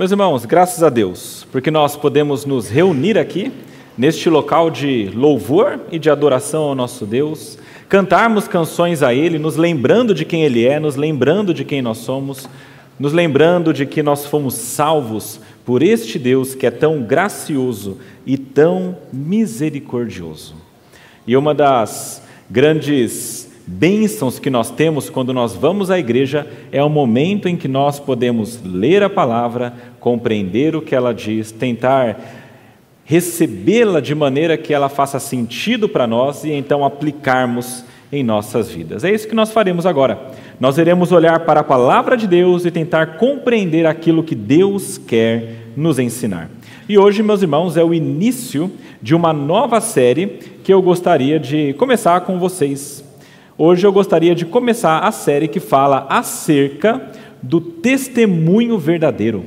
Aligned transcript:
Meus 0.00 0.12
irmãos, 0.12 0.46
graças 0.46 0.82
a 0.82 0.88
Deus, 0.88 1.46
porque 1.52 1.70
nós 1.70 1.94
podemos 1.94 2.46
nos 2.46 2.70
reunir 2.70 3.18
aqui, 3.18 3.52
neste 3.98 4.30
local 4.30 4.70
de 4.70 5.10
louvor 5.14 5.78
e 5.92 5.98
de 5.98 6.08
adoração 6.08 6.62
ao 6.62 6.74
nosso 6.74 7.04
Deus, 7.04 7.58
cantarmos 7.86 8.48
canções 8.48 9.02
a 9.02 9.12
Ele, 9.12 9.38
nos 9.38 9.56
lembrando 9.56 10.14
de 10.14 10.24
quem 10.24 10.42
Ele 10.42 10.66
é, 10.66 10.80
nos 10.80 10.96
lembrando 10.96 11.52
de 11.52 11.66
quem 11.66 11.82
nós 11.82 11.98
somos, 11.98 12.48
nos 12.98 13.12
lembrando 13.12 13.74
de 13.74 13.84
que 13.84 14.02
nós 14.02 14.24
fomos 14.24 14.54
salvos 14.54 15.38
por 15.66 15.82
este 15.82 16.18
Deus 16.18 16.54
que 16.54 16.66
é 16.66 16.70
tão 16.70 17.02
gracioso 17.02 17.98
e 18.24 18.38
tão 18.38 18.96
misericordioso. 19.12 20.54
E 21.26 21.36
uma 21.36 21.54
das 21.54 22.22
grandes 22.48 23.49
bênçãos 23.70 24.40
que 24.40 24.50
nós 24.50 24.70
temos 24.70 25.08
quando 25.08 25.32
nós 25.32 25.54
vamos 25.54 25.90
à 25.90 25.98
igreja 25.98 26.46
é 26.72 26.82
o 26.82 26.90
momento 26.90 27.48
em 27.48 27.56
que 27.56 27.68
nós 27.68 28.00
podemos 28.00 28.60
ler 28.64 29.02
a 29.02 29.08
palavra, 29.08 29.72
compreender 30.00 30.74
o 30.74 30.82
que 30.82 30.94
ela 30.94 31.14
diz, 31.14 31.52
tentar 31.52 32.20
recebê-la 33.04 34.00
de 34.00 34.14
maneira 34.14 34.56
que 34.56 34.74
ela 34.74 34.88
faça 34.88 35.20
sentido 35.20 35.88
para 35.88 36.06
nós 36.06 36.42
e 36.42 36.50
então 36.50 36.84
aplicarmos 36.84 37.84
em 38.12 38.24
nossas 38.24 38.68
vidas. 38.70 39.04
É 39.04 39.12
isso 39.12 39.28
que 39.28 39.34
nós 39.34 39.52
faremos 39.52 39.86
agora. 39.86 40.18
Nós 40.58 40.76
iremos 40.76 41.12
olhar 41.12 41.40
para 41.40 41.60
a 41.60 41.64
palavra 41.64 42.16
de 42.16 42.26
Deus 42.26 42.64
e 42.64 42.70
tentar 42.72 43.18
compreender 43.18 43.86
aquilo 43.86 44.24
que 44.24 44.34
Deus 44.34 44.98
quer 44.98 45.70
nos 45.76 45.98
ensinar. 45.98 46.50
E 46.88 46.98
hoje, 46.98 47.22
meus 47.22 47.40
irmãos, 47.40 47.76
é 47.76 47.84
o 47.84 47.94
início 47.94 48.70
de 49.00 49.14
uma 49.14 49.32
nova 49.32 49.80
série 49.80 50.26
que 50.64 50.72
eu 50.74 50.82
gostaria 50.82 51.38
de 51.38 51.72
começar 51.74 52.20
com 52.22 52.36
vocês. 52.36 52.99
Hoje 53.62 53.86
eu 53.86 53.92
gostaria 53.92 54.34
de 54.34 54.46
começar 54.46 55.00
a 55.00 55.12
série 55.12 55.46
que 55.46 55.60
fala 55.60 56.06
acerca 56.08 57.10
do 57.42 57.60
testemunho 57.60 58.78
verdadeiro. 58.78 59.44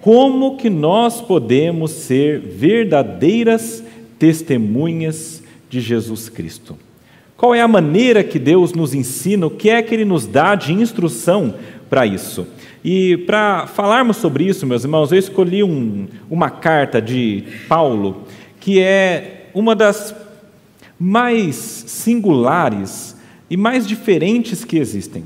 Como 0.00 0.56
que 0.56 0.68
nós 0.68 1.20
podemos 1.20 1.92
ser 1.92 2.40
verdadeiras 2.40 3.80
testemunhas 4.18 5.40
de 5.70 5.80
Jesus 5.80 6.28
Cristo? 6.28 6.76
Qual 7.36 7.54
é 7.54 7.60
a 7.60 7.68
maneira 7.68 8.24
que 8.24 8.40
Deus 8.40 8.72
nos 8.72 8.92
ensina? 8.92 9.46
O 9.46 9.50
que 9.50 9.70
é 9.70 9.80
que 9.82 9.94
Ele 9.94 10.04
nos 10.04 10.26
dá 10.26 10.56
de 10.56 10.72
instrução 10.72 11.54
para 11.88 12.04
isso? 12.04 12.48
E 12.84 13.18
para 13.18 13.68
falarmos 13.68 14.16
sobre 14.16 14.42
isso, 14.42 14.66
meus 14.66 14.82
irmãos, 14.82 15.12
eu 15.12 15.18
escolhi 15.20 15.62
um, 15.62 16.08
uma 16.28 16.50
carta 16.50 17.00
de 17.00 17.44
Paulo 17.68 18.24
que 18.58 18.80
é 18.80 19.48
uma 19.54 19.76
das 19.76 20.12
mais 20.98 21.54
singulares 21.86 23.13
e 23.48 23.56
mais 23.56 23.86
diferentes 23.86 24.64
que 24.64 24.78
existem. 24.78 25.24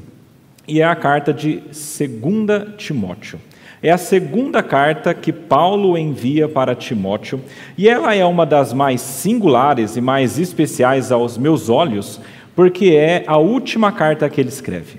E 0.66 0.80
é 0.80 0.84
a 0.84 0.94
carta 0.96 1.32
de 1.32 1.56
2 1.56 2.76
Timóteo. 2.76 3.40
É 3.82 3.90
a 3.90 3.98
segunda 3.98 4.62
carta 4.62 5.14
que 5.14 5.32
Paulo 5.32 5.96
envia 5.96 6.48
para 6.48 6.74
Timóteo, 6.74 7.40
e 7.76 7.88
ela 7.88 8.12
é 8.12 8.24
uma 8.24 8.44
das 8.44 8.72
mais 8.72 9.00
singulares 9.00 9.96
e 9.96 10.00
mais 10.00 10.38
especiais 10.38 11.12
aos 11.12 11.38
meus 11.38 11.68
olhos, 11.68 12.20
porque 12.56 12.86
é 12.86 13.22
a 13.26 13.38
última 13.38 13.92
carta 13.92 14.28
que 14.28 14.40
ele 14.40 14.48
escreve. 14.48 14.98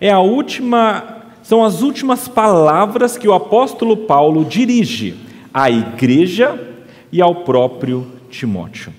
É 0.00 0.10
a 0.10 0.20
última, 0.20 1.22
são 1.42 1.62
as 1.62 1.82
últimas 1.82 2.26
palavras 2.26 3.18
que 3.18 3.28
o 3.28 3.34
apóstolo 3.34 3.96
Paulo 3.96 4.42
dirige 4.42 5.14
à 5.52 5.70
igreja 5.70 6.58
e 7.12 7.20
ao 7.20 7.34
próprio 7.34 8.06
Timóteo. 8.30 8.92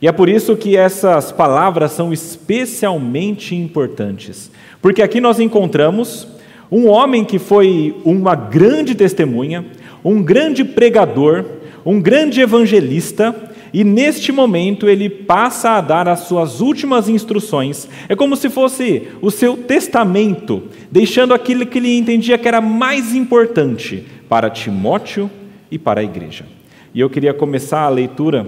E 0.00 0.08
é 0.08 0.12
por 0.12 0.28
isso 0.28 0.56
que 0.56 0.76
essas 0.76 1.30
palavras 1.30 1.92
são 1.92 2.12
especialmente 2.12 3.54
importantes, 3.54 4.50
porque 4.80 5.02
aqui 5.02 5.20
nós 5.20 5.38
encontramos 5.38 6.26
um 6.70 6.88
homem 6.88 7.24
que 7.24 7.38
foi 7.38 7.94
uma 8.04 8.34
grande 8.34 8.94
testemunha, 8.94 9.66
um 10.02 10.22
grande 10.22 10.64
pregador, 10.64 11.44
um 11.84 12.00
grande 12.00 12.40
evangelista, 12.40 13.34
e 13.74 13.84
neste 13.84 14.32
momento 14.32 14.88
ele 14.88 15.08
passa 15.08 15.72
a 15.72 15.80
dar 15.80 16.08
as 16.08 16.20
suas 16.20 16.60
últimas 16.60 17.08
instruções. 17.08 17.88
É 18.08 18.16
como 18.16 18.36
se 18.36 18.48
fosse 18.48 19.08
o 19.20 19.30
seu 19.30 19.56
testamento, 19.56 20.62
deixando 20.90 21.34
aquilo 21.34 21.66
que 21.66 21.78
ele 21.78 21.96
entendia 21.96 22.38
que 22.38 22.48
era 22.48 22.60
mais 22.60 23.14
importante 23.14 24.04
para 24.28 24.50
Timóteo 24.50 25.30
e 25.70 25.78
para 25.78 26.00
a 26.00 26.04
igreja. 26.04 26.46
E 26.94 27.00
eu 27.00 27.10
queria 27.10 27.34
começar 27.34 27.82
a 27.82 27.88
leitura 27.88 28.46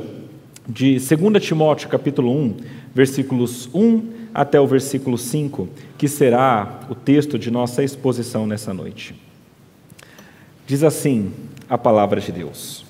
de 0.69 0.99
2 0.99 1.45
Timóteo, 1.45 1.89
capítulo 1.89 2.33
1, 2.33 2.57
versículos 2.95 3.69
1 3.75 4.23
até 4.33 4.61
o 4.61 4.67
versículo 4.67 5.19
5, 5.19 5.69
que 5.99 6.09
será 6.09 6.81
o 6.89 6.95
texto 6.95 7.39
de 7.39 7.51
nossa 7.51 7.83
exposição 7.83 8.47
nessa 8.47 8.73
noite. 8.73 9.15
Diz 10.67 10.85
assim 10.85 11.33
a 11.69 11.77
palavra 11.77 12.21
de 12.21 12.31
Deus: 12.31 12.85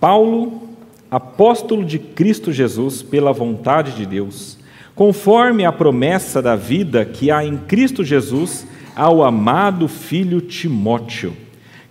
Paulo, 0.00 0.68
apóstolo 1.10 1.84
de 1.84 1.98
Cristo 1.98 2.50
Jesus, 2.50 3.02
pela 3.02 3.32
vontade 3.32 3.92
de 3.92 4.06
Deus, 4.06 4.58
conforme 4.94 5.66
a 5.66 5.72
promessa 5.72 6.40
da 6.40 6.56
vida 6.56 7.04
que 7.04 7.30
há 7.30 7.44
em 7.44 7.58
Cristo 7.58 8.02
Jesus 8.02 8.66
ao 8.96 9.22
amado 9.22 9.86
filho 9.86 10.40
Timóteo, 10.40 11.36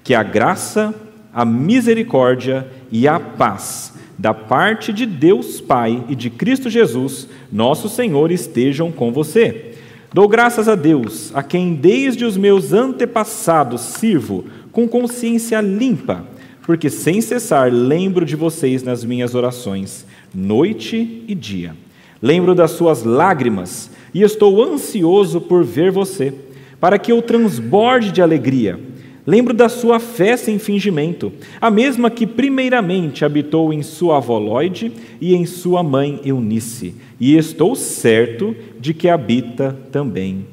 que 0.03 0.15
a 0.15 0.23
graça, 0.23 0.95
a 1.31 1.45
misericórdia 1.45 2.67
e 2.91 3.07
a 3.07 3.19
paz 3.19 3.92
da 4.17 4.33
parte 4.33 4.93
de 4.93 5.05
Deus 5.05 5.59
Pai 5.59 6.03
e 6.07 6.15
de 6.15 6.29
Cristo 6.29 6.69
Jesus, 6.69 7.27
nosso 7.51 7.89
Senhor, 7.89 8.31
estejam 8.31 8.91
com 8.91 9.11
você. 9.11 9.73
Dou 10.13 10.27
graças 10.27 10.67
a 10.67 10.75
Deus, 10.75 11.31
a 11.35 11.41
quem 11.41 11.73
desde 11.73 12.23
os 12.23 12.37
meus 12.37 12.71
antepassados 12.71 13.81
sirvo 13.81 14.45
com 14.71 14.87
consciência 14.87 15.59
limpa, 15.59 16.25
porque 16.61 16.89
sem 16.89 17.19
cessar 17.19 17.71
lembro 17.73 18.25
de 18.25 18.35
vocês 18.35 18.83
nas 18.83 19.03
minhas 19.03 19.33
orações, 19.33 20.05
noite 20.33 21.23
e 21.27 21.33
dia. 21.33 21.75
Lembro 22.21 22.55
das 22.55 22.71
suas 22.71 23.03
lágrimas 23.03 23.89
e 24.13 24.21
estou 24.21 24.63
ansioso 24.63 25.41
por 25.41 25.63
ver 25.63 25.91
você, 25.91 26.33
para 26.79 26.99
que 26.99 27.11
eu 27.11 27.21
transborde 27.21 28.11
de 28.11 28.21
alegria 28.21 28.79
Lembro 29.25 29.53
da 29.53 29.69
sua 29.69 29.99
fé 29.99 30.35
sem 30.35 30.59
fingimento, 30.59 31.31
a 31.61 31.71
mesma 31.71 32.11
que 32.11 32.27
primeiramente 32.27 33.23
habitou 33.23 33.71
em 33.71 33.81
sua 33.81 34.17
avó 34.17 34.37
Lloyd 34.37 34.91
e 35.21 35.33
em 35.33 35.45
sua 35.45 35.81
mãe 35.81 36.19
Eunice, 36.25 36.95
e 37.19 37.37
estou 37.37 37.73
certo 37.75 38.55
de 38.79 38.93
que 38.93 39.07
habita 39.07 39.77
também 39.91 40.45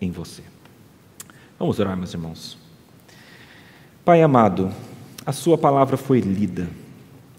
em 0.00 0.10
você. 0.10 0.42
Vamos 1.58 1.78
orar, 1.78 1.96
meus 1.96 2.12
irmãos. 2.12 2.58
Pai 4.04 4.22
amado, 4.22 4.70
a 5.24 5.32
sua 5.32 5.56
palavra 5.56 5.96
foi 5.96 6.20
lida. 6.20 6.68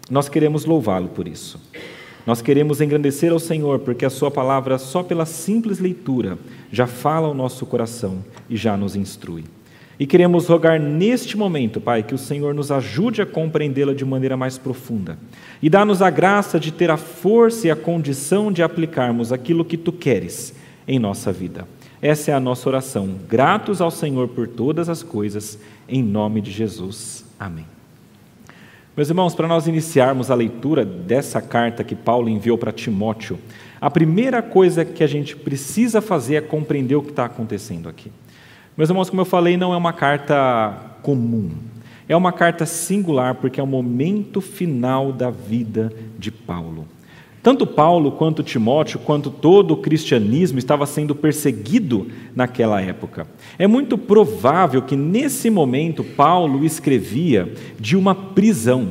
Nós 0.09 0.30
queremos 0.30 0.64
louvá-lo 0.64 1.09
por 1.09 1.28
isso. 1.28 1.62
Nós 2.25 2.42
queremos 2.42 2.81
engrandecer 2.81 3.31
ao 3.31 3.40
Senhor, 3.40 3.80
porque 3.80 4.04
a 4.04 4.09
Sua 4.09 4.30
palavra, 4.30 4.78
só 4.78 5.02
pela 5.02 5.25
simples 5.25 5.80
leitura, 5.80 6.38
já 6.69 6.86
fala 6.86 7.28
ao 7.28 7.34
nosso 7.34 7.66
coração 7.66 8.22
e 8.50 8.58
já 8.58 8.75
nos 8.75 8.98
instrui. 8.98 9.46
E 10.00 10.06
queremos 10.06 10.47
rogar 10.47 10.80
neste 10.80 11.35
momento, 11.35 11.81
Pai, 11.81 12.03
que 12.03 12.13
o 12.13 12.19
Senhor 12.19 12.53
nos 12.53 12.72
ajude 12.72 13.22
a 13.22 13.25
compreendê-la 13.25 13.94
de 13.94 14.06
maneira 14.06 14.38
mais 14.38 14.58
profunda 14.58 15.18
e 15.62 15.69
dá-nos 15.69 16.02
a 16.02 16.09
graça 16.09 16.59
de 16.59 16.72
ter 16.72 16.91
a 16.91 16.97
força 16.97 17.68
e 17.68 17.72
a 17.72 17.75
condição 17.75 18.52
de 18.52 18.62
aplicarmos 18.62 19.34
aquilo 19.34 19.66
que 19.66 19.78
tu 19.78 19.91
queres 19.91 20.53
em 20.88 21.00
nossa 21.00 21.31
vida. 21.31 21.68
Essa 22.00 22.30
é 22.30 22.34
a 22.34 22.40
nossa 22.40 22.69
oração. 22.69 23.16
Gratos 23.28 23.81
ao 23.81 23.90
Senhor 23.90 24.28
por 24.28 24.47
todas 24.47 24.88
as 24.88 25.02
coisas, 25.02 25.57
em 25.90 26.03
nome 26.03 26.41
de 26.41 26.52
Jesus. 26.52 27.25
Amém. 27.40 27.66
Meus 28.96 29.09
irmãos, 29.09 29.36
para 29.36 29.47
nós 29.47 29.68
iniciarmos 29.68 30.30
a 30.30 30.36
leitura 30.36 30.86
dessa 30.86 31.41
carta 31.41 31.84
que 31.84 31.96
Paulo 31.96 32.30
enviou 32.30 32.57
para 32.57 32.72
Timóteo, 32.72 33.40
a 33.80 33.90
primeira 33.90 34.41
coisa 34.41 34.86
que 34.86 35.03
a 35.03 35.07
gente 35.07 35.36
precisa 35.36 36.02
fazer 36.02 36.36
é 36.36 36.41
compreender 36.41 36.96
o 36.96 37.03
que 37.03 37.12
está 37.12 37.25
acontecendo 37.25 37.90
aqui. 37.90 38.12
Meus 38.77 38.91
irmãos, 38.91 39.09
como 39.09 39.21
eu 39.21 39.25
falei, 39.25 39.57
não 39.57 39.73
é 39.73 39.77
uma 39.77 39.91
carta 39.91 40.71
comum. 41.01 41.49
É 42.07 42.15
uma 42.15 42.31
carta 42.31 42.63
singular 42.63 43.33
porque 43.33 43.59
é 43.59 43.63
o 43.63 43.65
momento 43.65 44.39
final 44.39 45.12
da 45.12 45.31
vida 45.31 45.91
de 46.19 46.29
Paulo. 46.29 46.88
Tanto 47.41 47.65
Paulo 47.65 48.12
quanto 48.12 48.44
Timóteo, 48.44 49.00
quanto 49.00 49.31
todo 49.31 49.71
o 49.71 49.77
cristianismo 49.77 50.59
estava 50.59 50.85
sendo 50.85 51.15
perseguido 51.15 52.06
naquela 52.35 52.79
época. 52.79 53.25
É 53.57 53.65
muito 53.65 53.97
provável 53.97 54.83
que 54.83 54.95
nesse 54.95 55.50
momento 55.50 56.03
Paulo 56.03 56.63
escrevia 56.63 57.51
de 57.80 57.97
uma 57.97 58.13
prisão. 58.13 58.89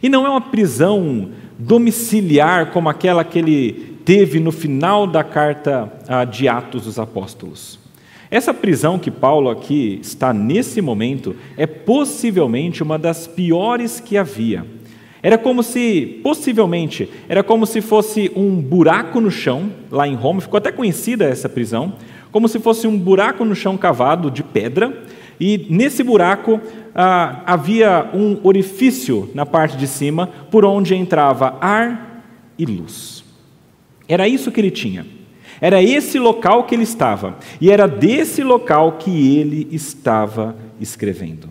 E 0.00 0.08
não 0.08 0.24
é 0.24 0.28
uma 0.28 0.40
prisão 0.40 1.30
domiciliar 1.58 2.70
como 2.70 2.88
aquela 2.88 3.24
que 3.24 3.40
ele 3.40 3.98
teve 4.04 4.38
no 4.38 4.52
final 4.52 5.08
da 5.08 5.24
carta 5.24 5.92
ah, 6.06 6.24
de 6.24 6.46
Atos 6.46 6.84
dos 6.84 7.00
Apóstolos. 7.00 7.82
Essa 8.34 8.52
prisão 8.52 8.98
que 8.98 9.12
Paulo 9.12 9.48
aqui 9.48 10.00
está 10.02 10.34
nesse 10.34 10.80
momento 10.80 11.36
é 11.56 11.68
possivelmente 11.68 12.82
uma 12.82 12.98
das 12.98 13.28
piores 13.28 14.00
que 14.00 14.18
havia. 14.18 14.66
Era 15.22 15.38
como 15.38 15.62
se, 15.62 16.18
possivelmente, 16.20 17.08
era 17.28 17.44
como 17.44 17.64
se 17.64 17.80
fosse 17.80 18.32
um 18.34 18.60
buraco 18.60 19.20
no 19.20 19.30
chão, 19.30 19.70
lá 19.88 20.08
em 20.08 20.16
Roma, 20.16 20.40
ficou 20.40 20.58
até 20.58 20.72
conhecida 20.72 21.26
essa 21.26 21.48
prisão, 21.48 21.92
como 22.32 22.48
se 22.48 22.58
fosse 22.58 22.88
um 22.88 22.98
buraco 22.98 23.44
no 23.44 23.54
chão 23.54 23.76
cavado 23.76 24.32
de 24.32 24.42
pedra, 24.42 25.04
e 25.38 25.68
nesse 25.70 26.02
buraco 26.02 26.60
ah, 26.92 27.40
havia 27.46 28.10
um 28.12 28.40
orifício 28.42 29.30
na 29.32 29.46
parte 29.46 29.76
de 29.76 29.86
cima 29.86 30.26
por 30.50 30.64
onde 30.64 30.96
entrava 30.96 31.56
ar 31.60 32.24
e 32.58 32.66
luz. 32.66 33.22
Era 34.08 34.26
isso 34.26 34.50
que 34.50 34.60
ele 34.60 34.72
tinha. 34.72 35.13
Era 35.64 35.82
esse 35.82 36.18
local 36.18 36.64
que 36.64 36.74
ele 36.74 36.82
estava. 36.82 37.38
E 37.58 37.70
era 37.70 37.86
desse 37.86 38.42
local 38.42 38.98
que 38.98 39.38
ele 39.38 39.66
estava 39.72 40.54
escrevendo. 40.78 41.48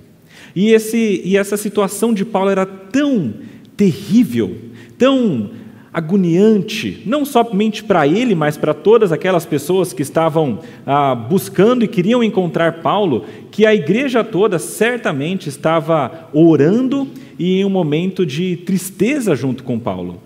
E, 0.55 0.69
esse, 0.69 1.19
e 1.25 1.35
essa 1.35 1.57
situação 1.57 2.13
de 2.13 2.23
Paulo 2.23 2.51
era 2.51 2.63
tão 2.63 3.33
terrível, 3.75 4.55
tão 4.99 5.49
agoniante, 5.91 7.01
não 7.07 7.25
somente 7.25 7.83
para 7.83 8.07
ele, 8.07 8.35
mas 8.35 8.55
para 8.55 8.75
todas 8.75 9.11
aquelas 9.11 9.47
pessoas 9.47 9.93
que 9.93 10.03
estavam 10.03 10.59
ah, 10.85 11.15
buscando 11.15 11.83
e 11.83 11.87
queriam 11.87 12.23
encontrar 12.23 12.83
Paulo, 12.83 13.25
que 13.49 13.65
a 13.65 13.73
igreja 13.73 14.23
toda 14.23 14.59
certamente 14.59 15.49
estava 15.49 16.29
orando 16.31 17.07
e 17.39 17.61
em 17.61 17.65
um 17.65 17.69
momento 17.69 18.27
de 18.27 18.57
tristeza 18.57 19.35
junto 19.35 19.63
com 19.63 19.79
Paulo. 19.79 20.21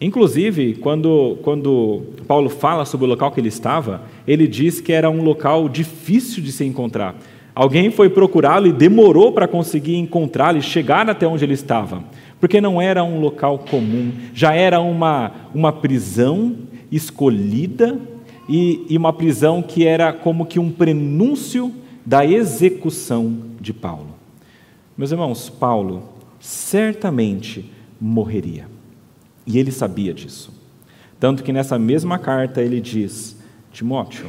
Inclusive, 0.00 0.74
quando, 0.74 1.38
quando 1.42 2.02
Paulo 2.26 2.50
fala 2.50 2.84
sobre 2.84 3.06
o 3.06 3.08
local 3.08 3.32
que 3.32 3.40
ele 3.40 3.48
estava, 3.48 4.02
ele 4.28 4.46
diz 4.46 4.80
que 4.80 4.92
era 4.92 5.08
um 5.08 5.22
local 5.22 5.68
difícil 5.68 6.42
de 6.42 6.52
se 6.52 6.64
encontrar. 6.64 7.16
Alguém 7.54 7.90
foi 7.90 8.10
procurá-lo 8.10 8.66
e 8.66 8.72
demorou 8.72 9.32
para 9.32 9.48
conseguir 9.48 9.96
encontrá-lo 9.96 10.58
e 10.58 10.62
chegar 10.62 11.08
até 11.08 11.26
onde 11.26 11.44
ele 11.44 11.54
estava 11.54 12.04
porque 12.40 12.60
não 12.60 12.80
era 12.80 13.02
um 13.02 13.20
local 13.20 13.58
comum, 13.58 14.12
já 14.34 14.54
era 14.54 14.80
uma, 14.80 15.32
uma 15.54 15.72
prisão 15.72 16.54
escolhida 16.90 17.98
e, 18.48 18.84
e 18.88 18.96
uma 18.96 19.12
prisão 19.12 19.62
que 19.62 19.86
era 19.86 20.12
como 20.12 20.46
que 20.46 20.58
um 20.58 20.70
prenúncio 20.70 21.72
da 22.04 22.24
execução 22.24 23.38
de 23.60 23.72
Paulo. 23.72 24.14
Meus 24.96 25.10
irmãos, 25.10 25.48
Paulo 25.48 26.02
certamente 26.38 27.70
morreria. 28.00 28.75
E 29.46 29.58
ele 29.58 29.70
sabia 29.70 30.12
disso. 30.12 30.52
Tanto 31.20 31.42
que 31.42 31.52
nessa 31.52 31.78
mesma 31.78 32.18
carta 32.18 32.60
ele 32.60 32.80
diz: 32.80 33.36
Timóteo, 33.72 34.26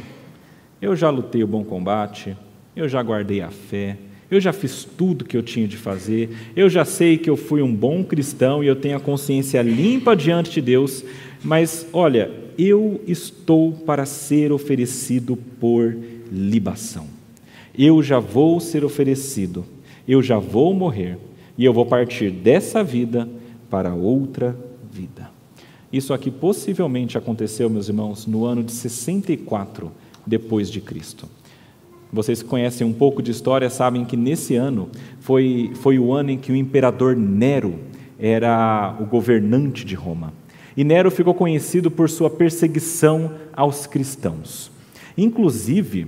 eu 0.81 0.95
já 0.95 1.09
lutei 1.09 1.43
o 1.43 1.47
bom 1.47 1.63
combate, 1.63 2.37
eu 2.75 2.87
já 2.87 3.01
guardei 3.01 3.41
a 3.41 3.49
fé, 3.49 3.97
eu 4.29 4.39
já 4.39 4.53
fiz 4.53 4.83
tudo 4.83 5.25
que 5.25 5.35
eu 5.35 5.41
tinha 5.41 5.67
de 5.67 5.77
fazer, 5.77 6.29
eu 6.55 6.69
já 6.69 6.85
sei 6.85 7.17
que 7.17 7.29
eu 7.29 7.37
fui 7.37 7.61
um 7.61 7.73
bom 7.73 8.03
cristão 8.03 8.63
e 8.63 8.67
eu 8.67 8.75
tenho 8.75 8.97
a 8.97 8.99
consciência 8.99 9.61
limpa 9.61 10.15
diante 10.15 10.51
de 10.51 10.61
Deus, 10.61 11.03
mas 11.43 11.87
olha, 11.91 12.29
eu 12.57 13.01
estou 13.07 13.71
para 13.71 14.05
ser 14.05 14.51
oferecido 14.51 15.35
por 15.59 15.95
libação. 16.31 17.07
Eu 17.77 18.01
já 18.03 18.19
vou 18.19 18.59
ser 18.59 18.83
oferecido, 18.83 19.65
eu 20.07 20.21
já 20.21 20.37
vou 20.39 20.73
morrer 20.73 21.17
e 21.57 21.63
eu 21.63 21.73
vou 21.73 21.85
partir 21.85 22.31
dessa 22.31 22.83
vida 22.83 23.27
para 23.69 23.93
outra 23.93 24.57
vida. 24.97 25.29
Isso 25.94 26.13
aqui 26.13 26.31
possivelmente 26.31 27.17
aconteceu, 27.17 27.69
meus 27.69 27.88
irmãos, 27.88 28.25
no 28.25 28.45
ano 28.45 28.63
de 28.63 28.71
64 28.71 29.91
depois 30.25 30.69
de 30.71 30.81
Cristo. 30.81 31.29
Vocês 32.11 32.41
que 32.41 32.49
conhecem 32.49 32.85
um 32.88 32.94
pouco 32.94 33.21
de 33.21 33.31
história 33.31 33.69
sabem 33.69 34.03
que 34.03 34.17
nesse 34.17 34.55
ano 34.55 34.89
foi, 35.19 35.71
foi 35.75 35.99
o 35.99 36.11
ano 36.11 36.31
em 36.31 36.38
que 36.38 36.51
o 36.51 36.55
imperador 36.55 37.15
Nero 37.15 37.75
era 38.17 38.97
o 38.99 39.05
governante 39.05 39.85
de 39.85 39.94
Roma. 39.94 40.33
E 40.75 40.83
Nero 40.83 41.11
ficou 41.11 41.33
conhecido 41.33 41.91
por 41.91 42.09
sua 42.09 42.29
perseguição 42.29 43.31
aos 43.53 43.85
cristãos. 43.85 44.71
Inclusive, 45.17 46.07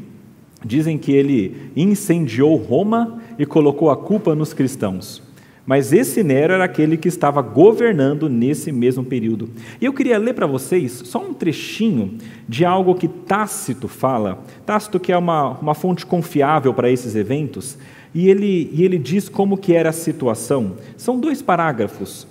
dizem 0.65 0.97
que 0.97 1.11
ele 1.11 1.71
incendiou 1.75 2.55
Roma 2.55 3.21
e 3.37 3.45
colocou 3.45 3.89
a 3.89 3.97
culpa 3.97 4.35
nos 4.35 4.53
cristãos. 4.53 5.21
Mas 5.69 5.93
esse 5.93 6.23
Nero 6.23 6.53
era 6.53 6.63
aquele 6.63 6.97
que 6.97 7.07
estava 7.07 7.43
governando 7.43 8.27
nesse 8.27 8.71
mesmo 8.71 9.03
período. 9.03 9.51
E 9.79 9.85
eu 9.85 9.93
queria 9.93 10.17
ler 10.17 10.33
para 10.33 10.47
vocês 10.47 11.03
só 11.05 11.19
um 11.19 11.31
trechinho 11.31 12.17
de 12.47 12.65
algo 12.65 12.95
que 12.95 13.07
Tácito 13.07 13.87
fala. 13.87 14.39
Tácito, 14.65 14.99
que 14.99 15.11
é 15.11 15.17
uma, 15.17 15.49
uma 15.59 15.75
fonte 15.75 16.07
confiável 16.07 16.73
para 16.73 16.89
esses 16.89 17.15
eventos, 17.15 17.77
e 18.15 18.31
ele, 18.31 18.71
e 18.73 18.83
ele 18.83 18.97
diz 18.97 19.29
como 19.29 19.59
que 19.59 19.75
era 19.75 19.89
a 19.89 19.93
situação. 19.93 20.71
São 20.97 21.19
dois 21.19 21.39
parágrafos. 21.39 22.25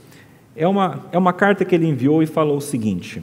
É 0.56 0.66
uma, 0.66 1.06
é 1.12 1.16
uma 1.16 1.32
carta 1.32 1.64
que 1.64 1.76
ele 1.76 1.86
enviou 1.86 2.20
e 2.20 2.26
falou 2.26 2.56
o 2.56 2.60
seguinte. 2.60 3.22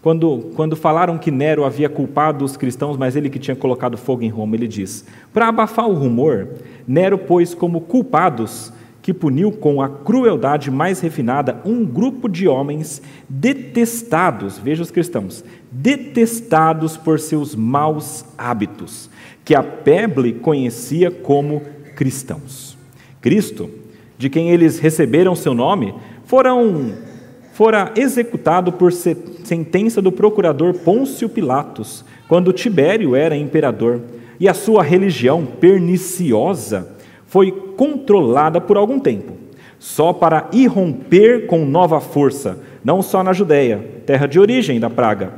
Quando, 0.00 0.52
quando 0.54 0.76
falaram 0.76 1.18
que 1.18 1.32
Nero 1.32 1.64
havia 1.64 1.88
culpado 1.88 2.44
os 2.44 2.56
cristãos, 2.56 2.96
mas 2.96 3.16
ele 3.16 3.28
que 3.28 3.40
tinha 3.40 3.56
colocado 3.56 3.98
fogo 3.98 4.22
em 4.22 4.28
Roma, 4.28 4.54
ele 4.54 4.68
diz: 4.68 5.04
Para 5.32 5.48
abafar 5.48 5.88
o 5.88 5.94
rumor, 5.94 6.46
Nero 6.86 7.18
pôs 7.18 7.54
como 7.54 7.80
culpados 7.80 8.72
que 9.10 9.14
puniu 9.14 9.50
com 9.50 9.82
a 9.82 9.88
crueldade 9.88 10.70
mais 10.70 11.00
refinada 11.00 11.60
um 11.64 11.84
grupo 11.84 12.28
de 12.28 12.46
homens 12.46 13.02
detestados, 13.28 14.56
veja 14.56 14.84
os 14.84 14.92
cristãos, 14.92 15.44
detestados 15.68 16.96
por 16.96 17.18
seus 17.18 17.56
maus 17.56 18.24
hábitos, 18.38 19.10
que 19.44 19.52
a 19.52 19.64
Peble 19.64 20.34
conhecia 20.34 21.10
como 21.10 21.62
cristãos. 21.96 22.78
Cristo, 23.20 23.68
de 24.16 24.30
quem 24.30 24.50
eles 24.50 24.78
receberam 24.78 25.34
seu 25.34 25.54
nome, 25.54 25.92
foram, 26.24 26.92
fora 27.52 27.92
executado 27.96 28.70
por 28.70 28.92
sentença 28.92 30.00
do 30.00 30.12
procurador 30.12 30.72
Pôncio 30.74 31.28
Pilatos, 31.28 32.04
quando 32.28 32.52
Tibério 32.52 33.16
era 33.16 33.36
imperador, 33.36 34.02
e 34.38 34.48
a 34.48 34.54
sua 34.54 34.84
religião 34.84 35.44
perniciosa 35.44 36.96
foi 37.26 37.69
controlada 37.80 38.60
por 38.60 38.76
algum 38.76 39.00
tempo, 39.00 39.32
só 39.78 40.12
para 40.12 40.50
irromper 40.52 41.46
com 41.46 41.64
nova 41.64 41.98
força, 41.98 42.58
não 42.84 43.00
só 43.00 43.24
na 43.24 43.32
Judéia, 43.32 43.82
terra 44.04 44.26
de 44.26 44.38
origem 44.38 44.78
da 44.78 44.90
praga, 44.90 45.32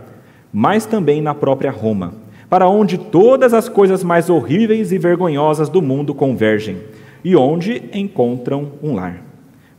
mas 0.53 0.85
também 0.85 1.23
na 1.23 1.37
própria 1.37 1.71
Roma, 1.71 2.15
para 2.51 2.69
onde 2.69 2.99
todas 2.99 3.55
as 3.55 3.69
coisas 3.69 4.03
mais 4.03 4.29
horríveis 4.29 4.91
e 4.91 4.99
vergonhosas 4.99 5.69
do 5.69 5.81
mundo 5.81 6.13
convergem 6.13 6.79
e 7.23 7.37
onde 7.37 7.81
encontram 7.95 8.73
um 8.83 8.93
lar. 8.93 9.23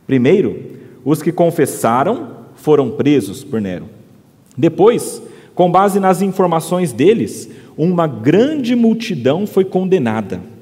Primeiro, 0.06 0.58
os 1.04 1.22
que 1.22 1.30
confessaram 1.30 2.46
foram 2.54 2.92
presos 2.92 3.44
por 3.44 3.60
Nero. 3.60 3.90
Depois, 4.56 5.22
com 5.54 5.70
base 5.70 6.00
nas 6.00 6.22
informações 6.22 6.94
deles, 6.94 7.46
uma 7.76 8.06
grande 8.06 8.74
multidão 8.74 9.46
foi 9.46 9.66
condenada 9.66 10.53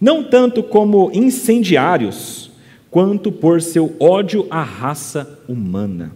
não 0.00 0.22
tanto 0.22 0.62
como 0.62 1.10
incendiários, 1.12 2.50
quanto 2.90 3.30
por 3.30 3.60
seu 3.60 3.94
ódio 4.00 4.46
à 4.50 4.62
raça 4.62 5.38
humana. 5.48 6.12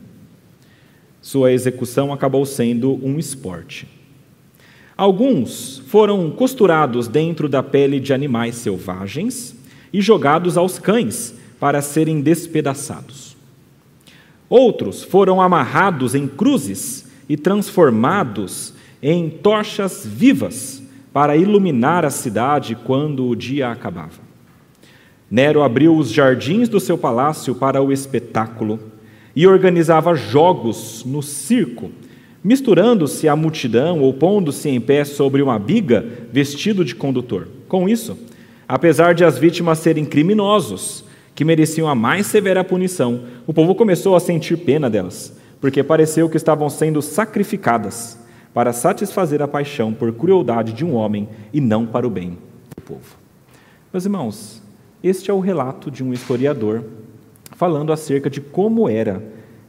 Sua 1.20 1.52
execução 1.52 2.12
acabou 2.12 2.46
sendo 2.46 2.98
um 3.04 3.18
esporte. 3.18 3.86
Alguns 4.96 5.82
foram 5.86 6.30
costurados 6.30 7.08
dentro 7.08 7.48
da 7.48 7.62
pele 7.62 8.00
de 8.00 8.12
animais 8.12 8.54
selvagens 8.56 9.54
e 9.92 10.00
jogados 10.00 10.56
aos 10.56 10.78
cães 10.78 11.34
para 11.58 11.82
serem 11.82 12.20
despedaçados. 12.20 13.36
Outros 14.48 15.02
foram 15.02 15.40
amarrados 15.40 16.14
em 16.14 16.26
cruzes 16.26 17.06
e 17.28 17.36
transformados 17.36 18.74
em 19.02 19.30
tochas 19.30 20.04
vivas 20.04 20.79
para 21.12 21.36
iluminar 21.36 22.04
a 22.04 22.10
cidade 22.10 22.76
quando 22.84 23.26
o 23.26 23.34
dia 23.34 23.70
acabava. 23.70 24.30
Nero 25.30 25.62
abriu 25.62 25.96
os 25.96 26.10
jardins 26.10 26.68
do 26.68 26.80
seu 26.80 26.98
palácio 26.98 27.54
para 27.54 27.82
o 27.82 27.92
espetáculo 27.92 28.80
e 29.34 29.46
organizava 29.46 30.14
jogos 30.14 31.04
no 31.04 31.22
circo, 31.22 31.90
misturando-se 32.42 33.28
à 33.28 33.36
multidão 33.36 34.00
ou 34.00 34.12
pondo-se 34.12 34.68
em 34.68 34.80
pé 34.80 35.04
sobre 35.04 35.42
uma 35.42 35.58
biga 35.58 36.04
vestido 36.32 36.84
de 36.84 36.94
condutor. 36.94 37.48
Com 37.68 37.88
isso, 37.88 38.18
apesar 38.66 39.14
de 39.14 39.24
as 39.24 39.38
vítimas 39.38 39.78
serem 39.78 40.04
criminosos, 40.04 41.04
que 41.34 41.44
mereciam 41.44 41.88
a 41.88 41.94
mais 41.94 42.26
severa 42.26 42.64
punição, 42.64 43.22
o 43.46 43.52
povo 43.52 43.74
começou 43.74 44.16
a 44.16 44.20
sentir 44.20 44.56
pena 44.58 44.90
delas, 44.90 45.36
porque 45.60 45.82
pareceu 45.82 46.28
que 46.28 46.36
estavam 46.36 46.68
sendo 46.68 47.00
sacrificadas 47.00 48.19
para 48.52 48.72
satisfazer 48.72 49.40
a 49.42 49.48
paixão 49.48 49.92
por 49.92 50.12
crueldade 50.12 50.72
de 50.72 50.84
um 50.84 50.94
homem 50.94 51.28
e 51.52 51.60
não 51.60 51.86
para 51.86 52.06
o 52.06 52.10
bem 52.10 52.38
do 52.76 52.82
povo. 52.82 53.16
Meus 53.92 54.04
irmãos, 54.04 54.62
este 55.02 55.30
é 55.30 55.34
o 55.34 55.40
relato 55.40 55.90
de 55.90 56.02
um 56.02 56.12
historiador 56.12 56.84
falando 57.52 57.92
acerca 57.92 58.28
de 58.28 58.40
como 58.40 58.88
era 58.88 59.22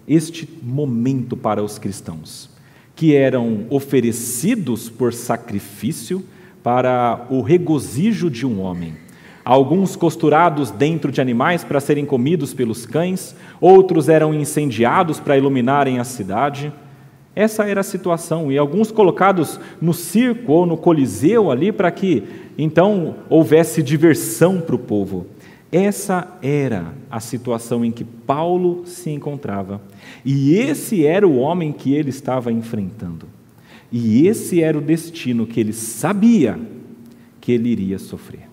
este 0.08 0.48
momento 0.62 1.38
para 1.38 1.64
os 1.64 1.78
cristãos, 1.78 2.50
que 2.96 3.16
eram 3.16 3.66
oferecidos 3.70 4.90
por 4.90 5.14
sacrifício 5.14 6.24
para 6.64 7.26
o 7.30 7.42
regozijo 7.42 8.30
de 8.30 8.46
um 8.46 8.62
homem. 8.62 8.96
Alguns 9.44 9.96
costurados 9.96 10.70
dentro 10.70 11.12
de 11.12 11.20
animais 11.20 11.64
para 11.64 11.80
serem 11.80 12.06
comidos 12.06 12.54
pelos 12.54 12.86
cães, 12.86 13.36
outros 13.60 14.08
eram 14.08 14.34
incendiados 14.34 15.20
para 15.20 15.38
iluminarem 15.38 16.00
a 16.00 16.04
cidade 16.04 16.72
Essa 17.36 17.66
era 17.66 17.80
a 17.80 17.84
situação, 17.84 18.52
e 18.52 18.58
alguns 18.58 18.92
colocados 18.92 19.60
no 19.82 19.94
circo 19.94 20.52
ou 20.52 20.66
no 20.66 20.76
coliseu 20.76 21.50
ali 21.50 21.72
para 21.72 21.90
que 21.90 22.24
então 22.58 23.16
houvesse 23.30 23.82
diversão 23.82 24.60
para 24.60 24.76
o 24.76 24.80
povo. 24.80 25.26
Essa 25.72 26.38
era 26.42 26.94
a 27.10 27.22
situação 27.22 27.86
em 27.86 27.92
que 27.92 28.04
Paulo 28.04 28.84
se 28.86 29.10
encontrava, 29.10 29.82
e 30.26 30.56
esse 30.56 31.06
era 31.06 31.26
o 31.26 31.38
homem 31.38 31.72
que 31.72 31.94
ele 31.94 32.10
estava 32.10 32.52
enfrentando, 32.52 33.26
e 33.90 34.28
esse 34.28 34.62
era 34.62 34.78
o 34.78 34.82
destino 34.82 35.48
que 35.48 35.62
ele 35.62 35.72
sabia 35.72 36.60
que 37.40 37.54
ele 37.54 37.70
iria 37.70 37.98
sofrer. 37.98 38.51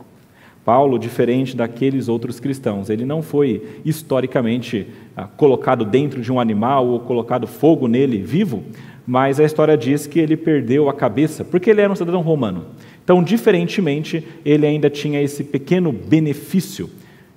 Paulo, 0.68 0.98
diferente 0.98 1.56
daqueles 1.56 2.10
outros 2.10 2.38
cristãos, 2.38 2.90
ele 2.90 3.06
não 3.06 3.22
foi 3.22 3.80
historicamente 3.86 4.86
ah, 5.16 5.24
colocado 5.24 5.82
dentro 5.82 6.20
de 6.20 6.30
um 6.30 6.38
animal 6.38 6.86
ou 6.86 7.00
colocado 7.00 7.46
fogo 7.46 7.88
nele 7.88 8.18
vivo, 8.18 8.62
mas 9.06 9.40
a 9.40 9.44
história 9.44 9.78
diz 9.78 10.06
que 10.06 10.18
ele 10.18 10.36
perdeu 10.36 10.90
a 10.90 10.92
cabeça, 10.92 11.42
porque 11.42 11.70
ele 11.70 11.80
era 11.80 11.90
um 11.90 11.96
cidadão 11.96 12.20
romano. 12.20 12.66
Então, 13.02 13.22
diferentemente, 13.24 14.22
ele 14.44 14.66
ainda 14.66 14.90
tinha 14.90 15.22
esse 15.22 15.42
pequeno 15.42 15.90
benefício. 15.90 16.90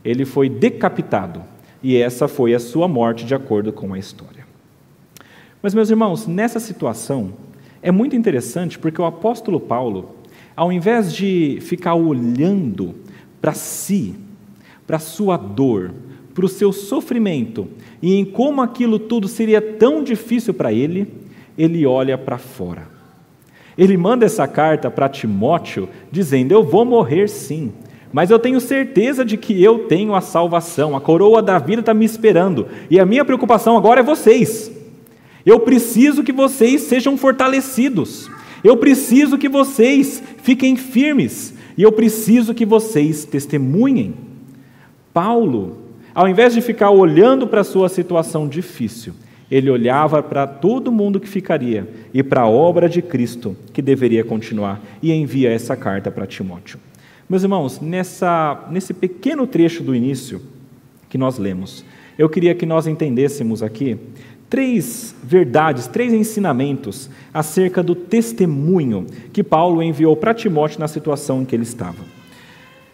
Ele 0.03 0.25
foi 0.25 0.49
decapitado, 0.49 1.41
e 1.81 1.95
essa 1.95 2.27
foi 2.27 2.53
a 2.53 2.59
sua 2.59 2.85
morte, 2.85 3.23
de 3.23 3.33
acordo 3.33 3.71
com 3.71 3.93
a 3.93 3.97
história. 3.97 4.45
Mas, 5.63 5.73
meus 5.73 5.89
irmãos, 5.89 6.27
nessa 6.27 6.59
situação, 6.59 7.31
é 7.81 7.93
muito 7.93 8.13
interessante 8.13 8.77
porque 8.77 9.01
o 9.01 9.05
apóstolo 9.05 9.57
Paulo, 9.57 10.17
ao 10.53 10.69
invés 10.69 11.13
de 11.13 11.59
ficar 11.61 11.95
olhando 11.95 12.93
para 13.41 13.53
si, 13.53 14.15
para 14.85 14.99
sua 14.99 15.35
dor, 15.35 15.91
para 16.33 16.45
o 16.45 16.49
seu 16.49 16.71
sofrimento 16.71 17.67
e 18.01 18.15
em 18.15 18.25
como 18.25 18.61
aquilo 18.61 18.97
tudo 18.97 19.27
seria 19.27 19.61
tão 19.61 20.03
difícil 20.03 20.53
para 20.53 20.71
ele, 20.71 21.07
ele 21.57 21.85
olha 21.85 22.17
para 22.17 22.37
fora. 22.37 22.87
Ele 23.77 23.97
manda 23.97 24.25
essa 24.25 24.47
carta 24.47 24.91
para 24.91 25.09
Timóteo 25.09 25.87
dizendo: 26.11 26.51
Eu 26.51 26.63
vou 26.63 26.85
morrer 26.85 27.29
sim, 27.29 27.71
mas 28.11 28.29
eu 28.29 28.39
tenho 28.39 28.59
certeza 28.59 29.23
de 29.23 29.37
que 29.37 29.61
eu 29.63 29.79
tenho 29.87 30.13
a 30.13 30.21
salvação, 30.21 30.95
a 30.95 31.01
coroa 31.01 31.41
da 31.41 31.57
vida 31.57 31.81
está 31.81 31.93
me 31.93 32.05
esperando, 32.05 32.67
e 32.89 32.99
a 32.99 33.05
minha 33.05 33.25
preocupação 33.25 33.77
agora 33.77 34.01
é 34.01 34.03
vocês. 34.03 34.71
Eu 35.45 35.59
preciso 35.59 36.23
que 36.23 36.31
vocês 36.31 36.81
sejam 36.81 37.17
fortalecidos, 37.17 38.29
eu 38.63 38.77
preciso 38.77 39.37
que 39.37 39.49
vocês 39.49 40.21
fiquem 40.43 40.75
firmes, 40.75 41.53
e 41.77 41.83
eu 41.83 41.91
preciso 41.91 42.53
que 42.53 42.65
vocês 42.65 43.25
testemunhem. 43.25 44.13
Paulo, 45.13 45.77
ao 46.13 46.27
invés 46.27 46.53
de 46.53 46.61
ficar 46.61 46.89
olhando 46.89 47.47
para 47.47 47.61
a 47.61 47.65
sua 47.65 47.89
situação 47.89 48.47
difícil, 48.47 49.13
ele 49.49 49.69
olhava 49.69 50.23
para 50.23 50.47
todo 50.47 50.91
mundo 50.91 51.19
que 51.19 51.27
ficaria 51.27 51.87
e 52.13 52.23
para 52.23 52.41
a 52.41 52.49
obra 52.49 52.87
de 52.87 53.01
Cristo 53.01 53.55
que 53.73 53.81
deveria 53.81 54.23
continuar 54.23 54.81
e 55.01 55.11
envia 55.11 55.51
essa 55.51 55.75
carta 55.75 56.09
para 56.09 56.25
Timóteo. 56.25 56.79
Meus 57.29 57.43
irmãos, 57.43 57.79
nessa, 57.81 58.67
nesse 58.71 58.93
pequeno 58.93 59.45
trecho 59.45 59.83
do 59.83 59.95
início 59.95 60.41
que 61.09 61.17
nós 61.17 61.37
lemos, 61.37 61.83
eu 62.17 62.29
queria 62.29 62.55
que 62.55 62.65
nós 62.65 62.87
entendêssemos 62.87 63.61
aqui 63.61 63.97
três 64.51 65.15
verdades, 65.23 65.87
três 65.87 66.11
ensinamentos 66.13 67.09
acerca 67.33 67.81
do 67.81 67.95
testemunho 67.95 69.07
que 69.31 69.41
Paulo 69.41 69.81
enviou 69.81 70.13
para 70.13 70.33
Timóteo 70.33 70.81
na 70.81 70.89
situação 70.89 71.41
em 71.41 71.45
que 71.45 71.55
ele 71.55 71.63
estava. 71.63 72.03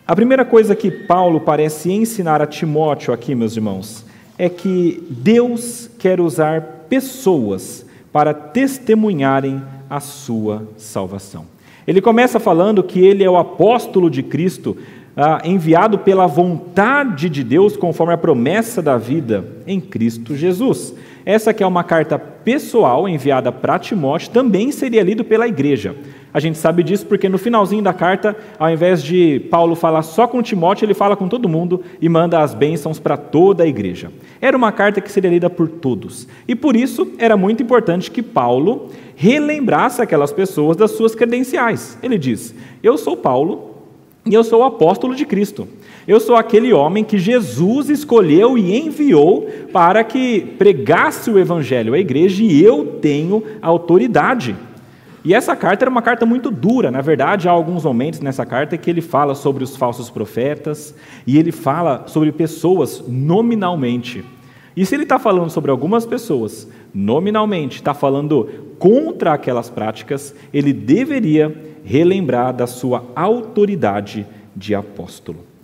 A 0.05 0.15
primeira 0.15 0.45
coisa 0.45 0.75
que 0.75 0.91
Paulo 0.91 1.41
parece 1.41 1.91
ensinar 1.91 2.43
a 2.43 2.45
Timóteo 2.45 3.11
aqui, 3.11 3.33
meus 3.33 3.55
irmãos, 3.55 4.05
é 4.37 4.47
que 4.47 5.03
Deus 5.09 5.89
quer 5.97 6.21
usar 6.21 6.85
pessoas 6.87 7.83
para 8.13 8.35
testemunharem 8.35 9.59
a 9.89 9.99
sua 9.99 10.67
salvação. 10.77 11.45
Ele 11.87 12.01
começa 12.01 12.39
falando 12.39 12.83
que 12.83 12.99
ele 12.99 13.23
é 13.23 13.29
o 13.29 13.35
apóstolo 13.35 14.11
de 14.11 14.21
Cristo, 14.21 14.77
ah, 15.15 15.41
enviado 15.43 15.97
pela 15.97 16.27
vontade 16.27 17.29
de 17.29 17.43
Deus, 17.43 17.75
conforme 17.75 18.13
a 18.13 18.17
promessa 18.17 18.79
da 18.79 18.95
vida 18.95 19.43
em 19.65 19.81
Cristo 19.81 20.35
Jesus. 20.35 20.93
Essa 21.27 21.53
que 21.53 21.61
é 21.61 21.67
uma 21.67 21.83
carta 21.83 22.17
pessoal 22.17 23.05
enviada 23.05 23.51
para 23.51 23.77
Timóteo, 23.77 24.31
também 24.31 24.71
seria 24.71 25.03
lido 25.03 25.25
pela 25.25 25.45
igreja. 25.45 25.93
A 26.33 26.39
gente 26.39 26.57
sabe 26.57 26.81
disso 26.83 27.05
porque 27.05 27.27
no 27.27 27.37
finalzinho 27.37 27.83
da 27.83 27.93
carta, 27.93 28.33
ao 28.57 28.69
invés 28.69 29.03
de 29.03 29.41
Paulo 29.51 29.75
falar 29.75 30.03
só 30.03 30.25
com 30.25 30.41
Timóteo, 30.41 30.85
ele 30.85 30.93
fala 30.93 31.17
com 31.17 31.27
todo 31.27 31.49
mundo 31.49 31.83
e 31.99 32.07
manda 32.07 32.39
as 32.39 32.53
bênçãos 32.53 32.97
para 32.97 33.17
toda 33.17 33.65
a 33.65 33.67
igreja. 33.67 34.09
Era 34.39 34.55
uma 34.55 34.71
carta 34.71 35.01
que 35.01 35.11
seria 35.11 35.29
lida 35.29 35.49
por 35.49 35.67
todos. 35.67 36.29
E 36.47 36.55
por 36.55 36.77
isso 36.77 37.11
era 37.17 37.35
muito 37.35 37.61
importante 37.61 38.09
que 38.09 38.23
Paulo 38.23 38.87
relembrasse 39.13 40.01
aquelas 40.01 40.31
pessoas 40.31 40.77
das 40.77 40.91
suas 40.91 41.13
credenciais. 41.13 41.97
Ele 42.01 42.17
diz: 42.17 42.55
Eu 42.81 42.97
sou 42.97 43.17
Paulo 43.17 43.75
e 44.25 44.33
eu 44.33 44.45
sou 44.45 44.61
o 44.61 44.63
apóstolo 44.63 45.13
de 45.13 45.25
Cristo. 45.25 45.67
Eu 46.07 46.21
sou 46.21 46.37
aquele 46.37 46.71
homem 46.71 47.03
que 47.03 47.17
Jesus 47.17 47.89
escolheu 47.89 48.57
e 48.57 48.79
enviou 48.79 49.45
para 49.73 50.05
que 50.05 50.39
pregasse 50.57 51.29
o 51.29 51.37
evangelho 51.37 51.93
à 51.93 51.99
igreja 51.99 52.41
e 52.41 52.63
eu 52.63 52.97
tenho 53.01 53.43
autoridade. 53.61 54.55
E 55.25 55.33
essa 55.33 55.53
carta 55.53 55.83
era 55.83 55.91
uma 55.91 56.01
carta 56.01 56.25
muito 56.25 56.49
dura, 56.49 56.89
na 56.89 57.01
verdade, 57.01 57.49
há 57.49 57.51
alguns 57.51 57.83
momentos 57.83 58.21
nessa 58.21 58.45
carta 58.45 58.77
que 58.77 58.89
ele 58.89 59.01
fala 59.01 59.35
sobre 59.35 59.65
os 59.65 59.75
falsos 59.75 60.09
profetas 60.09 60.95
e 61.25 61.37
ele 61.37 61.51
fala 61.51 62.05
sobre 62.07 62.31
pessoas 62.31 63.03
nominalmente. 63.05 64.23
E 64.77 64.85
se 64.85 64.95
ele 64.95 65.03
está 65.03 65.19
falando 65.19 65.49
sobre 65.49 65.71
algumas 65.71 66.05
pessoas 66.05 66.69
nominalmente, 66.93 67.79
está 67.79 67.93
falando 67.93 68.47
contra 68.79 69.33
aquelas 69.33 69.69
práticas, 69.69 70.33
ele 70.53 70.71
deveria 70.71 71.53
relembrar 71.83 72.53
da 72.53 72.65
sua 72.65 73.03
autoridade 73.13 74.25
de 74.55 74.73
apóstolo. 74.73 75.56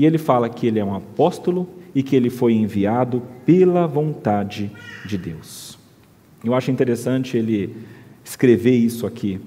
E 0.00 0.06
ele 0.06 0.16
fala 0.16 0.48
que 0.48 0.66
ele 0.66 0.78
é 0.78 0.84
um 0.84 0.94
apóstolo 0.94 1.68
e 1.94 2.02
que 2.02 2.16
ele 2.16 2.30
foi 2.30 2.54
enviado 2.54 3.22
pela 3.44 3.86
vontade 3.86 4.72
de 5.04 5.18
Deus. 5.18 5.78
Eu 6.42 6.54
acho 6.54 6.70
interessante 6.70 7.36
ele 7.36 7.76
escrever 8.24 8.74
isso 8.74 9.06
aqui. 9.06 9.38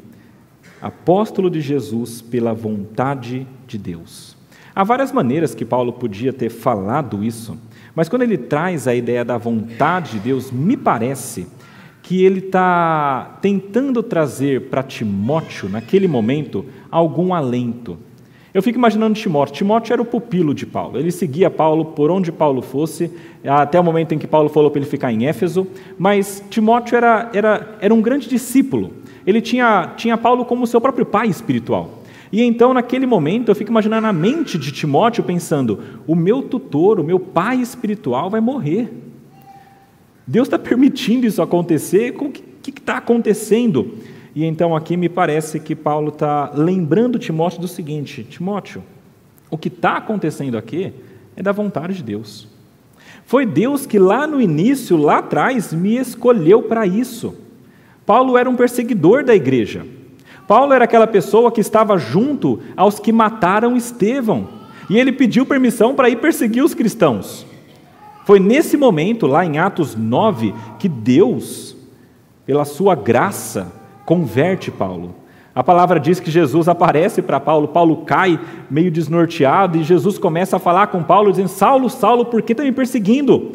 Apóstolo 0.80 1.50
de 1.50 1.60
Jesus 1.60 2.22
pela 2.22 2.54
vontade 2.54 3.48
de 3.66 3.80
Deus. 3.80 4.38
Há 4.76 4.84
várias 4.84 5.12
maneiras 5.12 5.56
que 5.56 5.66
Paulo 5.66 5.92
podia 5.92 6.32
ter 6.32 6.52
falado 6.52 7.24
isso, 7.24 7.58
mas 7.96 8.08
quando 8.08 8.22
ele 8.22 8.38
traz 8.38 8.88
a 8.88 8.94
ideia 8.94 9.26
da 9.26 9.40
vontade 9.40 10.12
de 10.12 10.20
Deus, 10.20 10.52
me 10.52 10.78
parece 10.78 11.48
que 12.04 12.24
ele 12.24 12.42
está 12.42 13.40
tentando 13.42 14.04
trazer 14.04 14.70
para 14.70 14.84
Timóteo, 14.84 15.68
naquele 15.68 16.08
momento, 16.08 16.64
algum 16.92 17.34
alento. 17.34 17.98
Eu 18.54 18.62
fico 18.62 18.78
imaginando 18.78 19.16
Timóteo. 19.16 19.56
Timóteo 19.56 19.94
era 19.94 20.02
o 20.02 20.06
pupilo 20.06 20.54
de 20.54 20.66
Paulo. 20.66 21.00
Ele 21.00 21.12
seguia 21.12 21.50
Paulo 21.50 21.86
por 21.86 22.12
onde 22.12 22.32
Paulo 22.32 22.62
fosse, 22.62 23.12
até 23.44 23.80
o 23.80 23.84
momento 23.84 24.14
em 24.14 24.20
que 24.20 24.28
Paulo 24.28 24.48
falou 24.48 24.70
para 24.70 24.80
ele 24.80 24.90
ficar 24.90 25.12
em 25.12 25.26
Éfeso. 25.26 25.66
Mas 25.98 26.44
Timóteo 26.52 26.96
era, 26.96 27.32
era, 27.34 27.78
era 27.82 27.94
um 27.94 28.02
grande 28.02 28.30
discípulo. 28.30 28.94
Ele 29.26 29.42
tinha, 29.42 29.94
tinha 29.98 30.18
Paulo 30.18 30.46
como 30.46 30.68
seu 30.68 30.80
próprio 30.80 31.06
pai 31.06 31.28
espiritual. 31.28 32.04
E 32.32 32.44
então, 32.44 32.74
naquele 32.74 33.08
momento, 33.08 33.50
eu 33.50 33.56
fico 33.56 33.72
imaginando 33.72 34.06
a 34.06 34.14
mente 34.14 34.58
de 34.58 34.72
Timóteo 34.72 35.24
pensando: 35.24 35.80
o 36.06 36.16
meu 36.16 36.44
tutor, 36.44 37.00
o 37.00 37.04
meu 37.04 37.20
pai 37.20 37.58
espiritual 37.58 38.30
vai 38.30 38.42
morrer. 38.42 38.92
Deus 40.28 40.48
está 40.48 40.60
permitindo 40.60 41.26
isso 41.26 41.42
acontecer? 41.42 42.16
O 42.20 42.30
que 42.30 42.44
está 42.70 42.98
acontecendo? 42.98 43.98
E 44.36 44.46
então 44.46 44.76
aqui 44.76 44.98
me 44.98 45.08
parece 45.08 45.60
que 45.60 45.76
Paulo 45.76 46.10
está 46.10 46.52
lembrando 46.56 47.20
Timóteo 47.20 47.62
do 47.62 47.68
seguinte: 47.68 48.24
Timóteo, 48.24 48.84
o 49.50 49.58
que 49.58 49.68
está 49.68 49.98
acontecendo 49.98 50.58
aqui 50.58 50.94
é 51.36 51.44
da 51.44 51.52
vontade 51.52 51.96
de 51.96 52.04
Deus. 52.04 52.48
Foi 53.26 53.46
Deus 53.46 53.86
que 53.86 54.00
lá 54.00 54.28
no 54.28 54.42
início, 54.42 54.98
lá 54.98 55.20
atrás, 55.20 55.72
me 55.72 55.98
escolheu 55.98 56.64
para 56.64 56.86
isso. 56.86 57.36
Paulo 58.06 58.38
era 58.38 58.50
um 58.50 58.56
perseguidor 58.56 59.24
da 59.24 59.34
igreja. 59.34 59.86
Paulo 60.48 60.74
era 60.74 60.84
aquela 60.84 61.08
pessoa 61.08 61.52
que 61.52 61.62
estava 61.62 61.98
junto 61.98 62.60
aos 62.76 63.00
que 63.00 63.14
mataram 63.14 63.78
Estevão. 63.78 64.50
E 64.90 64.98
ele 64.98 65.14
pediu 65.14 65.46
permissão 65.46 65.96
para 65.96 66.10
ir 66.10 66.18
perseguir 66.18 66.64
os 66.64 66.74
cristãos. 66.74 67.46
Foi 68.26 68.40
nesse 68.40 68.76
momento, 68.76 69.26
lá 69.26 69.46
em 69.46 69.58
Atos 69.58 69.96
9, 69.96 70.54
que 70.80 70.90
Deus, 70.90 71.76
pela 72.46 72.66
sua 72.66 72.96
graça, 72.96 73.72
converte 74.06 74.72
Paulo. 74.72 75.16
A 75.56 75.64
palavra 75.64 76.00
diz 76.00 76.20
que 76.20 76.32
Jesus 76.32 76.68
aparece 76.68 77.22
para 77.22 77.40
Paulo, 77.40 77.68
Paulo 77.68 77.98
cai 77.98 78.40
meio 78.72 78.90
desnorteado 78.90 79.78
e 79.78 79.84
Jesus 79.84 80.18
começa 80.18 80.56
a 80.56 80.60
falar 80.60 80.88
com 80.88 81.04
Paulo, 81.04 81.30
dizendo: 81.32 81.50
Saulo, 81.50 81.90
Saulo, 81.90 82.26
por 82.26 82.42
que 82.42 82.54
está 82.54 82.64
me 82.64 82.72
perseguindo? 82.72 83.52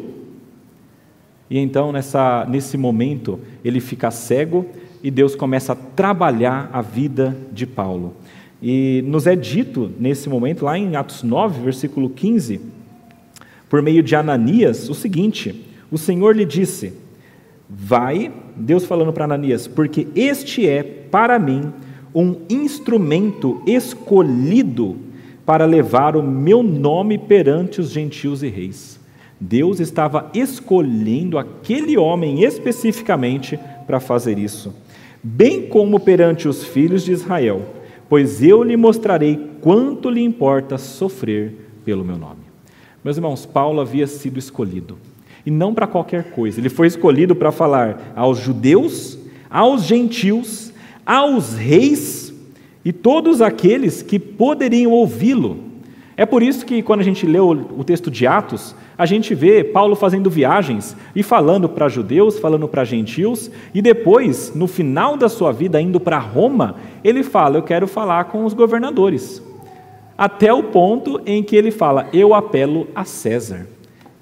E 1.49 1.57
então, 1.57 1.91
nessa, 1.91 2.45
nesse 2.47 2.77
momento, 2.77 3.39
ele 3.65 3.81
fica 3.81 4.11
cego 4.11 4.65
e 5.03 5.11
Deus 5.11 5.35
começa 5.35 5.73
a 5.73 5.75
trabalhar 5.75 6.69
a 6.71 6.81
vida 6.81 7.35
de 7.51 7.65
Paulo. 7.65 8.13
E 8.61 9.03
nos 9.05 9.25
é 9.25 9.35
dito 9.35 9.91
nesse 9.99 10.29
momento, 10.29 10.65
lá 10.65 10.77
em 10.77 10.95
Atos 10.95 11.23
9, 11.23 11.61
versículo 11.61 12.09
15, 12.09 12.61
por 13.69 13.81
meio 13.81 14.03
de 14.03 14.15
Ananias, 14.15 14.89
o 14.89 14.93
seguinte: 14.93 15.65
O 15.91 15.97
Senhor 15.97 16.35
lhe 16.35 16.45
disse: 16.45 16.93
Vai, 17.69 18.31
Deus 18.55 18.85
falando 18.85 19.13
para 19.13 19.25
Ananias, 19.25 19.67
porque 19.67 20.07
este 20.15 20.67
é 20.67 20.81
para 20.81 21.37
mim 21.37 21.71
um 22.15 22.37
instrumento 22.49 23.61
escolhido 23.67 24.97
para 25.45 25.65
levar 25.65 26.15
o 26.15 26.23
meu 26.23 26.63
nome 26.63 27.17
perante 27.17 27.79
os 27.79 27.91
gentios 27.91 28.41
e 28.41 28.47
reis. 28.47 28.99
Deus 29.39 29.79
estava 29.79 30.29
escolhendo 30.33 31.37
aquele 31.37 31.95
homem 31.97 32.43
especificamente 32.43 33.57
para 33.85 33.99
fazer 33.99 34.37
isso, 34.37 34.73
bem 35.23 35.67
como 35.67 35.99
perante 35.99 36.47
os 36.47 36.63
filhos 36.63 37.05
de 37.05 37.11
Israel, 37.11 37.61
pois 38.09 38.43
eu 38.43 38.63
lhe 38.63 38.75
mostrarei 38.75 39.39
quanto 39.61 40.09
lhe 40.09 40.21
importa 40.21 40.77
sofrer 40.77 41.53
pelo 41.85 42.03
meu 42.03 42.17
nome. 42.17 42.41
Meus 43.03 43.15
irmãos, 43.15 43.45
Paulo 43.45 43.79
havia 43.79 44.07
sido 44.07 44.37
escolhido, 44.37 44.97
e 45.49 45.51
não 45.51 45.73
para 45.73 45.87
qualquer 45.87 46.25
coisa, 46.25 46.59
ele 46.59 46.69
foi 46.69 46.85
escolhido 46.85 47.35
para 47.35 47.51
falar 47.51 48.13
aos 48.15 48.37
judeus, 48.37 49.17
aos 49.49 49.83
gentios, 49.83 50.71
aos 51.03 51.55
reis 51.55 52.31
e 52.85 52.93
todos 52.93 53.41
aqueles 53.41 54.03
que 54.03 54.19
poderiam 54.19 54.91
ouvi-lo. 54.91 55.57
É 56.15 56.23
por 56.23 56.43
isso 56.43 56.67
que, 56.67 56.83
quando 56.83 56.99
a 56.99 57.03
gente 57.03 57.25
lê 57.25 57.39
o 57.39 57.83
texto 57.83 58.11
de 58.11 58.27
Atos, 58.27 58.75
a 58.95 59.07
gente 59.07 59.33
vê 59.33 59.63
Paulo 59.63 59.95
fazendo 59.95 60.29
viagens 60.29 60.95
e 61.15 61.23
falando 61.23 61.67
para 61.67 61.89
judeus, 61.89 62.37
falando 62.37 62.67
para 62.67 62.85
gentios, 62.85 63.49
e 63.73 63.81
depois, 63.81 64.53
no 64.53 64.67
final 64.67 65.17
da 65.17 65.29
sua 65.29 65.51
vida, 65.51 65.81
indo 65.81 65.99
para 65.99 66.19
Roma, 66.19 66.75
ele 67.03 67.23
fala: 67.23 67.57
Eu 67.57 67.63
quero 67.63 67.87
falar 67.87 68.25
com 68.25 68.45
os 68.45 68.53
governadores. 68.53 69.41
Até 70.15 70.53
o 70.53 70.61
ponto 70.61 71.19
em 71.25 71.41
que 71.41 71.55
ele 71.55 71.71
fala: 71.71 72.07
Eu 72.13 72.35
apelo 72.35 72.85
a 72.93 73.03
César. 73.03 73.78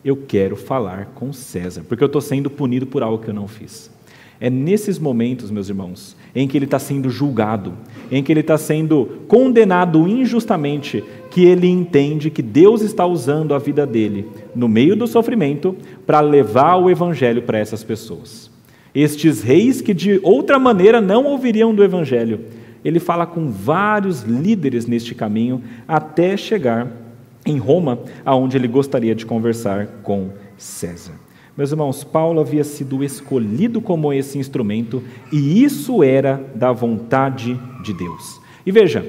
Eu 0.08 0.16
quero 0.16 0.56
falar 0.56 1.08
com 1.16 1.34
César, 1.34 1.84
porque 1.86 2.02
eu 2.02 2.06
estou 2.06 2.22
sendo 2.22 2.50
punido 2.50 2.88
por 2.88 3.04
algo 3.04 3.22
que 3.22 3.30
eu 3.30 3.34
não 3.34 3.46
fiz. 3.46 3.92
É 4.40 4.50
nesses 4.50 4.98
momentos, 4.98 5.52
meus 5.52 5.68
irmãos, 5.68 6.16
em 6.34 6.48
que 6.48 6.58
ele 6.58 6.64
está 6.64 6.80
sendo 6.80 7.10
julgado, 7.10 7.74
em 8.10 8.24
que 8.24 8.32
ele 8.32 8.40
está 8.40 8.58
sendo 8.58 9.26
condenado 9.28 10.08
injustamente, 10.08 11.04
que 11.30 11.44
ele 11.44 11.68
entende 11.68 12.30
que 12.30 12.42
Deus 12.42 12.80
está 12.84 13.06
usando 13.06 13.54
a 13.54 13.60
vida 13.60 13.86
dele, 13.86 14.26
no 14.56 14.70
meio 14.70 14.96
do 14.96 15.08
sofrimento, 15.08 15.76
para 16.06 16.22
levar 16.22 16.78
o 16.78 16.90
evangelho 16.90 17.42
para 17.42 17.60
essas 17.60 17.84
pessoas. 17.84 18.50
Estes 18.96 19.44
reis 19.44 19.82
que 19.82 19.94
de 19.94 20.22
outra 20.24 20.58
maneira 20.58 21.02
não 21.02 21.26
ouviriam 21.26 21.76
do 21.76 21.84
evangelho. 21.84 22.46
Ele 22.82 23.02
fala 23.02 23.26
com 23.26 23.52
vários 23.52 24.22
líderes 24.22 24.86
neste 24.86 25.14
caminho 25.14 25.62
até 25.86 26.38
chegar 26.38 27.07
em 27.48 27.58
Roma, 27.58 28.00
aonde 28.26 28.58
ele 28.58 28.68
gostaria 28.68 29.16
de 29.16 29.26
conversar 29.26 29.88
com 30.04 30.30
César. 30.58 31.14
Meus 31.58 31.72
irmãos, 31.72 32.04
Paulo 32.04 32.40
havia 32.40 32.64
sido 32.64 33.04
escolhido 33.04 33.82
como 33.82 34.14
esse 34.14 34.38
instrumento 34.38 35.02
e 35.32 35.64
isso 35.64 36.04
era 36.04 36.40
da 36.54 36.72
vontade 36.72 37.60
de 37.84 37.94
Deus. 37.94 38.40
E 38.64 38.72
veja, 38.72 39.04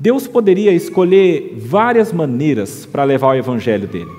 Deus 0.00 0.26
poderia 0.26 0.72
escolher 0.72 1.54
várias 1.56 2.12
maneiras 2.12 2.84
para 2.84 3.04
levar 3.04 3.28
o 3.28 3.34
evangelho 3.34 3.86
dele. 3.86 4.10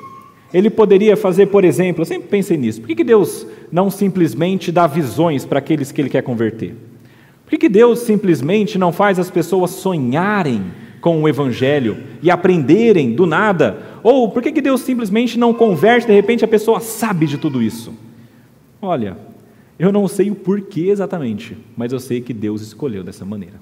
Ele 0.54 0.70
poderia 0.70 1.16
fazer, 1.16 1.48
por 1.48 1.64
exemplo, 1.64 2.02
eu 2.02 2.06
sempre 2.06 2.28
pensei 2.28 2.58
nisso, 2.58 2.82
por 2.82 2.88
que 2.88 3.04
Deus 3.04 3.46
não 3.72 3.90
simplesmente 3.90 4.72
dá 4.72 4.88
visões 4.88 5.46
para 5.46 5.60
aqueles 5.60 5.92
que 5.92 6.02
ele 6.02 6.10
quer 6.10 6.24
converter? 6.24 6.76
Por 7.46 7.58
que 7.58 7.68
Deus 7.68 8.00
simplesmente 8.00 8.78
não 8.78 8.92
faz 8.92 9.20
as 9.20 9.30
pessoas 9.30 9.72
sonharem 9.72 10.64
com 11.02 11.22
o 11.22 11.28
Evangelho 11.28 11.98
e 12.22 12.30
aprenderem 12.30 13.14
do 13.14 13.26
nada? 13.26 13.82
Ou 14.04 14.30
por 14.30 14.42
que, 14.42 14.52
que 14.52 14.62
Deus 14.62 14.82
simplesmente 14.82 15.38
não 15.38 15.54
converte, 15.54 16.08
de 16.08 16.14
repente 16.14 16.46
a 16.46 16.48
pessoa 16.48 16.80
sabe 16.80 17.26
de 17.26 17.38
tudo 17.38 17.62
isso? 17.62 17.94
Olha, 18.82 19.18
eu 19.78 19.92
não 19.92 20.08
sei 20.08 20.30
o 20.30 20.36
porquê 20.36 20.90
exatamente, 20.90 21.58
mas 21.76 21.92
eu 21.92 22.00
sei 22.00 22.22
que 22.22 22.34
Deus 22.34 22.62
escolheu 22.62 23.04
dessa 23.04 23.26
maneira. 23.26 23.56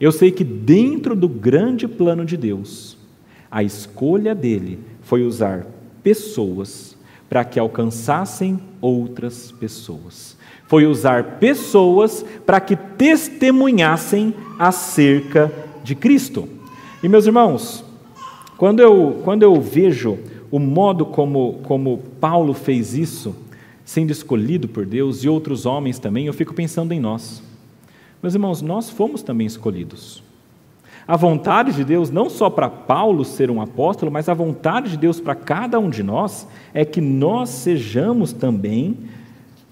Eu 0.00 0.12
sei 0.12 0.30
que 0.30 0.44
dentro 0.44 1.16
do 1.16 1.28
grande 1.28 1.88
plano 1.88 2.24
de 2.24 2.36
Deus, 2.36 2.96
a 3.50 3.62
escolha 3.62 4.34
dele 4.34 4.78
foi 5.00 5.22
usar 5.22 5.66
pessoas 6.02 6.96
para 7.28 7.44
que 7.44 7.58
alcançassem 7.58 8.58
outras 8.80 9.50
pessoas. 9.50 10.36
Foi 10.66 10.86
usar 10.86 11.38
pessoas 11.38 12.24
para 12.44 12.60
que 12.60 12.76
testemunhassem 12.76 14.34
acerca 14.58 15.52
de 15.86 15.94
Cristo. 15.94 16.48
E 17.00 17.08
meus 17.08 17.26
irmãos, 17.26 17.84
quando 18.58 18.80
eu, 18.80 19.20
quando 19.22 19.44
eu 19.44 19.60
vejo 19.60 20.18
o 20.50 20.58
modo 20.58 21.06
como, 21.06 21.60
como 21.62 22.02
Paulo 22.20 22.52
fez 22.52 22.94
isso, 22.94 23.34
sendo 23.84 24.10
escolhido 24.10 24.66
por 24.66 24.84
Deus 24.84 25.22
e 25.22 25.28
outros 25.28 25.64
homens 25.64 26.00
também, 26.00 26.26
eu 26.26 26.32
fico 26.32 26.52
pensando 26.52 26.92
em 26.92 26.98
nós. 26.98 27.40
Meus 28.20 28.34
irmãos, 28.34 28.60
nós 28.60 28.90
fomos 28.90 29.22
também 29.22 29.46
escolhidos. 29.46 30.24
A 31.06 31.16
vontade 31.16 31.72
de 31.72 31.84
Deus, 31.84 32.10
não 32.10 32.28
só 32.28 32.50
para 32.50 32.68
Paulo 32.68 33.24
ser 33.24 33.48
um 33.48 33.60
apóstolo, 33.60 34.10
mas 34.10 34.28
a 34.28 34.34
vontade 34.34 34.90
de 34.90 34.96
Deus 34.96 35.20
para 35.20 35.36
cada 35.36 35.78
um 35.78 35.88
de 35.88 36.02
nós 36.02 36.48
é 36.74 36.84
que 36.84 37.00
nós 37.00 37.48
sejamos 37.48 38.32
também 38.32 38.96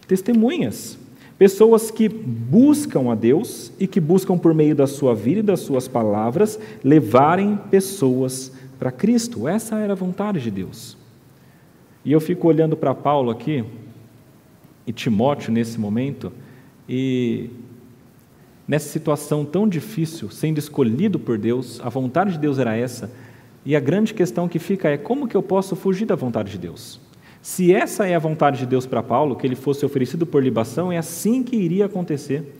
testemunhas. 0.06 0.96
Pessoas 1.38 1.90
que 1.90 2.08
buscam 2.08 3.10
a 3.10 3.14
Deus 3.14 3.72
e 3.78 3.86
que 3.86 4.00
buscam, 4.00 4.38
por 4.38 4.54
meio 4.54 4.74
da 4.74 4.86
sua 4.86 5.14
vida 5.14 5.40
e 5.40 5.42
das 5.42 5.60
suas 5.60 5.88
palavras, 5.88 6.58
levarem 6.82 7.58
pessoas 7.70 8.52
para 8.78 8.92
Cristo. 8.92 9.48
Essa 9.48 9.78
era 9.78 9.94
a 9.94 9.96
vontade 9.96 10.40
de 10.40 10.50
Deus. 10.50 10.96
E 12.04 12.12
eu 12.12 12.20
fico 12.20 12.46
olhando 12.46 12.76
para 12.76 12.94
Paulo 12.94 13.30
aqui, 13.30 13.64
e 14.86 14.92
Timóteo 14.92 15.52
nesse 15.52 15.80
momento, 15.80 16.32
e 16.88 17.50
nessa 18.68 18.88
situação 18.88 19.44
tão 19.44 19.66
difícil, 19.66 20.30
sendo 20.30 20.58
escolhido 20.58 21.18
por 21.18 21.38
Deus, 21.38 21.80
a 21.82 21.88
vontade 21.88 22.32
de 22.32 22.38
Deus 22.38 22.58
era 22.58 22.76
essa, 22.76 23.10
e 23.64 23.74
a 23.74 23.80
grande 23.80 24.12
questão 24.12 24.46
que 24.46 24.58
fica 24.58 24.90
é 24.90 24.98
como 24.98 25.26
que 25.26 25.36
eu 25.36 25.42
posso 25.42 25.74
fugir 25.74 26.04
da 26.04 26.14
vontade 26.14 26.52
de 26.52 26.58
Deus? 26.58 27.00
Se 27.44 27.74
essa 27.74 28.06
é 28.06 28.14
a 28.14 28.18
vontade 28.18 28.60
de 28.60 28.64
Deus 28.64 28.86
para 28.86 29.02
Paulo, 29.02 29.36
que 29.36 29.46
ele 29.46 29.54
fosse 29.54 29.84
oferecido 29.84 30.24
por 30.24 30.42
libação, 30.42 30.90
é 30.90 30.96
assim 30.96 31.42
que 31.42 31.54
iria 31.54 31.84
acontecer. 31.84 32.56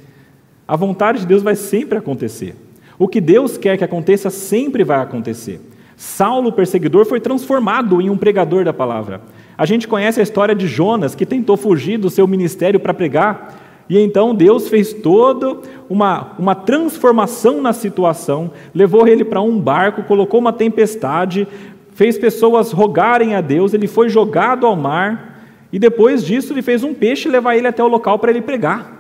A 0.69 0.77
vontade 0.77 1.21
de 1.21 1.27
Deus 1.27 1.43
vai 1.43 1.57
sempre 1.57 1.97
acontecer. 1.97 2.55
O 2.99 3.09
que 3.09 3.19
Deus 3.19 3.57
quer 3.57 3.79
que 3.79 3.85
aconteça 3.85 4.29
sempre 4.29 4.85
vai 4.85 5.01
acontecer. 5.01 5.59
Saulo, 5.97 6.51
o 6.51 6.53
perseguidor, 6.53 7.07
foi 7.07 7.19
transformado 7.19 7.99
em 7.99 8.11
um 8.11 8.19
pregador 8.19 8.63
da 8.63 8.75
palavra. 8.75 9.23
A 9.57 9.65
gente 9.65 9.89
conhece 9.89 10.21
a 10.21 10.23
história 10.23 10.55
de 10.55 10.69
Jonas, 10.69 11.15
que 11.15 11.25
tentou 11.25 11.57
fugir 11.57 11.97
do 11.97 12.11
seu 12.11 12.27
ministério 12.27 12.79
para 12.79 12.93
pregar, 12.93 13.57
e 13.89 13.99
então 13.99 14.35
Deus 14.35 14.69
fez 14.69 14.93
toda 14.93 15.59
uma, 15.89 16.33
uma 16.39 16.55
transformação 16.55 17.61
na 17.61 17.73
situação, 17.73 18.51
levou 18.75 19.07
ele 19.07 19.25
para 19.25 19.41
um 19.41 19.59
barco, 19.59 20.03
colocou 20.03 20.41
uma 20.41 20.53
tempestade, 20.53 21.47
fez 21.95 22.19
pessoas 22.19 22.73
rogarem 22.73 23.35
a 23.35 23.41
Deus, 23.41 23.73
ele 23.73 23.87
foi 23.87 24.09
jogado 24.09 24.67
ao 24.67 24.77
mar, 24.77 25.41
e 25.73 25.79
depois 25.79 26.25
disso 26.25 26.53
ele 26.53 26.63
fez 26.63 26.85
um 26.85 26.93
peixe 26.93 27.29
levar 27.29 27.57
ele 27.57 27.67
até 27.67 27.83
o 27.83 27.89
local 27.89 28.19
para 28.19 28.31
ele 28.31 28.43
pregar. 28.43 28.93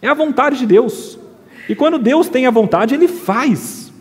É 0.00 0.08
a 0.08 0.14
vontade 0.14 0.58
de 0.58 0.66
Deus. 0.66 1.18
E 1.68 1.74
quando 1.74 1.98
Deus 1.98 2.28
tem 2.28 2.46
a 2.46 2.50
vontade, 2.50 2.94
ele 2.94 3.08
faz. 3.08 3.92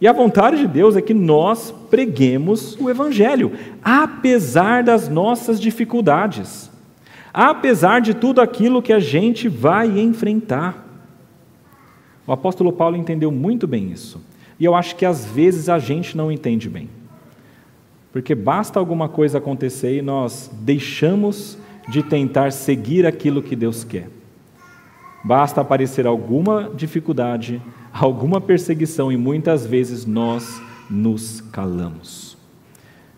E 0.00 0.06
a 0.06 0.12
vontade 0.12 0.58
de 0.58 0.66
Deus 0.66 0.94
é 0.96 1.00
que 1.00 1.14
nós 1.14 1.72
preguemos 1.90 2.76
o 2.78 2.90
Evangelho, 2.90 3.52
apesar 3.82 4.82
das 4.82 5.08
nossas 5.08 5.58
dificuldades, 5.58 6.70
apesar 7.32 8.00
de 8.00 8.12
tudo 8.12 8.40
aquilo 8.40 8.82
que 8.82 8.92
a 8.92 9.00
gente 9.00 9.48
vai 9.48 9.98
enfrentar. 9.98 10.84
O 12.26 12.32
apóstolo 12.32 12.72
Paulo 12.72 12.96
entendeu 12.96 13.30
muito 13.30 13.66
bem 13.66 13.90
isso. 13.90 14.20
E 14.58 14.64
eu 14.64 14.74
acho 14.74 14.96
que 14.96 15.04
às 15.04 15.24
vezes 15.24 15.68
a 15.68 15.78
gente 15.78 16.16
não 16.16 16.32
entende 16.32 16.68
bem. 16.68 16.88
Porque 18.12 18.34
basta 18.34 18.78
alguma 18.78 19.08
coisa 19.08 19.38
acontecer 19.38 19.98
e 19.98 20.02
nós 20.02 20.50
deixamos 20.60 21.58
de 21.88 22.02
tentar 22.02 22.52
seguir 22.52 23.06
aquilo 23.06 23.42
que 23.42 23.54
Deus 23.54 23.84
quer. 23.84 24.08
Basta 25.22 25.60
aparecer 25.60 26.06
alguma 26.06 26.70
dificuldade, 26.74 27.60
alguma 27.92 28.40
perseguição 28.40 29.10
e 29.12 29.16
muitas 29.16 29.66
vezes 29.66 30.06
nós 30.06 30.60
nos 30.88 31.40
calamos. 31.52 32.36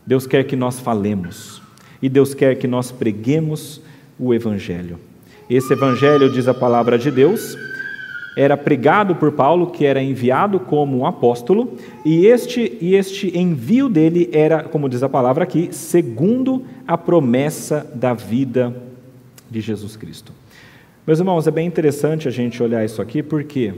Deus 0.07 0.27
quer 0.27 0.45
que 0.45 0.57
nós 0.57 0.81
falemos 0.81 1.63
e 2.01 2.09
Deus 2.09 2.35
quer 2.35 2.57
que 2.57 2.67
nós 2.67 2.91
preguemos 2.91 3.81
o 4.19 4.33
Evangelho. 4.33 4.99
Esse 5.49 5.73
Evangelho, 5.73 6.31
diz 6.31 6.49
a 6.49 6.55
palavra 6.55 6.99
de 6.99 7.11
Deus, 7.11 7.57
era 8.39 8.57
pregado 8.57 9.17
por 9.17 9.33
Paulo, 9.33 9.67
que 9.67 9.85
era 9.85 10.01
enviado 10.01 10.61
como 10.61 10.99
um 10.99 11.05
apóstolo, 11.05 11.73
e 12.05 12.25
este, 12.25 12.79
e 12.81 12.95
este 12.95 13.37
envio 13.37 13.89
dele 13.89 14.31
era, 14.33 14.63
como 14.63 14.89
diz 14.89 15.03
a 15.03 15.09
palavra 15.09 15.43
aqui, 15.43 15.71
segundo 15.73 16.63
a 16.87 16.97
promessa 16.97 17.85
da 17.93 18.15
vida 18.15 18.73
de 19.51 19.61
Jesus 19.61 19.97
Cristo. 19.97 20.33
Meus 21.05 21.19
irmãos, 21.19 21.49
é 21.49 21.51
bem 21.51 21.67
interessante 21.67 22.29
a 22.29 22.31
gente 22.31 22.63
olhar 22.63 22.85
isso 22.85 23.03
aqui, 23.03 23.25
porque 23.25 23.75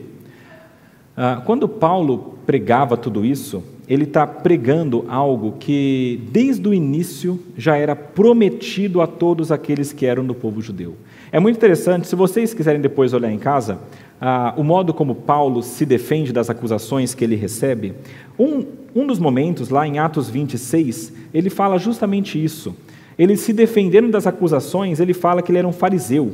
ah, 1.16 1.40
quando 1.46 1.66
Paulo 1.66 2.38
pregava 2.44 2.99
tudo 2.99 3.25
isso, 3.25 3.64
ele 3.88 4.05
está 4.05 4.27
pregando 4.27 5.07
algo 5.09 5.53
que, 5.59 6.20
desde 6.31 6.68
o 6.68 6.75
início, 6.75 7.40
já 7.57 7.79
era 7.79 7.96
prometido 7.96 9.01
a 9.01 9.07
todos 9.07 9.51
aqueles 9.51 9.90
que 9.90 10.05
eram 10.05 10.27
do 10.27 10.35
povo 10.35 10.61
judeu. 10.61 10.96
É 11.33 11.40
muito 11.40 11.57
interessante, 11.57 12.07
se 12.07 12.14
vocês 12.14 12.53
quiserem 12.53 12.81
depois 12.81 13.14
olhar 13.14 13.33
em 13.33 13.38
casa, 13.38 13.79
ah, 14.20 14.54
o 14.56 14.62
modo 14.62 14.92
como 14.92 15.14
Paulo 15.14 15.62
se 15.62 15.87
defende 15.87 16.33
das 16.33 16.50
acusações 16.50 17.14
que 17.14 17.24
ele 17.24 17.37
recebe, 17.37 17.94
um, 18.38 18.64
um 18.94 19.06
dos 19.06 19.18
momentos, 19.18 19.70
lá 19.70 19.87
em 19.87 19.98
Atos 19.98 20.28
26, 20.28 21.12
ele 21.33 21.48
fala 21.48 21.78
justamente 21.78 22.42
isso. 22.42 22.74
Ele 23.18 23.37
se 23.37 23.52
defendendo 23.52 24.11
das 24.11 24.26
acusações, 24.26 25.00
ele 25.00 25.14
fala 25.14 25.42
que 25.42 25.50
ele 25.50 25.59
era 25.59 25.68
um 25.68 25.72
fariseu. 25.72 26.33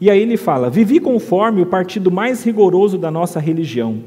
E 0.00 0.10
aí 0.10 0.20
ele 0.20 0.36
fala: 0.36 0.70
Vivi 0.70 1.00
conforme 1.00 1.62
o 1.62 1.66
partido 1.66 2.10
mais 2.10 2.44
rigoroso 2.44 2.98
da 2.98 3.10
nossa 3.10 3.40
religião, 3.40 4.00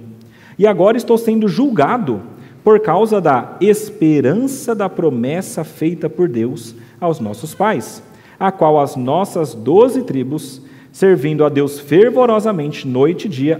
e 0.57 0.67
agora 0.67 0.97
estou 0.97 1.17
sendo 1.17 1.47
julgado 1.47 2.21
por 2.63 2.79
causa 2.79 3.21
da 3.21 3.55
esperança 3.61 4.75
da 4.75 4.89
promessa 4.89 5.63
feita 5.63 6.09
por 6.09 6.27
Deus 6.27 6.75
aos 6.99 7.19
nossos 7.19 7.55
pais 7.55 8.03
a 8.39 8.51
qual 8.51 8.79
as 8.79 8.95
nossas 8.95 9.53
doze 9.53 10.03
tribos, 10.03 10.61
servindo 10.97 11.45
a 11.45 11.49
Deus 11.49 11.79
fervorosamente, 11.79 12.87
noite 12.87 13.27
e 13.27 13.29
dia, 13.29 13.59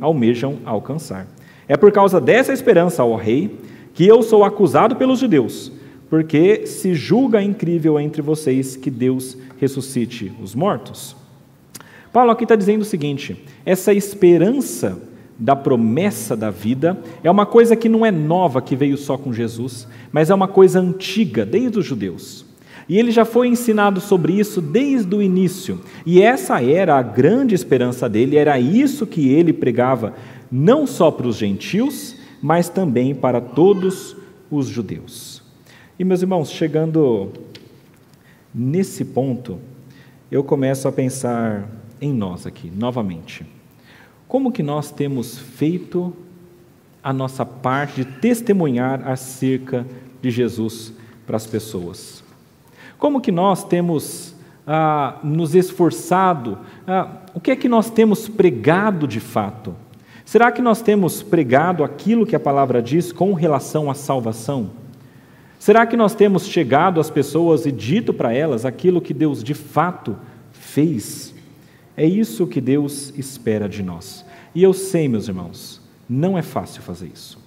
almejam 0.00 0.60
alcançar. 0.64 1.26
É 1.68 1.76
por 1.76 1.92
causa 1.92 2.18
dessa 2.18 2.54
esperança, 2.54 3.04
ó 3.04 3.16
Rei, 3.16 3.54
que 3.92 4.06
eu 4.06 4.22
sou 4.22 4.44
acusado 4.44 4.96
pelos 4.96 5.18
judeus, 5.18 5.70
porque 6.08 6.66
se 6.66 6.94
julga 6.94 7.42
incrível 7.42 8.00
entre 8.00 8.22
vocês 8.22 8.76
que 8.76 8.90
Deus 8.90 9.36
ressuscite 9.58 10.32
os 10.42 10.54
mortos. 10.54 11.14
Paulo 12.14 12.30
aqui 12.30 12.44
está 12.44 12.56
dizendo 12.56 12.80
o 12.80 12.86
seguinte: 12.86 13.44
essa 13.66 13.92
esperança 13.92 15.02
da 15.38 15.54
promessa 15.54 16.34
da 16.34 16.50
vida 16.50 16.98
é 17.22 17.30
uma 17.30 17.44
coisa 17.44 17.76
que 17.76 17.90
não 17.90 18.06
é 18.06 18.10
nova, 18.10 18.62
que 18.62 18.74
veio 18.74 18.96
só 18.96 19.18
com 19.18 19.34
Jesus, 19.34 19.86
mas 20.10 20.30
é 20.30 20.34
uma 20.34 20.48
coisa 20.48 20.80
antiga, 20.80 21.44
desde 21.44 21.78
os 21.78 21.84
judeus. 21.84 22.49
E 22.90 22.98
ele 22.98 23.12
já 23.12 23.24
foi 23.24 23.46
ensinado 23.46 24.00
sobre 24.00 24.32
isso 24.32 24.60
desde 24.60 25.14
o 25.14 25.22
início. 25.22 25.80
E 26.04 26.20
essa 26.20 26.60
era 26.60 26.98
a 26.98 27.02
grande 27.02 27.54
esperança 27.54 28.08
dele, 28.08 28.36
era 28.36 28.58
isso 28.58 29.06
que 29.06 29.28
ele 29.28 29.52
pregava, 29.52 30.12
não 30.50 30.88
só 30.88 31.08
para 31.08 31.28
os 31.28 31.36
gentios, 31.36 32.16
mas 32.42 32.68
também 32.68 33.14
para 33.14 33.40
todos 33.40 34.16
os 34.50 34.66
judeus. 34.66 35.40
E 36.00 36.02
meus 36.02 36.20
irmãos, 36.20 36.50
chegando 36.50 37.30
nesse 38.52 39.04
ponto, 39.04 39.60
eu 40.28 40.42
começo 40.42 40.88
a 40.88 40.92
pensar 40.92 41.70
em 42.00 42.12
nós 42.12 42.44
aqui, 42.44 42.72
novamente. 42.76 43.46
Como 44.26 44.50
que 44.50 44.64
nós 44.64 44.90
temos 44.90 45.38
feito 45.38 46.12
a 47.00 47.12
nossa 47.12 47.46
parte 47.46 48.02
de 48.02 48.04
testemunhar 48.18 49.06
acerca 49.06 49.86
de 50.20 50.28
Jesus 50.28 50.92
para 51.24 51.36
as 51.36 51.46
pessoas? 51.46 52.19
Como 53.00 53.20
que 53.20 53.32
nós 53.32 53.64
temos 53.64 54.36
ah, 54.66 55.18
nos 55.24 55.54
esforçado? 55.54 56.58
Ah, 56.86 57.08
o 57.34 57.40
que 57.40 57.50
é 57.50 57.56
que 57.56 57.68
nós 57.68 57.88
temos 57.88 58.28
pregado 58.28 59.08
de 59.08 59.18
fato? 59.18 59.74
Será 60.24 60.52
que 60.52 60.60
nós 60.60 60.82
temos 60.82 61.22
pregado 61.22 61.82
aquilo 61.82 62.26
que 62.26 62.36
a 62.36 62.40
palavra 62.40 62.82
diz 62.82 63.10
com 63.10 63.32
relação 63.32 63.90
à 63.90 63.94
salvação? 63.94 64.70
Será 65.58 65.86
que 65.86 65.96
nós 65.96 66.14
temos 66.14 66.46
chegado 66.46 67.00
às 67.00 67.10
pessoas 67.10 67.64
e 67.64 67.72
dito 67.72 68.12
para 68.12 68.34
elas 68.34 68.66
aquilo 68.66 69.00
que 69.00 69.14
Deus 69.14 69.42
de 69.42 69.54
fato 69.54 70.16
fez? 70.52 71.34
É 71.96 72.04
isso 72.04 72.46
que 72.46 72.60
Deus 72.60 73.12
espera 73.16 73.66
de 73.66 73.82
nós. 73.82 74.24
E 74.54 74.62
eu 74.62 74.74
sei, 74.74 75.08
meus 75.08 75.26
irmãos, 75.26 75.80
não 76.08 76.36
é 76.36 76.42
fácil 76.42 76.82
fazer 76.82 77.10
isso. 77.12 77.38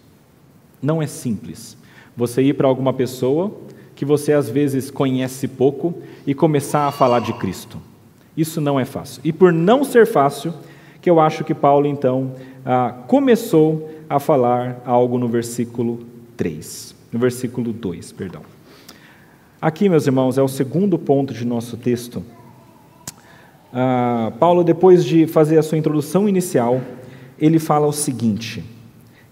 Não 0.81 1.01
é 1.01 1.05
simples. 1.05 1.77
Você 2.17 2.41
ir 2.41 2.53
para 2.53 2.67
alguma 2.67 2.93
pessoa 2.93 3.55
que 4.03 4.05
você 4.05 4.33
às 4.33 4.49
vezes 4.49 4.91
conhece 4.91 5.47
pouco 5.47 5.93
e 6.27 6.33
começar 6.33 6.87
a 6.87 6.91
falar 6.91 7.19
de 7.19 7.31
Cristo. 7.31 7.77
Isso 8.35 8.59
não 8.59 8.77
é 8.77 8.83
fácil. 8.83 9.21
E 9.23 9.31
por 9.31 9.53
não 9.53 9.85
ser 9.85 10.05
fácil, 10.05 10.53
que 11.01 11.09
eu 11.09 11.21
acho 11.21 11.45
que 11.45 11.53
Paulo 11.53 11.87
então 11.87 12.33
ah, 12.65 12.93
começou 13.07 13.89
a 14.09 14.19
falar 14.19 14.81
algo 14.85 15.17
no 15.17 15.29
versículo 15.29 16.05
3, 16.35 16.93
no 17.13 17.19
versículo 17.19 17.71
2, 17.71 18.11
perdão. 18.11 18.41
Aqui, 19.61 19.87
meus 19.87 20.05
irmãos, 20.05 20.37
é 20.37 20.41
o 20.41 20.49
segundo 20.49 20.99
ponto 20.99 21.33
de 21.33 21.45
nosso 21.45 21.77
texto. 21.77 22.21
Ah, 23.71 24.33
Paulo, 24.37 24.65
depois 24.65 25.05
de 25.05 25.25
fazer 25.27 25.57
a 25.57 25.63
sua 25.63 25.77
introdução 25.77 26.27
inicial, 26.27 26.81
ele 27.39 27.57
fala 27.57 27.87
o 27.87 27.93
seguinte: 27.93 28.65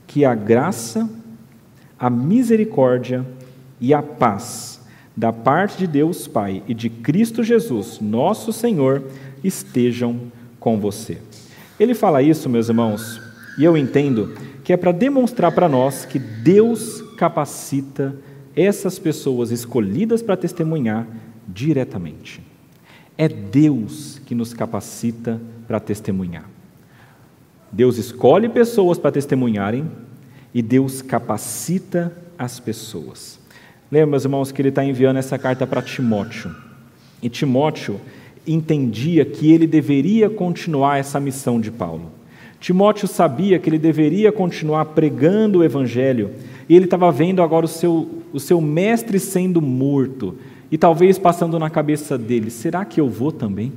que 0.08 0.24
a 0.24 0.34
graça, 0.34 1.10
a 2.00 2.10
misericórdia 2.10 3.26
e 3.82 3.94
a 3.94 4.02
paz 4.02 4.80
da 5.18 5.34
parte 5.34 5.80
de 5.80 5.88
Deus 5.88 6.28
Pai 6.28 6.64
e 6.68 6.74
de 6.74 6.90
Cristo 6.90 7.44
Jesus, 7.44 8.00
nosso 8.00 8.54
Senhor, 8.54 9.04
estejam 9.44 10.32
com 10.60 10.80
você. 10.80 11.18
Ele 11.80 11.94
fala 11.94 12.22
isso, 12.22 12.48
meus 12.48 12.70
irmãos, 12.70 13.20
e 13.58 13.64
eu 13.64 13.76
entendo 13.76 14.34
que 14.64 14.72
é 14.72 14.78
para 14.78 14.92
demonstrar 14.92 15.52
para 15.52 15.68
nós 15.68 16.06
que 16.06 16.20
Deus 16.20 17.02
capacita 17.18 18.16
essas 18.56 19.00
pessoas 19.00 19.52
escolhidas 19.52 20.22
para 20.22 20.38
testemunhar 20.38 21.08
diretamente. 21.48 22.42
É 23.18 23.28
Deus 23.28 24.22
que 24.26 24.36
nos 24.36 24.54
capacita 24.54 25.42
para 25.68 25.80
testemunhar. 25.80 26.50
Deus 27.72 27.98
escolhe 27.98 28.48
pessoas 28.50 28.98
para 28.98 29.12
testemunharem 29.12 29.90
e 30.54 30.62
Deus 30.62 31.02
capacita 31.02 32.16
as 32.38 32.60
pessoas. 32.60 33.41
Lembra, 33.92 34.12
meus 34.12 34.24
irmãos, 34.24 34.52
que 34.54 34.62
ele 34.62 34.70
está 34.70 34.86
enviando 34.86 35.18
essa 35.18 35.38
carta 35.38 35.68
para 35.68 35.82
Timóteo. 35.82 36.56
E 37.22 37.28
Timóteo 37.28 38.00
entendia 38.48 39.26
que 39.26 39.52
ele 39.52 39.68
deveria 39.68 40.30
continuar 40.30 40.98
essa 40.98 41.20
missão 41.20 41.60
de 41.60 41.70
Paulo. 41.70 42.10
Timóteo 42.58 43.06
sabia 43.06 43.60
que 43.60 43.70
ele 43.70 43.78
deveria 43.78 44.32
continuar 44.32 44.86
pregando 44.86 45.60
o 45.60 45.64
Evangelho, 45.64 46.32
e 46.70 46.76
ele 46.76 46.86
estava 46.86 47.12
vendo 47.12 47.42
agora 47.42 47.66
o 47.66 47.70
seu, 47.70 48.24
o 48.32 48.40
seu 48.40 48.62
mestre 48.62 49.20
sendo 49.20 49.62
morto, 49.62 50.36
e 50.72 50.78
talvez 50.78 51.20
passando 51.20 51.60
na 51.60 51.70
cabeça 51.70 52.18
dele: 52.18 52.50
será 52.50 52.86
que 52.86 53.02
eu 53.02 53.10
vou 53.10 53.32
também? 53.32 53.74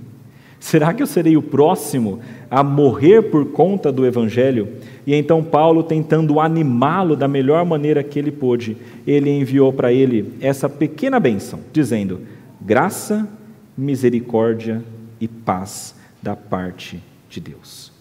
Será 0.64 0.94
que 0.94 1.02
eu 1.02 1.06
serei 1.06 1.36
o 1.36 1.42
próximo 1.42 2.20
a 2.50 2.64
morrer 2.64 3.20
por 3.24 3.44
conta 3.52 3.92
do 3.92 4.06
Evangelho? 4.06 4.66
E 5.06 5.14
então 5.14 5.44
Paulo, 5.44 5.82
tentando 5.82 6.40
animá-lo 6.40 7.14
da 7.14 7.28
melhor 7.28 7.66
maneira 7.66 8.02
que 8.02 8.18
ele 8.18 8.32
pôde, 8.32 8.74
ele 9.06 9.28
enviou 9.28 9.74
para 9.74 9.92
ele 9.92 10.32
essa 10.40 10.66
pequena 10.66 11.20
bênção, 11.20 11.60
dizendo: 11.70 12.22
graça, 12.58 13.28
misericórdia 13.76 14.82
e 15.20 15.28
paz 15.28 15.96
da 16.22 16.34
parte 16.34 16.98
de 17.28 17.40
Deus. 17.40 17.92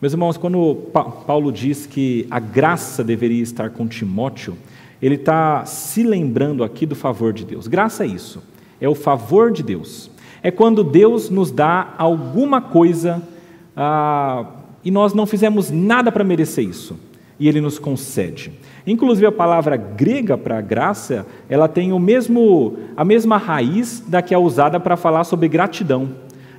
Meus 0.00 0.12
irmãos, 0.12 0.36
quando 0.36 0.86
Paulo 1.26 1.50
diz 1.50 1.84
que 1.84 2.28
a 2.30 2.38
graça 2.38 3.02
deveria 3.02 3.42
estar 3.42 3.70
com 3.70 3.88
Timóteo, 3.88 4.56
ele 5.02 5.16
está 5.16 5.64
se 5.64 6.04
lembrando 6.04 6.62
aqui 6.62 6.86
do 6.86 6.94
favor 6.94 7.32
de 7.32 7.44
Deus. 7.44 7.66
Graça 7.66 8.04
é 8.04 8.06
isso, 8.06 8.40
é 8.80 8.88
o 8.88 8.94
favor 8.94 9.50
de 9.50 9.64
Deus. 9.64 10.13
É 10.44 10.50
quando 10.50 10.84
Deus 10.84 11.30
nos 11.30 11.50
dá 11.50 11.94
alguma 11.96 12.60
coisa 12.60 13.22
ah, 13.74 14.44
e 14.84 14.90
nós 14.90 15.14
não 15.14 15.24
fizemos 15.24 15.70
nada 15.70 16.12
para 16.12 16.22
merecer 16.22 16.68
isso, 16.68 17.00
e 17.40 17.48
Ele 17.48 17.62
nos 17.62 17.78
concede. 17.78 18.52
Inclusive 18.86 19.26
a 19.26 19.32
palavra 19.32 19.74
grega 19.74 20.36
para 20.36 20.60
graça, 20.60 21.26
ela 21.48 21.66
tem 21.66 21.94
o 21.94 21.98
mesmo, 21.98 22.76
a 22.94 23.02
mesma 23.06 23.38
raiz 23.38 24.00
da 24.06 24.20
que 24.20 24.34
é 24.34 24.38
usada 24.38 24.78
para 24.78 24.98
falar 24.98 25.24
sobre 25.24 25.48
gratidão. 25.48 26.10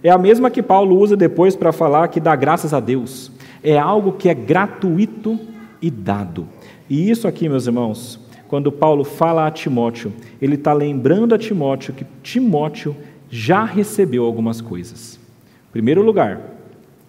É 0.03 0.09
a 0.09 0.17
mesma 0.17 0.49
que 0.49 0.63
Paulo 0.63 0.97
usa 0.97 1.15
depois 1.15 1.55
para 1.55 1.71
falar 1.71 2.07
que 2.07 2.19
dá 2.19 2.35
graças 2.35 2.73
a 2.73 2.79
Deus. 2.79 3.31
É 3.63 3.77
algo 3.77 4.13
que 4.13 4.29
é 4.29 4.33
gratuito 4.33 5.39
e 5.79 5.91
dado. 5.91 6.47
E 6.89 7.11
isso 7.11 7.27
aqui, 7.27 7.47
meus 7.47 7.67
irmãos, 7.67 8.19
quando 8.47 8.71
Paulo 8.71 9.03
fala 9.03 9.45
a 9.45 9.51
Timóteo, 9.51 10.11
ele 10.41 10.55
está 10.55 10.73
lembrando 10.73 11.35
a 11.35 11.37
Timóteo 11.37 11.93
que 11.93 12.05
Timóteo 12.23 12.95
já 13.35 13.65
recebeu 13.65 14.23
algumas 14.23 14.61
coisas. 14.61 15.19
Em 15.67 15.71
primeiro 15.73 16.01
lugar, 16.01 16.39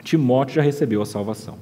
Timóteo 0.02 0.56
já 0.56 0.62
recebeu 0.62 1.00
a 1.00 1.06
salvação. 1.06 1.54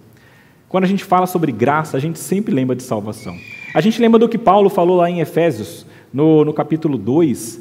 Quando 0.70 0.84
a 0.84 0.86
gente 0.86 1.04
fala 1.04 1.26
sobre 1.26 1.52
graça, 1.52 1.98
a 1.98 2.00
gente 2.00 2.18
sempre 2.18 2.54
lembra 2.54 2.74
de 2.74 2.82
salvação. 2.82 3.36
A 3.74 3.80
gente 3.82 4.00
lembra 4.00 4.18
do 4.18 4.28
que 4.28 4.38
Paulo 4.38 4.70
falou 4.70 4.96
lá 4.96 5.10
em 5.10 5.20
Efésios, 5.20 5.84
no, 6.10 6.46
no 6.46 6.54
capítulo 6.54 6.96
2. 6.96 7.60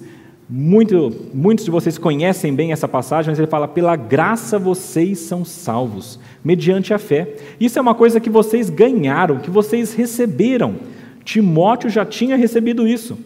Muito, 0.50 1.14
muitos 1.34 1.66
de 1.66 1.72
vocês 1.72 1.98
conhecem 1.98 2.56
bem 2.56 2.72
essa 2.72 2.88
passagem, 2.88 3.32
mas 3.32 3.38
ele 3.38 3.50
fala: 3.50 3.68
pela 3.68 3.98
graça 3.98 4.58
vocês 4.58 5.20
são 5.20 5.44
salvos, 5.44 6.18
mediante 6.42 6.94
a 6.94 6.98
fé. 6.98 7.36
Isso 7.60 7.78
é 7.78 7.82
uma 7.82 7.96
coisa 7.96 8.20
que 8.20 8.30
vocês 8.30 8.70
ganharam, 8.70 9.40
que 9.40 9.50
vocês 9.50 9.94
receberam. 9.94 10.76
Timóteo 11.26 11.90
já 11.90 12.06
tinha 12.06 12.38
recebido 12.38 12.88
isso, 12.88 13.18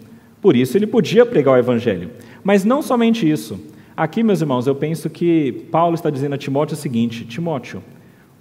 por 0.47 0.55
isso 0.55 0.77
ele 0.77 0.87
podia 0.87 1.25
pregar 1.25 1.55
o 1.55 1.57
evangelho. 1.57 2.09
Mas 2.41 2.63
não 2.63 2.81
somente 2.81 3.29
isso. 3.29 3.59
Aqui, 3.97 4.23
meus 4.23 4.39
irmãos, 4.39 4.65
eu 4.65 4.73
penso 4.73 5.09
que 5.09 5.67
Paulo 5.69 5.93
está 5.93 6.09
dizendo 6.09 6.35
a 6.35 6.37
Timóteo 6.37 6.73
o 6.73 6.79
seguinte: 6.79 7.25
Timóteo, 7.25 7.83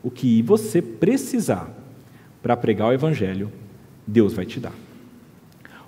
o 0.05 0.09
que 0.09 0.40
você 0.40 0.81
precisar 0.81 1.69
para 2.40 2.57
pregar 2.57 2.90
o 2.90 2.92
Evangelho, 2.92 3.51
Deus 4.07 4.35
vai 4.35 4.47
te 4.47 4.61
dar. 4.61 4.73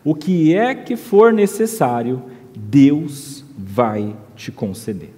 O 0.02 0.12
que 0.12 0.52
é 0.52 0.74
que 0.74 0.96
for 0.96 1.32
necessário, 1.32 2.20
Deus 2.52 3.44
vai 3.56 4.16
te 4.34 4.50
conceder. 4.50 5.14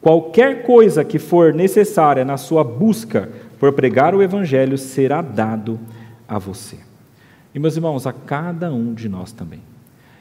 Qualquer 0.00 0.64
coisa 0.64 1.04
que 1.04 1.20
for 1.20 1.54
necessária 1.54 2.24
na 2.24 2.36
sua 2.36 2.64
busca 2.64 3.30
por 3.60 3.72
pregar 3.72 4.16
o 4.16 4.22
Evangelho 4.22 4.76
será 4.76 5.22
dado 5.22 5.78
a 6.26 6.40
você. 6.40 6.76
E, 7.54 7.60
meus 7.60 7.76
irmãos, 7.76 8.04
a 8.04 8.12
cada 8.12 8.72
um 8.72 8.92
de 8.92 9.08
nós 9.08 9.30
também. 9.30 9.67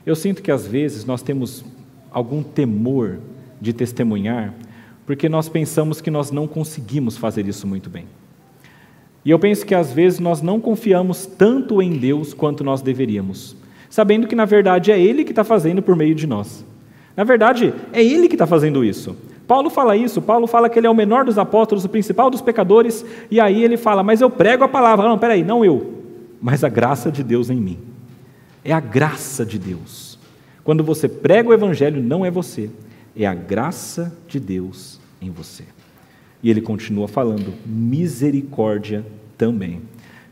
Eu 0.08 0.15
sinto 0.15 0.41
que 0.41 0.50
às 0.50 0.65
vezes 0.65 1.04
nós 1.04 1.22
temos 1.22 1.65
algum 2.10 2.41
temor 2.41 3.20
de 3.60 3.74
testemunhar, 3.74 4.54
porque 5.06 5.28
nós 5.28 5.50
pensamos 5.50 6.00
que 6.00 6.10
nós 6.10 6.32
não 6.32 6.48
conseguimos 6.48 7.17
fazer 7.17 7.46
isso 7.46 7.67
muito 7.67 7.89
bem. 7.89 8.06
E 9.26 9.30
eu 9.30 9.38
penso 9.38 9.65
que 9.65 9.76
às 9.76 9.91
vezes 9.91 10.22
nós 10.22 10.41
não 10.41 10.62
confiamos 10.62 11.26
tanto 11.26 11.82
em 11.82 11.98
Deus 11.98 12.34
quanto 12.34 12.63
nós 12.63 12.82
deveríamos, 12.82 13.54
sabendo 13.89 14.28
que 14.28 14.36
na 14.36 14.46
verdade 14.46 14.93
é 14.93 14.98
Ele 14.98 15.26
que 15.26 15.34
está 15.34 15.43
fazendo 15.43 15.82
por 15.82 15.93
meio 15.93 16.15
de 16.15 16.26
nós. 16.26 16.65
Na 17.13 17.26
verdade, 17.26 17.74
é 17.91 18.02
Ele 18.02 18.30
que 18.30 18.36
está 18.36 18.48
fazendo 18.48 18.86
isso. 18.86 19.13
Paulo 19.46 19.70
fala 19.70 19.98
isso, 19.98 20.22
Paulo 20.22 20.48
fala 20.48 20.70
que 20.70 20.80
ele 20.80 20.88
é 20.88 20.89
o 20.89 20.96
menor 20.96 21.26
dos 21.26 21.38
apóstolos, 21.38 21.84
o 21.84 21.89
principal 21.89 22.30
dos 22.30 22.39
pecadores, 22.39 23.06
e 23.30 23.41
aí 23.41 23.62
ele 23.62 23.76
fala, 23.76 24.04
mas 24.04 24.22
eu 24.22 24.30
prego 24.30 24.63
a 24.63 24.70
palavra. 24.70 25.10
Não, 25.10 25.17
peraí, 25.17 25.43
não 25.43 25.65
eu, 25.65 25.96
mas 26.41 26.63
a 26.63 26.70
graça 26.70 27.12
de 27.12 27.24
Deus 27.24 27.50
em 27.50 27.58
mim. 27.58 27.97
É 28.68 28.74
a 28.74 28.82
graça 28.82 29.46
de 29.46 29.58
Deus. 29.58 30.20
Quando 30.62 30.84
você 30.84 31.08
prega 31.08 31.48
o 31.48 31.54
evangelho, 31.54 32.04
não 32.04 32.26
é 32.26 32.30
você, 32.30 32.70
é 33.16 33.26
a 33.26 33.34
graça 33.34 34.14
de 34.28 34.42
Deus 34.42 35.00
em 35.22 35.32
você. 35.32 35.64
E 36.44 36.50
ele 36.50 36.60
continua 36.60 37.08
falando, 37.08 37.54
misericórdia 37.66 39.06
também. 39.38 39.82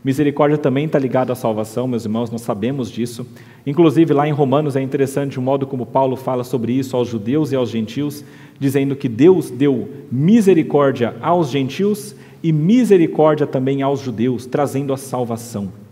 Misericórdia 0.04 0.58
também 0.58 0.84
está 0.84 0.98
ligado 0.98 1.32
à 1.32 1.34
salvação, 1.34 1.88
meus 1.88 2.04
irmãos, 2.04 2.30
nós 2.30 2.42
sabemos 2.42 2.90
disso. 2.90 3.26
Inclusive, 3.66 4.12
lá 4.12 4.28
em 4.28 4.32
Romanos 4.32 4.76
é 4.76 4.82
interessante 4.82 5.38
o 5.38 5.42
modo 5.42 5.66
como 5.66 5.86
Paulo 5.86 6.14
fala 6.14 6.44
sobre 6.44 6.74
isso 6.74 6.94
aos 6.94 7.08
judeus 7.08 7.52
e 7.52 7.56
aos 7.56 7.70
gentios, 7.70 8.22
dizendo 8.60 8.94
que 8.94 9.08
Deus 9.08 9.48
deu 9.48 9.88
misericórdia 10.12 11.16
aos 11.22 11.48
gentios 11.48 12.14
e 12.42 12.52
misericórdia 12.52 13.46
também 13.46 13.80
aos 13.80 14.00
judeus, 14.00 14.44
trazendo 14.44 14.92
a 14.92 14.98
salvação. 14.98 15.85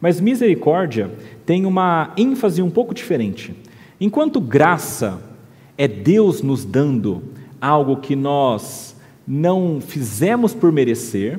Mas 0.00 0.20
misericórdia 0.20 1.10
tem 1.44 1.66
uma 1.66 2.12
ênfase 2.16 2.62
um 2.62 2.70
pouco 2.70 2.94
diferente. 2.94 3.54
Enquanto 4.00 4.40
graça 4.40 5.20
é 5.76 5.86
Deus 5.86 6.42
nos 6.42 6.64
dando 6.64 7.22
algo 7.60 7.98
que 7.98 8.16
nós 8.16 8.96
não 9.26 9.80
fizemos 9.80 10.54
por 10.54 10.72
merecer, 10.72 11.38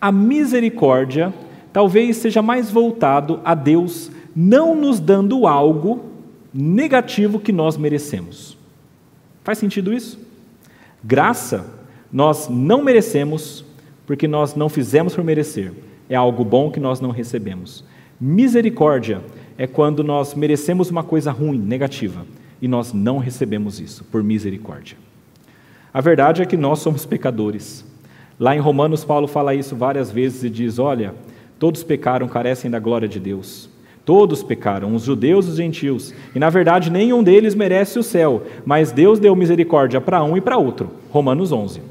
a 0.00 0.12
misericórdia 0.12 1.32
talvez 1.72 2.18
seja 2.18 2.42
mais 2.42 2.70
voltado 2.70 3.40
a 3.44 3.54
Deus 3.54 4.10
não 4.36 4.74
nos 4.74 5.00
dando 5.00 5.46
algo 5.46 6.04
negativo 6.52 7.40
que 7.40 7.52
nós 7.52 7.76
merecemos. 7.76 8.56
Faz 9.42 9.58
sentido 9.58 9.92
isso? 9.92 10.18
Graça, 11.02 11.66
nós 12.12 12.48
não 12.48 12.82
merecemos 12.82 13.64
porque 14.06 14.28
nós 14.28 14.54
não 14.54 14.68
fizemos 14.68 15.14
por 15.14 15.24
merecer. 15.24 15.72
É 16.08 16.16
algo 16.16 16.44
bom 16.44 16.70
que 16.70 16.80
nós 16.80 17.00
não 17.00 17.10
recebemos. 17.10 17.84
Misericórdia 18.20 19.22
é 19.56 19.66
quando 19.66 20.02
nós 20.02 20.34
merecemos 20.34 20.90
uma 20.90 21.02
coisa 21.02 21.30
ruim, 21.30 21.58
negativa, 21.58 22.26
e 22.60 22.66
nós 22.66 22.92
não 22.92 23.18
recebemos 23.18 23.78
isso 23.80 24.04
por 24.04 24.22
misericórdia. 24.22 24.96
A 25.92 26.00
verdade 26.00 26.42
é 26.42 26.46
que 26.46 26.56
nós 26.56 26.78
somos 26.80 27.06
pecadores. 27.06 27.84
Lá 28.38 28.54
em 28.54 28.60
Romanos, 28.60 29.04
Paulo 29.04 29.26
fala 29.26 29.54
isso 29.54 29.74
várias 29.74 30.10
vezes 30.10 30.44
e 30.44 30.50
diz: 30.50 30.78
Olha, 30.78 31.14
todos 31.58 31.82
pecaram, 31.82 32.28
carecem 32.28 32.70
da 32.70 32.78
glória 32.78 33.08
de 33.08 33.18
Deus. 33.18 33.68
Todos 34.04 34.42
pecaram, 34.42 34.94
os 34.94 35.02
judeus 35.02 35.46
e 35.46 35.50
os 35.50 35.56
gentios, 35.56 36.14
e 36.34 36.38
na 36.38 36.48
verdade 36.48 36.90
nenhum 36.90 37.22
deles 37.22 37.54
merece 37.54 37.98
o 37.98 38.02
céu, 38.02 38.42
mas 38.64 38.90
Deus 38.90 39.18
deu 39.18 39.36
misericórdia 39.36 40.00
para 40.00 40.24
um 40.24 40.34
e 40.34 40.40
para 40.40 40.56
outro. 40.56 40.90
Romanos 41.10 41.52
11. 41.52 41.82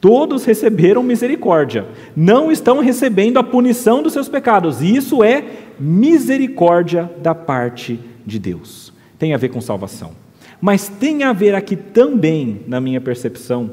Todos 0.00 0.44
receberam 0.44 1.02
misericórdia, 1.02 1.86
não 2.14 2.52
estão 2.52 2.80
recebendo 2.80 3.38
a 3.38 3.42
punição 3.42 4.02
dos 4.02 4.12
seus 4.12 4.28
pecados, 4.28 4.82
e 4.82 4.94
isso 4.94 5.24
é 5.24 5.44
misericórdia 5.78 7.10
da 7.22 7.34
parte 7.34 7.98
de 8.24 8.38
Deus. 8.38 8.92
Tem 9.18 9.32
a 9.32 9.38
ver 9.38 9.48
com 9.48 9.60
salvação. 9.60 10.12
Mas 10.60 10.88
tem 10.88 11.22
a 11.22 11.32
ver 11.32 11.54
aqui 11.54 11.76
também, 11.76 12.62
na 12.66 12.80
minha 12.80 13.00
percepção, 13.00 13.70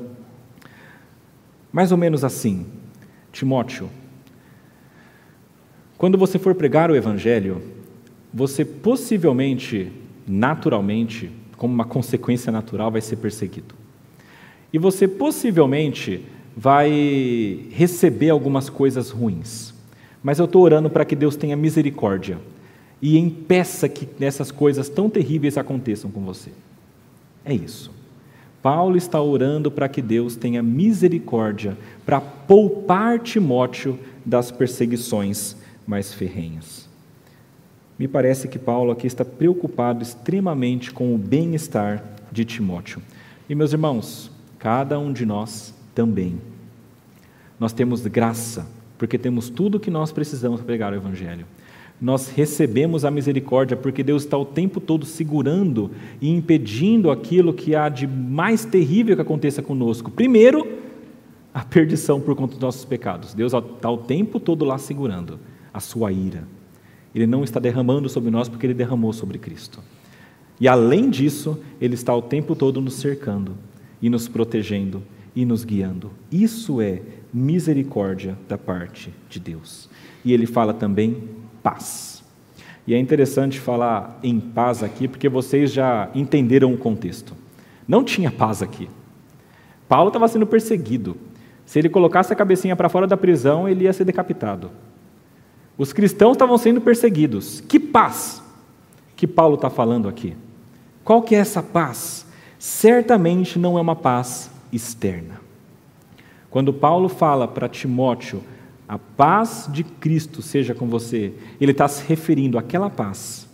mais 1.71 1.91
ou 1.91 1.97
menos 1.97 2.23
assim: 2.23 2.65
Timóteo, 3.31 3.89
quando 5.97 6.17
você 6.17 6.37
for 6.37 6.53
pregar 6.55 6.91
o 6.91 6.95
Evangelho, 6.95 7.61
você 8.33 8.65
possivelmente, 8.65 9.91
naturalmente, 10.27 11.31
como 11.55 11.73
uma 11.73 11.85
consequência 11.85 12.51
natural, 12.51 12.91
vai 12.91 13.01
ser 13.01 13.17
perseguido. 13.17 13.82
E 14.73 14.79
você 14.79 15.07
possivelmente 15.07 16.25
vai 16.57 17.67
receber 17.71 18.31
algumas 18.31 18.69
coisas 18.69 19.11
ruins. 19.11 19.73
Mas 20.23 20.39
eu 20.39 20.45
estou 20.45 20.63
orando 20.63 20.89
para 20.89 21.05
que 21.05 21.15
Deus 21.15 21.35
tenha 21.35 21.55
misericórdia 21.55 22.39
e 23.01 23.17
impeça 23.17 23.87
que 23.87 24.07
essas 24.19 24.49
coisas 24.49 24.89
tão 24.89 25.09
terríveis 25.09 25.57
aconteçam 25.57 26.09
com 26.09 26.21
você. 26.21 26.49
É 27.45 27.53
isso. 27.53 27.91
Paulo 28.61 28.95
está 28.95 29.21
orando 29.21 29.69
para 29.69 29.89
que 29.89 30.01
Deus 30.01 30.37
tenha 30.37 30.63
misericórdia 30.63 31.77
para 32.05 32.21
poupar 32.21 33.19
Timóteo 33.19 33.99
das 34.25 34.49
perseguições 34.51 35.57
mais 35.85 36.13
ferrenhas. 36.13 36.87
Me 37.99 38.07
parece 38.07 38.47
que 38.47 38.57
Paulo 38.57 38.91
aqui 38.91 39.05
está 39.05 39.25
preocupado 39.25 40.01
extremamente 40.01 40.91
com 40.91 41.13
o 41.13 41.17
bem-estar 41.17 42.01
de 42.31 42.45
Timóteo. 42.45 43.01
E, 43.49 43.53
meus 43.53 43.73
irmãos, 43.73 44.31
cada 44.63 44.97
um 44.97 45.11
de 45.11 45.25
nós 45.25 45.73
também. 45.93 46.37
Nós 47.59 47.73
temos 47.73 48.07
graça, 48.07 48.65
porque 48.97 49.17
temos 49.17 49.49
tudo 49.49 49.75
o 49.75 49.79
que 49.79 49.91
nós 49.91 50.13
precisamos 50.13 50.61
para 50.61 50.67
pregar 50.67 50.93
o 50.93 50.95
Evangelho. 50.95 51.45
Nós 51.99 52.29
recebemos 52.29 53.03
a 53.03 53.11
misericórdia 53.11 53.75
porque 53.75 54.01
Deus 54.01 54.23
está 54.23 54.37
o 54.37 54.45
tempo 54.45 54.79
todo 54.79 55.05
segurando 55.05 55.91
e 56.21 56.29
impedindo 56.29 57.11
aquilo 57.11 57.53
que 57.53 57.75
há 57.75 57.89
de 57.89 58.07
mais 58.07 58.63
terrível 58.63 59.17
que 59.17 59.21
aconteça 59.21 59.61
conosco. 59.61 60.09
Primeiro, 60.09 60.65
a 61.53 61.65
perdição 61.65 62.21
por 62.21 62.33
conta 62.33 62.53
dos 62.53 62.61
nossos 62.61 62.85
pecados. 62.85 63.33
Deus 63.33 63.51
está 63.51 63.91
o 63.91 63.97
tempo 63.97 64.39
todo 64.39 64.63
lá 64.63 64.77
segurando 64.77 65.41
a 65.73 65.81
sua 65.81 66.09
ira. 66.09 66.47
Ele 67.13 67.27
não 67.27 67.43
está 67.43 67.59
derramando 67.59 68.07
sobre 68.07 68.31
nós 68.31 68.47
porque 68.47 68.65
ele 68.65 68.73
derramou 68.73 69.11
sobre 69.11 69.37
Cristo. 69.37 69.81
E 70.57 70.69
além 70.69 71.09
disso, 71.09 71.59
ele 71.81 71.95
está 71.95 72.15
o 72.15 72.21
tempo 72.21 72.55
todo 72.55 72.79
nos 72.79 72.93
cercando 72.93 73.57
e 74.03 74.09
nos 74.09 74.27
protegendo 74.27 75.01
e 75.33 75.45
nos 75.45 75.63
guiando. 75.63 76.11
Isso 76.29 76.81
é 76.81 77.01
misericórdia 77.33 78.37
da 78.49 78.57
parte 78.57 79.13
de 79.29 79.39
Deus. 79.39 79.89
E 80.25 80.33
ele 80.33 80.45
fala 80.45 80.73
também 80.73 81.29
paz. 81.63 82.21
E 82.85 82.93
é 82.93 82.99
interessante 82.99 83.61
falar 83.61 84.19
em 84.21 84.41
paz 84.41 84.83
aqui, 84.83 85.07
porque 85.07 85.29
vocês 85.29 85.71
já 85.71 86.09
entenderam 86.13 86.73
o 86.73 86.77
contexto. 86.77 87.33
Não 87.87 88.03
tinha 88.03 88.29
paz 88.29 88.61
aqui. 88.61 88.89
Paulo 89.87 90.09
estava 90.09 90.27
sendo 90.27 90.45
perseguido. 90.45 91.15
Se 91.65 91.79
ele 91.79 91.87
colocasse 91.87 92.33
a 92.33 92.35
cabecinha 92.35 92.75
para 92.75 92.89
fora 92.89 93.07
da 93.07 93.15
prisão, 93.15 93.69
ele 93.69 93.85
ia 93.85 93.93
ser 93.93 94.03
decapitado. 94.03 94.69
Os 95.77 95.93
cristãos 95.93 96.33
estavam 96.33 96.57
sendo 96.57 96.81
perseguidos. 96.81 97.61
Que 97.61 97.79
paz 97.79 98.43
que 99.15 99.25
Paulo 99.25 99.55
está 99.55 99.69
falando 99.69 100.09
aqui? 100.09 100.35
Qual 101.05 101.21
que 101.21 101.35
é 101.35 101.39
essa 101.39 101.63
paz? 101.63 102.22
Certamente 102.65 103.59
não 103.59 103.77
é 103.77 103.81
uma 103.81 103.93
paz 103.93 104.49
externa. 104.71 105.41
Quando 106.49 106.71
Paulo 106.71 107.09
fala 107.09 107.45
para 107.45 107.67
Timóteo, 107.67 108.41
a 108.87 108.97
paz 108.97 109.67
de 109.69 109.83
Cristo 109.83 110.41
seja 110.41 110.73
com 110.73 110.87
você, 110.87 111.33
ele 111.59 111.73
está 111.73 111.89
se 111.89 112.01
referindo 112.07 112.57
àquela 112.57 112.89
paz 112.89 113.49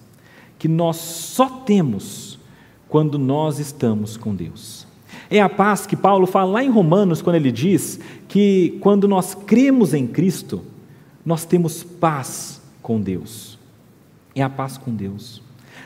que 0.60 0.68
nós 0.68 0.98
só 0.98 1.50
temos 1.50 2.38
quando 2.88 3.18
nós 3.18 3.58
estamos 3.58 4.16
com 4.16 4.36
Deus. 4.36 4.86
É 5.28 5.42
a 5.42 5.50
paz 5.50 5.88
que 5.88 5.96
Paulo 5.96 6.28
fala 6.28 6.52
lá 6.52 6.64
em 6.64 6.70
Romanos, 6.70 7.20
quando 7.20 7.38
ele 7.38 7.52
diz 7.52 8.00
que 8.28 8.78
quando 8.80 9.08
nós 9.08 9.34
cremos 9.34 9.96
em 9.96 10.06
Cristo, 10.06 10.62
nós 11.26 11.46
temos 11.46 11.82
paz 11.82 12.62
com 12.80 13.02
Deus. 13.02 13.58
É 14.36 14.44
a 14.44 14.50
paz 14.52 14.78
com 14.78 14.94
Deus. 14.94 15.42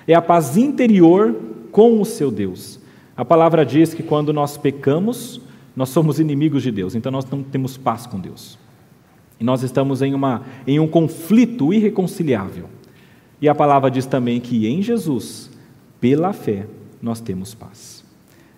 É 0.06 0.14
a 0.14 0.22
paz 0.22 0.58
interior 0.58 1.34
com 1.72 2.02
o 2.02 2.06
seu 2.06 2.30
Deus. 2.30 2.83
A 3.16 3.24
palavra 3.24 3.66
diz 3.66 3.94
que 3.94 4.04
quando 4.04 4.34
nós 4.34 4.58
pecamos, 4.58 5.40
nós 5.76 5.90
somos 5.90 6.20
inimigos 6.20 6.64
de 6.64 6.72
Deus, 6.72 6.96
então 6.96 7.12
nós 7.12 7.26
não 7.30 7.44
temos 7.44 7.78
paz 7.78 8.06
com 8.06 8.20
Deus. 8.20 8.58
E 9.40 9.44
nós 9.44 9.64
estamos 9.64 10.02
em, 10.02 10.14
uma, 10.14 10.44
em 10.66 10.80
um 10.80 10.88
conflito 10.88 11.74
irreconciliável. 11.74 12.70
E 13.42 13.50
a 13.50 13.56
palavra 13.56 13.92
diz 13.92 14.06
também 14.06 14.40
que 14.40 14.68
em 14.68 14.82
Jesus, 14.82 15.50
pela 16.00 16.34
fé, 16.34 16.66
nós 17.02 17.20
temos 17.20 17.54
paz. 17.54 18.04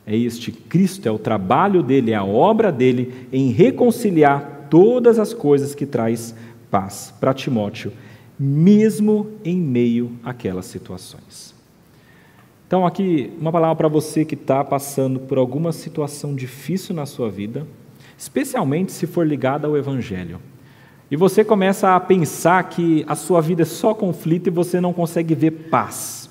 É 0.06 0.16
este 0.16 0.52
Cristo, 0.52 1.08
é 1.08 1.12
o 1.12 1.18
trabalho 1.18 1.82
dele, 1.82 2.12
é 2.12 2.16
a 2.16 2.24
obra 2.24 2.72
dele 2.72 3.28
em 3.34 3.52
reconciliar 3.52 4.68
todas 4.70 5.18
as 5.18 5.34
coisas 5.34 5.74
que 5.74 5.86
traz 5.86 6.36
paz 6.70 7.14
para 7.20 7.34
Timóteo 7.34 7.92
mesmo 8.38 9.32
em 9.44 9.58
meio 9.58 10.12
àquelas 10.24 10.66
situações. 10.66 11.55
Então, 12.68 12.86
aqui, 12.86 13.32
uma 13.40 13.52
palavra 13.52 13.76
para 13.76 13.88
você 13.88 14.26
que 14.26 14.34
está 14.34 14.64
passando 14.64 15.20
por 15.20 15.38
alguma 15.38 15.72
situação 15.72 16.34
difícil 16.34 16.96
na 16.96 17.06
sua 17.06 17.30
vida, 17.30 17.68
especialmente 18.18 18.92
se 18.92 19.06
for 19.06 19.26
ligada 19.26 19.68
ao 19.68 19.78
Evangelho. 19.78 20.40
E 21.12 21.16
você 21.16 21.44
começa 21.44 21.96
a 21.96 22.00
pensar 22.00 22.64
que 22.64 23.06
a 23.08 23.14
sua 23.14 23.40
vida 23.40 23.62
é 23.62 23.66
só 23.66 23.94
conflito 23.94 24.48
e 24.48 24.50
você 24.50 24.82
não 24.82 24.94
consegue 24.94 25.36
ver 25.36 25.52
paz. 25.52 26.28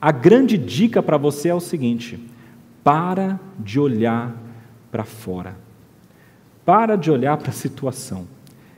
A 0.00 0.10
grande 0.10 0.58
dica 0.58 1.00
para 1.00 1.16
você 1.16 1.48
é 1.48 1.54
o 1.54 1.60
seguinte: 1.60 2.18
para 2.82 3.38
de 3.56 3.78
olhar 3.78 4.34
para 4.90 5.04
fora. 5.04 5.56
Para 6.64 6.96
de 6.96 7.10
olhar 7.10 7.36
para 7.36 7.50
a 7.50 7.52
situação 7.52 8.26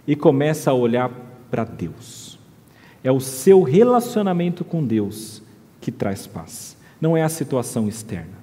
e 0.06 0.14
começa 0.14 0.70
a 0.70 0.74
olhar 0.74 1.10
para 1.50 1.64
Deus. 1.64 2.38
É 3.02 3.10
o 3.10 3.20
seu 3.20 3.62
relacionamento 3.62 4.62
com 4.62 4.84
Deus 4.84 5.37
que 5.88 5.92
traz 5.92 6.26
paz, 6.26 6.76
não 7.00 7.16
é 7.16 7.22
a 7.22 7.30
situação 7.30 7.88
externa. 7.88 8.36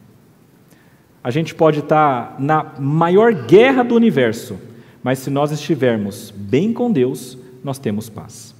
A 1.24 1.30
gente 1.30 1.54
pode 1.54 1.82
estar 1.82 2.38
na 2.40 2.74
maior 2.80 3.32
guerra 3.46 3.84
do 3.84 3.94
universo, 3.94 4.58
mas 5.04 5.20
se 5.20 5.30
nós 5.30 5.52
estivermos 5.52 6.34
bem 6.36 6.74
com 6.74 6.92
Deus, 6.92 7.38
nós 7.64 7.78
temos 7.78 8.10
paz. 8.10 8.56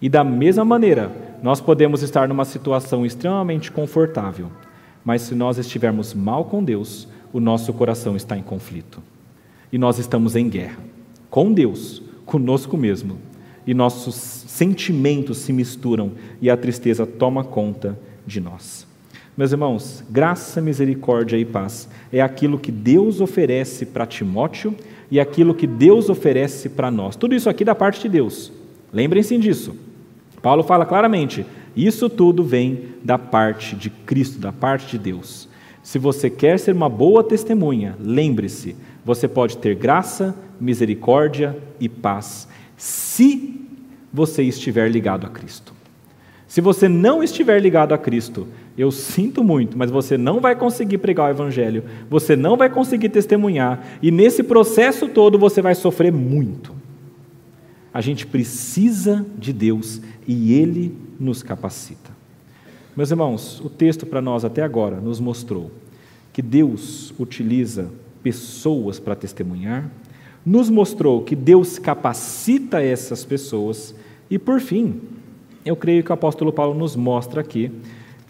E 0.00 0.08
da 0.08 0.22
mesma 0.22 0.64
maneira, 0.64 1.10
nós 1.42 1.60
podemos 1.60 2.04
estar 2.04 2.28
numa 2.28 2.44
situação 2.44 3.04
extremamente 3.04 3.72
confortável, 3.72 4.48
mas 5.04 5.22
se 5.22 5.34
nós 5.34 5.58
estivermos 5.58 6.14
mal 6.14 6.44
com 6.44 6.62
Deus, 6.62 7.08
o 7.32 7.40
nosso 7.40 7.72
coração 7.72 8.14
está 8.14 8.36
em 8.36 8.42
conflito. 8.44 9.02
E 9.72 9.78
nós 9.78 9.98
estamos 9.98 10.36
em 10.36 10.48
guerra 10.48 10.78
com 11.28 11.52
Deus, 11.52 12.00
conosco 12.24 12.76
mesmo. 12.76 13.18
E 13.66 13.74
nossos 13.74 14.14
sentimentos 14.14 15.38
se 15.38 15.52
misturam 15.52 16.12
e 16.40 16.48
a 16.48 16.56
tristeza 16.56 17.04
toma 17.04 17.42
conta 17.42 17.98
de 18.26 18.40
nós. 18.40 18.86
Meus 19.36 19.52
irmãos, 19.52 20.04
graça, 20.10 20.60
misericórdia 20.60 21.36
e 21.36 21.44
paz 21.44 21.88
é 22.12 22.20
aquilo 22.20 22.58
que 22.58 22.70
Deus 22.70 23.20
oferece 23.20 23.86
para 23.86 24.06
Timóteo 24.06 24.74
e 25.10 25.18
aquilo 25.18 25.54
que 25.54 25.66
Deus 25.66 26.08
oferece 26.08 26.68
para 26.68 26.90
nós. 26.90 27.16
Tudo 27.16 27.34
isso 27.34 27.48
aqui 27.48 27.64
da 27.64 27.74
parte 27.74 28.02
de 28.02 28.08
Deus. 28.08 28.52
Lembrem-se 28.92 29.38
disso. 29.38 29.76
Paulo 30.42 30.62
fala 30.62 30.84
claramente: 30.84 31.46
isso 31.76 32.08
tudo 32.08 32.42
vem 32.42 32.88
da 33.02 33.18
parte 33.18 33.76
de 33.76 33.90
Cristo, 33.90 34.38
da 34.38 34.52
parte 34.52 34.90
de 34.90 34.98
Deus. 34.98 35.48
Se 35.82 35.98
você 35.98 36.28
quer 36.28 36.58
ser 36.58 36.74
uma 36.74 36.88
boa 36.88 37.24
testemunha, 37.24 37.96
lembre-se, 37.98 38.76
você 39.04 39.26
pode 39.26 39.56
ter 39.56 39.74
graça, 39.74 40.34
misericórdia 40.60 41.56
e 41.80 41.88
paz, 41.88 42.46
se 42.76 43.66
você 44.12 44.42
estiver 44.42 44.90
ligado 44.90 45.26
a 45.26 45.30
Cristo. 45.30 45.79
Se 46.50 46.60
você 46.60 46.88
não 46.88 47.22
estiver 47.22 47.62
ligado 47.62 47.94
a 47.94 47.98
Cristo, 47.98 48.48
eu 48.76 48.90
sinto 48.90 49.44
muito, 49.44 49.78
mas 49.78 49.88
você 49.88 50.18
não 50.18 50.40
vai 50.40 50.56
conseguir 50.56 50.98
pregar 50.98 51.28
o 51.28 51.30
Evangelho, 51.30 51.84
você 52.10 52.34
não 52.34 52.56
vai 52.56 52.68
conseguir 52.68 53.08
testemunhar, 53.08 53.86
e 54.02 54.10
nesse 54.10 54.42
processo 54.42 55.06
todo 55.06 55.38
você 55.38 55.62
vai 55.62 55.76
sofrer 55.76 56.10
muito. 56.10 56.74
A 57.94 58.00
gente 58.00 58.26
precisa 58.26 59.24
de 59.38 59.52
Deus 59.52 60.00
e 60.26 60.54
Ele 60.54 60.92
nos 61.20 61.40
capacita. 61.40 62.10
Meus 62.96 63.12
irmãos, 63.12 63.60
o 63.60 63.70
texto 63.70 64.04
para 64.04 64.20
nós 64.20 64.44
até 64.44 64.64
agora 64.64 65.00
nos 65.00 65.20
mostrou 65.20 65.70
que 66.32 66.42
Deus 66.42 67.14
utiliza 67.16 67.92
pessoas 68.24 68.98
para 68.98 69.14
testemunhar, 69.14 69.88
nos 70.44 70.68
mostrou 70.68 71.22
que 71.22 71.36
Deus 71.36 71.78
capacita 71.78 72.82
essas 72.82 73.24
pessoas 73.24 73.94
e, 74.28 74.36
por 74.36 74.60
fim, 74.60 75.00
eu 75.64 75.76
creio 75.76 76.02
que 76.02 76.10
o 76.10 76.14
apóstolo 76.14 76.52
Paulo 76.52 76.74
nos 76.78 76.96
mostra 76.96 77.40
aqui 77.40 77.70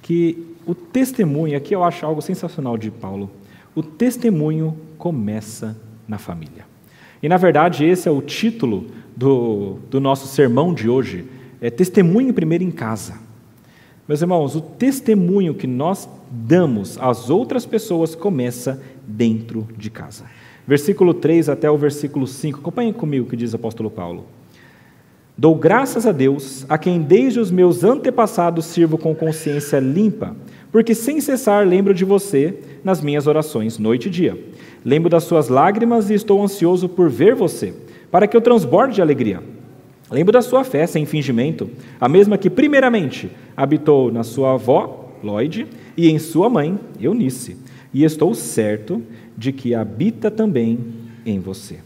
que 0.02 0.46
o 0.66 0.74
testemunho, 0.74 1.56
aqui 1.56 1.74
eu 1.74 1.84
acho 1.84 2.04
algo 2.04 2.20
sensacional 2.20 2.76
de 2.76 2.90
Paulo, 2.90 3.30
o 3.74 3.82
testemunho 3.82 4.76
começa 4.98 5.76
na 6.06 6.18
família. 6.18 6.64
E 7.22 7.28
na 7.28 7.36
verdade, 7.36 7.84
esse 7.84 8.08
é 8.08 8.10
o 8.10 8.22
título 8.22 8.86
do, 9.16 9.78
do 9.90 10.00
nosso 10.00 10.26
sermão 10.26 10.72
de 10.72 10.88
hoje: 10.88 11.26
é 11.60 11.70
Testemunho 11.70 12.32
primeiro 12.32 12.64
em 12.64 12.70
casa. 12.70 13.14
Meus 14.08 14.22
irmãos, 14.22 14.56
o 14.56 14.60
testemunho 14.60 15.54
que 15.54 15.66
nós 15.66 16.08
damos 16.30 16.98
às 16.98 17.30
outras 17.30 17.64
pessoas 17.64 18.14
começa 18.14 18.82
dentro 19.06 19.68
de 19.76 19.88
casa. 19.88 20.24
Versículo 20.66 21.14
3 21.14 21.48
até 21.48 21.70
o 21.70 21.76
versículo 21.76 22.26
5. 22.26 22.58
Acompanhem 22.58 22.92
comigo 22.92 23.26
o 23.26 23.30
que 23.30 23.36
diz 23.36 23.52
o 23.52 23.56
apóstolo 23.56 23.90
Paulo. 23.90 24.26
Dou 25.40 25.54
graças 25.54 26.06
a 26.06 26.12
Deus, 26.12 26.66
a 26.68 26.76
quem 26.76 27.00
desde 27.00 27.40
os 27.40 27.50
meus 27.50 27.82
antepassados 27.82 28.66
sirvo 28.66 28.98
com 28.98 29.14
consciência 29.14 29.78
limpa, 29.78 30.36
porque 30.70 30.94
sem 30.94 31.18
cessar 31.18 31.66
lembro 31.66 31.94
de 31.94 32.04
você 32.04 32.58
nas 32.84 33.00
minhas 33.00 33.26
orações, 33.26 33.78
noite 33.78 34.08
e 34.08 34.10
dia. 34.10 34.38
Lembro 34.84 35.08
das 35.08 35.24
suas 35.24 35.48
lágrimas 35.48 36.10
e 36.10 36.12
estou 36.12 36.42
ansioso 36.42 36.90
por 36.90 37.08
ver 37.08 37.34
você, 37.34 37.72
para 38.10 38.26
que 38.26 38.36
eu 38.36 38.40
transborde 38.42 38.96
de 38.96 39.00
alegria. 39.00 39.42
Lembro 40.10 40.30
da 40.30 40.42
sua 40.42 40.62
fé 40.62 40.86
sem 40.86 41.06
fingimento, 41.06 41.70
a 41.98 42.06
mesma 42.06 42.36
que, 42.36 42.50
primeiramente, 42.50 43.30
habitou 43.56 44.12
na 44.12 44.22
sua 44.22 44.52
avó, 44.52 45.10
Lloyd, 45.24 45.66
e 45.96 46.10
em 46.10 46.18
sua 46.18 46.50
mãe, 46.50 46.78
Eunice, 47.00 47.56
e 47.94 48.04
estou 48.04 48.34
certo 48.34 49.02
de 49.38 49.52
que 49.52 49.74
habita 49.74 50.30
também 50.30 50.80
em 51.24 51.40
você. 51.40 51.78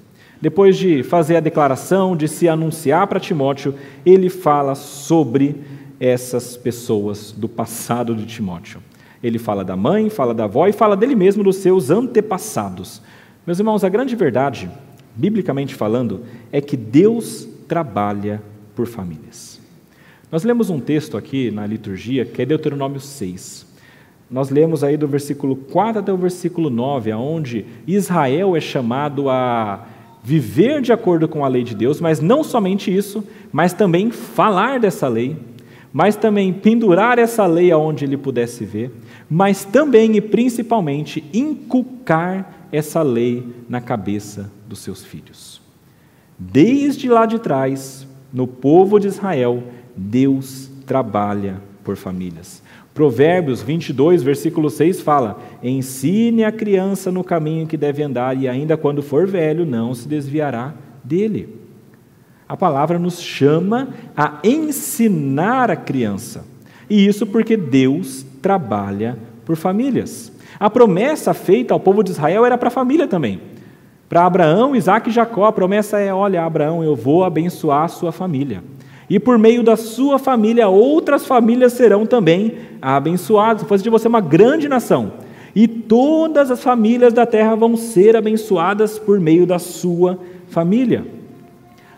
Depois 0.45 0.77
de 0.77 1.03
fazer 1.03 1.37
a 1.37 1.41
declaração, 1.41 2.15
de 2.15 2.29
se 2.29 2.47
anunciar 2.47 3.07
para 3.07 3.19
Timóteo, 3.19 3.75
ele 4.05 4.29
fala 4.29 4.75
sobre 4.75 5.57
essas 5.99 6.55
pessoas 6.55 7.33
do 7.33 7.49
passado 7.49 8.15
de 8.15 8.27
Timóteo. 8.27 8.83
Ele 9.23 9.39
fala 9.39 9.65
da 9.65 9.75
mãe, 9.75 10.11
fala 10.11 10.35
da 10.35 10.45
avó 10.45 10.69
e 10.69 10.73
fala 10.75 10.99
dele 10.99 11.15
mesmo, 11.15 11.43
dos 11.43 11.57
seus 11.57 11.89
antepassados. 11.89 13.01
Meus 13.47 13.59
irmãos, 13.59 13.85
a 13.85 13.89
grande 13.89 14.15
verdade, 14.15 14.71
biblicamente 15.17 15.75
falando, 15.75 16.21
é 16.53 16.61
que 16.61 16.77
Deus 16.77 17.49
trabalha 17.67 18.43
por 18.77 18.87
famílias. 18.87 19.59
Nós 20.31 20.45
lemos 20.45 20.69
um 20.69 20.79
texto 20.79 21.17
aqui 21.17 21.51
na 21.51 21.67
liturgia 21.67 22.27
que 22.27 22.43
é 22.43 22.45
Deuteronômio 22.45 23.01
6. 23.01 23.67
Nós 24.31 24.51
lemos 24.51 24.85
aí 24.85 24.99
do 24.99 25.09
versículo 25.09 25.57
4 25.57 26.01
até 26.01 26.13
o 26.13 26.19
versículo 26.19 26.69
9, 26.69 27.13
aonde 27.13 27.65
Israel 27.87 28.55
é 28.55 28.61
chamado 28.61 29.31
a 29.31 29.87
viver 30.25 30.81
de 30.81 30.91
acordo 30.91 31.29
com 31.29 31.45
a 31.45 31.49
lei 31.49 31.63
de 31.63 31.75
Deus, 31.75 32.01
mas 32.01 32.19
não 32.19 32.43
somente 32.43 32.95
isso, 32.95 33.23
mas 33.53 33.75
também 33.75 34.11
falar 34.11 34.81
dessa 34.81 35.07
lei, 35.07 35.37
mas 35.93 36.17
também 36.17 36.51
pendurar 36.51 37.19
essa 37.19 37.47
lei 37.47 37.71
aonde 37.71 38.07
ele 38.07 38.17
pudesse 38.17 38.65
ver, 38.65 38.91
mas 39.29 39.67
também 39.67 40.17
e 40.17 40.23
principalmente 40.23 41.23
inculcar 41.33 42.67
essa 42.73 43.03
lei 43.03 43.47
na 43.69 43.83
cabeça 43.83 44.51
dos 44.67 44.79
seus 44.79 45.05
filhos. 45.05 45.61
Desde 46.39 47.07
lá 47.09 47.27
de 47.27 47.39
trás, 47.39 48.09
no 48.33 48.47
povo 48.47 48.99
de 48.99 49.09
Israel, 49.09 49.63
Deus 49.95 50.71
trabalha 50.87 51.61
por 51.85 51.97
famílias. 51.97 52.63
Provérbios 52.95 53.61
22, 53.61 54.23
versículo 54.23 54.71
6 54.71 55.01
fala: 55.01 55.41
Ensine 55.61 56.45
a 56.45 56.53
criança 56.53 57.11
no 57.11 57.25
caminho 57.25 57.67
que 57.67 57.77
deve 57.77 58.05
andar, 58.05 58.37
e 58.37 58.47
ainda 58.47 58.77
quando 58.77 59.03
for 59.03 59.27
velho, 59.27 59.67
não 59.67 59.93
se 59.93 60.07
desviará 60.07 60.73
dele. 61.03 61.61
A 62.49 62.57
palavra 62.57 62.97
nos 62.97 63.21
chama 63.21 63.89
a 64.17 64.39
ensinar 64.45 65.73
a 65.73 65.77
criança. 65.77 66.47
E 66.89 67.05
isso 67.05 67.27
porque 67.27 67.57
Deus 67.57 68.25
trabalha 68.41 69.19
por 69.45 69.57
famílias. 69.57 70.31
A 70.61 70.71
promessa 70.71 71.35
feita 71.35 71.75
ao 71.75 71.81
povo 71.81 72.05
de 72.05 72.13
Israel 72.13 72.47
era 72.47 72.57
para 72.57 72.69
a 72.69 72.71
família 72.71 73.09
também. 73.09 73.41
Para 74.09 74.25
Abraão, 74.25 74.77
Isaac 74.77 75.09
e 75.09 75.13
Jacó, 75.13 75.47
a 75.47 75.53
promessa 75.53 75.99
é: 75.99 76.15
olha, 76.15 76.45
Abraão, 76.45 76.85
eu 76.85 76.95
vou 76.95 77.25
abençoar 77.25 77.85
a 77.85 77.89
sua 77.89 78.13
família 78.13 78.63
e 79.09 79.19
por 79.19 79.39
meio 79.39 79.63
da 79.63 79.77
sua 79.77 80.19
família 80.19 80.69
outras 80.69 81.27
famílias 81.27 81.73
serão 81.73 82.07
também 82.07 82.55
abençoadas. 82.81 83.63
Vou 83.63 83.69
fazer 83.69 83.85
de 83.85 83.91
você 83.91 84.09
uma 84.09 84.21
grande 84.21 84.69
nação. 84.69 85.13
E 85.55 85.69
todas 85.69 86.51
as 86.51 86.63
famílias 86.63 87.13
da 87.13 87.25
terra 87.25 87.55
vão 87.55 87.77
ser 87.77 88.17
abençoadas 88.17 88.99
por 88.99 89.21
meio 89.21 89.47
da 89.47 89.59
sua 89.59 90.19
família. 90.49 91.07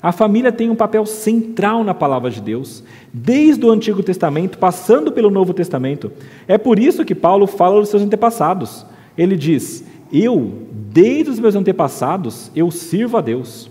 A 0.03 0.13
família 0.13 0.53
tem 0.53 0.69
um 0.69 0.77
papel 0.77 1.07
central 1.07 1.83
na 1.83 1.95
palavra 1.95 2.31
de 2.31 2.41
Deus, 2.41 2.85
desde 3.13 3.65
o 3.65 3.71
Antigo 3.71 4.03
Testamento, 4.03 4.59
passando 4.59 5.11
pelo 5.11 5.31
Novo 5.31 5.55
Testamento. 5.55 6.13
É 6.47 6.59
por 6.59 6.79
isso 6.79 7.05
que 7.05 7.15
Paulo 7.15 7.47
fala 7.47 7.81
dos 7.81 7.89
seus 7.89 8.03
antepassados. 8.03 8.85
Ele 9.17 9.37
diz: 9.37 9.85
Eu, 10.13 10.53
desde 10.71 11.31
os 11.31 11.41
meus 11.41 11.57
antepassados, 11.57 12.51
eu 12.55 12.71
sirvo 12.71 13.17
a 13.17 13.21
Deus. 13.21 13.71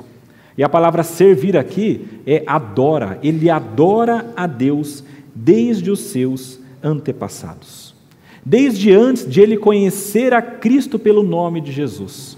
E 0.58 0.64
a 0.64 0.70
palavra 0.70 1.04
servir 1.04 1.58
aqui 1.58 2.08
é 2.26 2.44
adora, 2.48 3.20
ele 3.22 3.50
adora 3.50 4.32
a 4.36 4.48
Deus 4.48 5.04
desde 5.34 5.92
os 5.92 6.00
seus 6.00 6.60
antepassados. 6.82 7.94
Desde 8.46 8.92
antes 8.92 9.28
de 9.28 9.42
ele 9.42 9.58
conhecer 9.58 10.34
a 10.34 10.42
Cristo 10.42 10.98
pelo 10.98 11.24
nome 11.24 11.60
de 11.60 11.72
Jesus. 11.72 12.38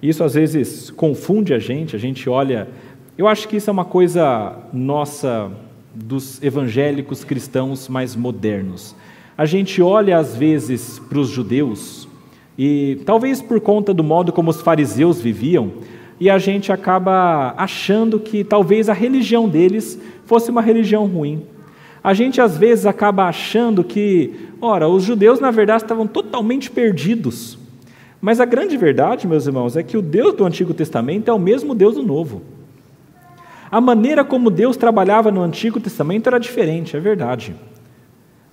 Isso 0.00 0.22
às 0.22 0.34
vezes 0.34 0.90
confunde 0.90 1.52
a 1.52 1.58
gente, 1.58 1.96
a 1.96 1.98
gente 1.98 2.28
olha 2.28 2.68
Eu 3.16 3.28
acho 3.28 3.46
que 3.48 3.56
isso 3.56 3.70
é 3.70 3.72
uma 3.72 3.84
coisa 3.84 4.56
nossa, 4.72 5.50
dos 5.94 6.42
evangélicos 6.42 7.22
cristãos 7.22 7.88
mais 7.88 8.16
modernos. 8.16 8.96
A 9.36 9.46
gente 9.46 9.80
olha 9.80 10.18
às 10.18 10.34
vezes 10.34 10.98
para 10.98 11.18
os 11.18 11.28
judeus, 11.28 12.08
e 12.58 13.00
talvez 13.04 13.40
por 13.40 13.60
conta 13.60 13.92
do 13.94 14.02
modo 14.02 14.32
como 14.32 14.50
os 14.50 14.60
fariseus 14.60 15.20
viviam, 15.20 15.72
e 16.20 16.30
a 16.30 16.38
gente 16.38 16.72
acaba 16.72 17.54
achando 17.56 18.18
que 18.18 18.44
talvez 18.44 18.88
a 18.88 18.92
religião 18.92 19.48
deles 19.48 19.98
fosse 20.24 20.50
uma 20.50 20.62
religião 20.62 21.06
ruim. 21.06 21.44
A 22.02 22.12
gente 22.12 22.40
às 22.40 22.56
vezes 22.56 22.86
acaba 22.86 23.24
achando 23.24 23.82
que, 23.82 24.50
ora, 24.60 24.88
os 24.88 25.02
judeus 25.02 25.40
na 25.40 25.50
verdade 25.50 25.82
estavam 25.82 26.06
totalmente 26.06 26.70
perdidos. 26.70 27.58
Mas 28.20 28.40
a 28.40 28.44
grande 28.44 28.76
verdade, 28.76 29.26
meus 29.26 29.46
irmãos, 29.46 29.76
é 29.76 29.82
que 29.82 29.96
o 29.96 30.02
Deus 30.02 30.34
do 30.34 30.44
Antigo 30.44 30.72
Testamento 30.72 31.30
é 31.30 31.32
o 31.32 31.38
mesmo 31.38 31.74
Deus 31.74 31.94
do 31.94 32.02
Novo. 32.02 32.42
A 33.70 33.80
maneira 33.80 34.24
como 34.24 34.50
Deus 34.50 34.76
trabalhava 34.76 35.30
no 35.30 35.42
Antigo 35.42 35.80
Testamento 35.80 36.26
era 36.28 36.38
diferente, 36.38 36.96
é 36.96 37.00
verdade. 37.00 37.54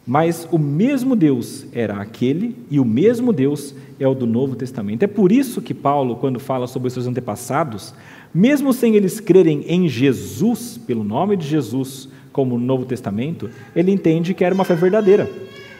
Mas 0.05 0.47
o 0.51 0.57
mesmo 0.57 1.15
Deus 1.15 1.65
era 1.71 1.95
aquele 1.95 2.55
e 2.69 2.79
o 2.79 2.85
mesmo 2.85 3.31
Deus 3.31 3.75
é 3.99 4.07
o 4.07 4.15
do 4.15 4.25
Novo 4.25 4.55
Testamento. 4.55 5.03
É 5.03 5.07
por 5.07 5.31
isso 5.31 5.61
que 5.61 5.73
Paulo, 5.73 6.15
quando 6.15 6.39
fala 6.39 6.65
sobre 6.65 6.87
os 6.87 6.93
seus 6.93 7.05
antepassados, 7.05 7.93
mesmo 8.33 8.73
sem 8.73 8.95
eles 8.95 9.19
crerem 9.19 9.63
em 9.67 9.87
Jesus, 9.87 10.79
pelo 10.87 11.03
nome 11.03 11.37
de 11.37 11.45
Jesus, 11.45 12.09
como 12.31 12.57
no 12.57 12.65
Novo 12.65 12.85
Testamento, 12.85 13.49
ele 13.75 13.91
entende 13.91 14.33
que 14.33 14.43
era 14.43 14.55
uma 14.55 14.63
fé 14.63 14.73
verdadeira. 14.73 15.29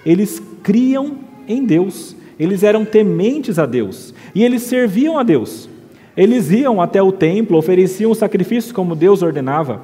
Eles 0.05 0.41
criam 0.61 1.17
em 1.47 1.65
Deus, 1.65 2.15
eles 2.39 2.63
eram 2.63 2.85
tementes 2.85 3.57
a 3.57 3.65
Deus 3.65 4.13
e 4.35 4.43
eles 4.43 4.63
serviam 4.63 5.17
a 5.17 5.23
Deus. 5.23 5.69
Eles 6.15 6.51
iam 6.51 6.81
até 6.81 7.01
o 7.01 7.11
templo, 7.11 7.57
ofereciam 7.57 8.13
sacrifícios 8.13 8.71
como 8.71 8.95
Deus 8.95 9.21
ordenava. 9.21 9.81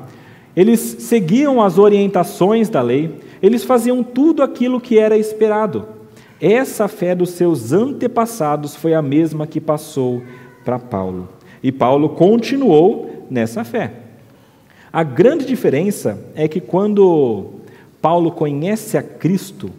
Eles 0.56 0.80
seguiam 0.80 1.62
as 1.62 1.78
orientações 1.78 2.68
da 2.68 2.82
lei, 2.82 3.12
eles 3.42 3.64
faziam 3.64 4.04
tudo 4.04 4.44
aquilo 4.44 4.82
que 4.82 4.98
era 4.98 5.18
esperado. 5.18 5.88
Essa 6.40 6.88
fé 6.88 7.16
dos 7.16 7.32
seus 7.32 7.74
antepassados 7.74 8.76
foi 8.76 8.94
a 8.94 9.02
mesma 9.02 9.48
que 9.48 9.60
passou 9.60 10.22
para 10.64 10.78
Paulo. 10.78 11.30
E 11.64 11.72
Paulo 11.72 12.10
continuou 12.10 13.26
nessa 13.30 13.64
fé. 13.64 13.92
A 14.92 15.04
grande 15.04 15.46
diferença 15.46 16.20
é 16.36 16.48
que 16.48 16.62
quando 16.62 17.52
Paulo 18.02 18.32
conhece 18.32 18.98
a 18.98 19.04
Cristo, 19.04 19.70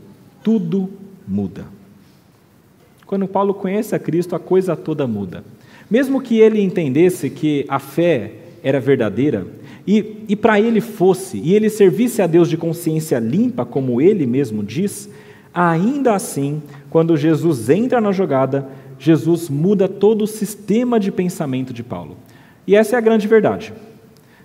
tudo 0.43 0.91
muda. 1.27 1.65
Quando 3.07 3.27
Paulo 3.27 3.55
conhece 3.55 3.95
a 3.95 3.99
Cristo, 3.99 4.37
a 4.37 4.39
coisa 4.39 4.77
toda 4.77 5.07
muda. 5.07 5.45
Mesmo 5.91 6.21
que 6.21 6.39
ele 6.39 6.61
entendesse 6.61 7.31
que 7.31 7.65
a 7.69 7.79
fé 7.79 8.33
era 8.63 8.79
verdadeira, 8.79 9.47
e, 9.91 10.25
e 10.29 10.37
para 10.37 10.61
ele 10.61 10.81
fosse, 10.81 11.39
e 11.39 11.55
ele 11.55 11.71
servisse 11.71 12.21
a 12.21 12.27
Deus 12.27 12.51
de 12.51 12.57
consciência 12.57 13.19
limpa, 13.19 13.65
como 13.65 14.01
ele 14.01 14.27
mesmo 14.27 14.63
diz, 14.63 15.09
ainda 15.55 16.15
assim, 16.15 16.63
quando 16.91 17.17
Jesus 17.17 17.71
entra 17.71 18.01
na 18.01 18.13
jogada, 18.13 18.69
Jesus 18.99 19.49
muda 19.49 19.89
todo 19.89 20.23
o 20.23 20.27
sistema 20.27 21.01
de 21.01 21.11
pensamento 21.11 21.73
de 21.73 21.83
Paulo. 21.83 22.17
E 22.67 22.77
essa 22.77 22.97
é 22.97 22.99
a 22.99 23.01
grande 23.01 23.27
verdade. 23.27 23.73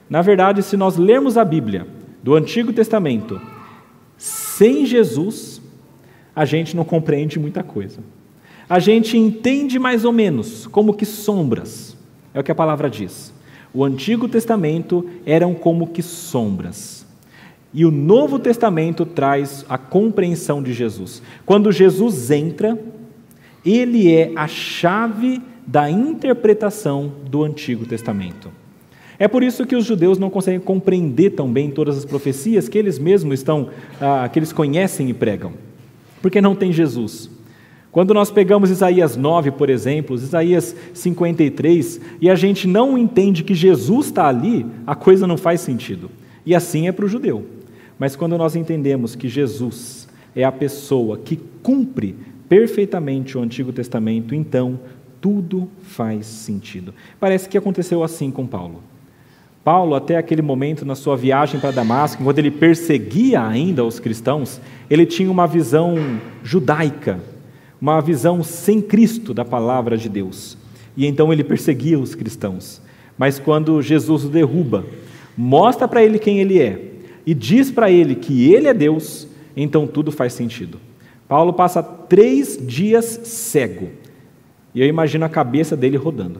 Na 0.09 0.21
verdade, 0.21 0.63
se 0.63 0.77
nós 0.77 0.95
lermos 0.95 1.37
a 1.37 1.43
Bíblia 1.43 1.85
do 2.23 2.33
Antigo 2.35 2.71
Testamento 2.71 3.41
sem 4.17 4.85
Jesus, 4.85 5.61
a 6.33 6.45
gente 6.45 6.75
não 6.75 6.85
compreende 6.85 7.37
muita 7.37 7.61
coisa 7.63 7.99
a 8.69 8.79
gente 8.79 9.17
entende 9.17 9.77
mais 9.77 10.05
ou 10.05 10.11
menos 10.11 10.67
como 10.67 10.93
que 10.93 11.05
sombras, 11.05 11.97
é 12.33 12.39
o 12.39 12.43
que 12.43 12.51
a 12.51 12.55
palavra 12.55 12.89
diz. 12.89 13.32
O 13.73 13.83
Antigo 13.83 14.27
Testamento 14.27 15.05
eram 15.25 15.53
como 15.53 15.87
que 15.87 16.03
sombras. 16.03 17.05
E 17.73 17.85
o 17.85 17.91
Novo 17.91 18.37
Testamento 18.37 19.03
traz 19.03 19.65
a 19.67 19.79
compreensão 19.79 20.61
de 20.61 20.71
Jesus. 20.73 21.23
Quando 21.43 21.71
Jesus 21.71 22.29
entra, 22.29 22.79
ele 23.65 24.13
é 24.13 24.31
a 24.35 24.47
chave 24.47 25.41
da 25.65 25.89
interpretação 25.89 27.11
do 27.29 27.43
Antigo 27.43 27.85
Testamento. 27.85 28.51
É 29.17 29.27
por 29.27 29.41
isso 29.41 29.65
que 29.65 29.75
os 29.75 29.85
judeus 29.85 30.19
não 30.19 30.29
conseguem 30.29 30.59
compreender 30.59 31.31
tão 31.31 31.51
bem 31.51 31.71
todas 31.71 31.97
as 31.97 32.05
profecias 32.05 32.67
que 32.67 32.77
eles 32.77 32.99
mesmos 32.99 33.39
estão, 33.39 33.69
ah, 33.99 34.27
que 34.31 34.37
eles 34.37 34.51
conhecem 34.51 35.09
e 35.09 35.13
pregam, 35.13 35.53
porque 36.21 36.41
não 36.41 36.55
tem 36.55 36.71
Jesus. 36.71 37.29
Quando 37.93 38.11
nós 38.11 38.31
pegamos 38.31 38.71
Isaías 38.71 39.15
9, 39.15 39.51
por 39.51 39.69
exemplo, 39.69 40.15
Isaías 40.15 40.75
53, 40.95 42.01
e 42.19 42.27
a 42.27 42.33
gente 42.33 42.67
não 42.67 42.97
entende 42.97 43.43
que 43.43 43.53
Jesus 43.53 44.07
está 44.07 44.27
ali, 44.27 44.65
a 44.85 44.95
coisa 44.95 45.27
não 45.27 45.37
faz 45.37 45.61
sentido. 45.61 46.09
E 46.43 46.55
assim 46.55 46.87
é 46.87 46.91
para 46.91 47.05
o 47.05 47.07
judeu. 47.07 47.45
Mas 47.99 48.15
quando 48.15 48.35
nós 48.35 48.55
entendemos 48.55 49.15
que 49.15 49.29
Jesus 49.29 50.07
é 50.35 50.43
a 50.43 50.51
pessoa 50.51 51.19
que 51.19 51.39
cumpre 51.61 52.15
perfeitamente 52.49 53.37
o 53.37 53.41
Antigo 53.41 53.71
Testamento, 53.71 54.33
então 54.33 54.79
tudo 55.21 55.69
faz 55.83 56.25
sentido. 56.25 56.95
Parece 57.19 57.47
que 57.47 57.59
aconteceu 57.59 58.03
assim 58.03 58.31
com 58.31 58.47
Paulo. 58.47 58.81
Paulo, 59.63 59.93
até 59.93 60.17
aquele 60.17 60.41
momento 60.41 60.83
na 60.83 60.95
sua 60.95 61.15
viagem 61.15 61.59
para 61.59 61.69
Damasco, 61.69 62.23
quando 62.23 62.39
ele 62.39 62.49
perseguia 62.49 63.45
ainda 63.45 63.85
os 63.85 63.99
cristãos, 63.99 64.59
ele 64.89 65.05
tinha 65.05 65.29
uma 65.29 65.45
visão 65.45 65.95
judaica 66.43 67.32
uma 67.83 67.99
visão 67.99 68.41
sem 68.41 68.81
Cristo 68.81 69.33
da 69.33 69.43
palavra 69.43 69.97
de 69.97 70.07
Deus. 70.07 70.57
E 70.95 71.05
então 71.05 71.33
ele 71.33 71.43
perseguia 71.43 71.99
os 71.99 72.15
cristãos. 72.15 72.81
Mas 73.17 73.39
quando 73.39 73.81
Jesus 73.81 74.23
o 74.23 74.29
derruba, 74.29 74.85
mostra 75.35 75.85
para 75.85 76.01
ele 76.01 76.17
quem 76.17 76.39
ele 76.39 76.61
é 76.61 76.93
e 77.25 77.33
diz 77.33 77.69
para 77.69 77.91
ele 77.91 78.15
que 78.15 78.53
ele 78.53 78.69
é 78.69 78.73
Deus, 78.73 79.27
então 79.53 79.85
tudo 79.85 80.13
faz 80.13 80.31
sentido. 80.31 80.79
Paulo 81.27 81.51
passa 81.51 81.83
três 81.83 82.57
dias 82.65 83.19
cego. 83.25 83.89
E 84.73 84.79
eu 84.79 84.87
imagino 84.87 85.25
a 85.25 85.29
cabeça 85.29 85.75
dele 85.75 85.97
rodando. 85.97 86.39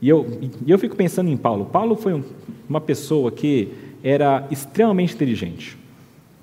E 0.00 0.08
eu, 0.08 0.26
e 0.64 0.70
eu 0.70 0.78
fico 0.78 0.96
pensando 0.96 1.28
em 1.28 1.36
Paulo. 1.36 1.66
Paulo 1.66 1.96
foi 1.96 2.14
um, 2.14 2.22
uma 2.66 2.80
pessoa 2.80 3.30
que 3.30 3.68
era 4.02 4.48
extremamente 4.50 5.14
inteligente. 5.14 5.76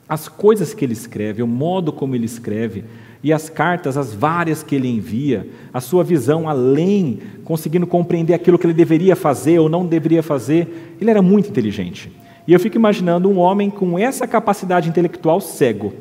As 0.08 0.28
coisas 0.28 0.72
que 0.72 0.86
ele 0.86 0.94
escreve, 0.94 1.42
o 1.42 1.48
modo 1.48 1.92
como 1.92 2.14
ele 2.14 2.26
escreve, 2.26 2.84
e 3.22 3.34
as 3.34 3.50
cartas, 3.50 3.98
as 3.98 4.14
várias 4.14 4.64
que 4.64 4.76
ele 4.76 4.88
envia, 4.88 5.48
a 5.74 5.82
sua 5.82 6.04
visão 6.04 6.48
além, 6.48 7.20
conseguindo 7.44 7.86
compreender 7.86 8.34
aquilo 8.34 8.58
que 8.58 8.66
ele 8.66 8.74
deveria 8.74 9.16
fazer 9.16 9.60
ou 9.60 9.68
não 9.68 9.86
deveria 9.86 10.24
fazer, 10.24 10.96
ele 11.02 11.10
era 11.10 11.22
muito 11.22 11.50
inteligente. 11.50 12.12
E 12.48 12.54
eu 12.54 12.60
fico 12.60 12.78
imaginando 12.78 13.30
um 13.30 13.38
homem 13.38 13.70
com 13.70 14.00
essa 14.00 14.26
capacidade 14.26 14.88
intelectual 14.88 15.42
cego. 15.42 15.94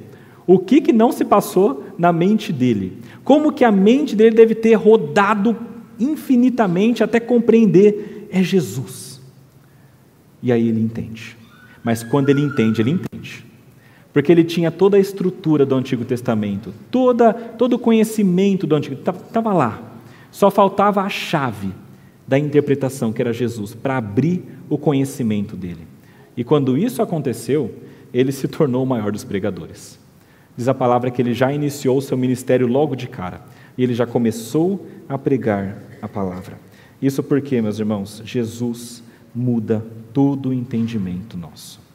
O 0.47 0.59
que, 0.59 0.81
que 0.81 0.93
não 0.93 1.11
se 1.11 1.25
passou 1.25 1.85
na 1.99 2.13
mente 2.13 2.53
dele? 2.53 2.99
Como 3.25 3.53
que 3.53 3.65
a 3.65 3.73
mente 3.73 4.15
dele 4.15 4.35
deve 4.35 4.55
ter 4.55 4.75
rodado 4.75 5.57
infinitamente 5.99 7.03
até 7.03 7.19
compreender 7.19 8.29
é 8.31 8.43
Jesus. 8.43 9.21
E 10.41 10.53
aí 10.53 10.69
ele 10.69 10.81
entende. 10.81 11.37
Mas 11.83 12.05
quando 12.05 12.29
ele 12.29 12.41
entende, 12.41 12.81
ele 12.81 12.93
entende 12.93 13.48
porque 14.13 14.33
ele 14.33 14.45
tinha 14.45 14.71
toda 14.71 14.97
a 14.97 15.01
estrutura 15.01 15.67
do 15.67 15.75
Antigo 15.75 16.05
Testamento, 16.05 16.73
toda, 16.91 17.33
todo 17.33 17.75
o 17.75 17.79
conhecimento 17.79 18.67
do 18.67 18.75
Antigo 18.75 18.97
estava 18.97 19.53
lá. 19.53 19.83
Só 20.31 20.51
faltava 20.51 21.03
a 21.03 21.09
chave 21.09 21.71
da 22.27 22.39
interpretação, 22.39 23.13
que 23.13 23.23
era 23.23 23.33
Jesus, 23.33 23.75
para 23.75 23.97
abrir 23.97 24.45
o 24.69 24.77
conhecimento 24.77 25.57
dele. 25.57 25.87
E 26.37 26.45
quando 26.45 26.77
isso 26.77 27.03
aconteceu, 27.03 27.75
ele 28.13 28.33
se 28.33 28.49
tornou 28.49 28.83
o 28.83 28.87
maior 28.87 29.13
dos 29.13 29.25
pregadores. 29.25 29.99
Diz 30.57 30.69
a 30.69 30.75
palavra 30.75 31.11
que 31.11 31.23
ele 31.23 31.35
já 31.35 31.53
iniciou 31.53 31.99
o 31.99 32.03
seu 32.03 32.17
ministério 32.17 32.67
logo 32.67 32.95
de 32.95 33.07
cara, 33.07 33.43
e 33.77 33.83
ele 33.83 33.95
já 33.95 34.07
começou 34.07 34.87
a 35.09 35.17
pregar 35.17 35.79
a 36.03 36.09
palavra. 36.09 36.59
Isso 37.01 37.23
porque, 37.23 37.61
meus 37.63 37.79
irmãos, 37.79 38.23
Jesus 38.25 39.03
muda 39.35 39.85
todo 40.13 40.49
o 40.49 40.53
entendimento 40.53 41.37
nosso 41.37 41.88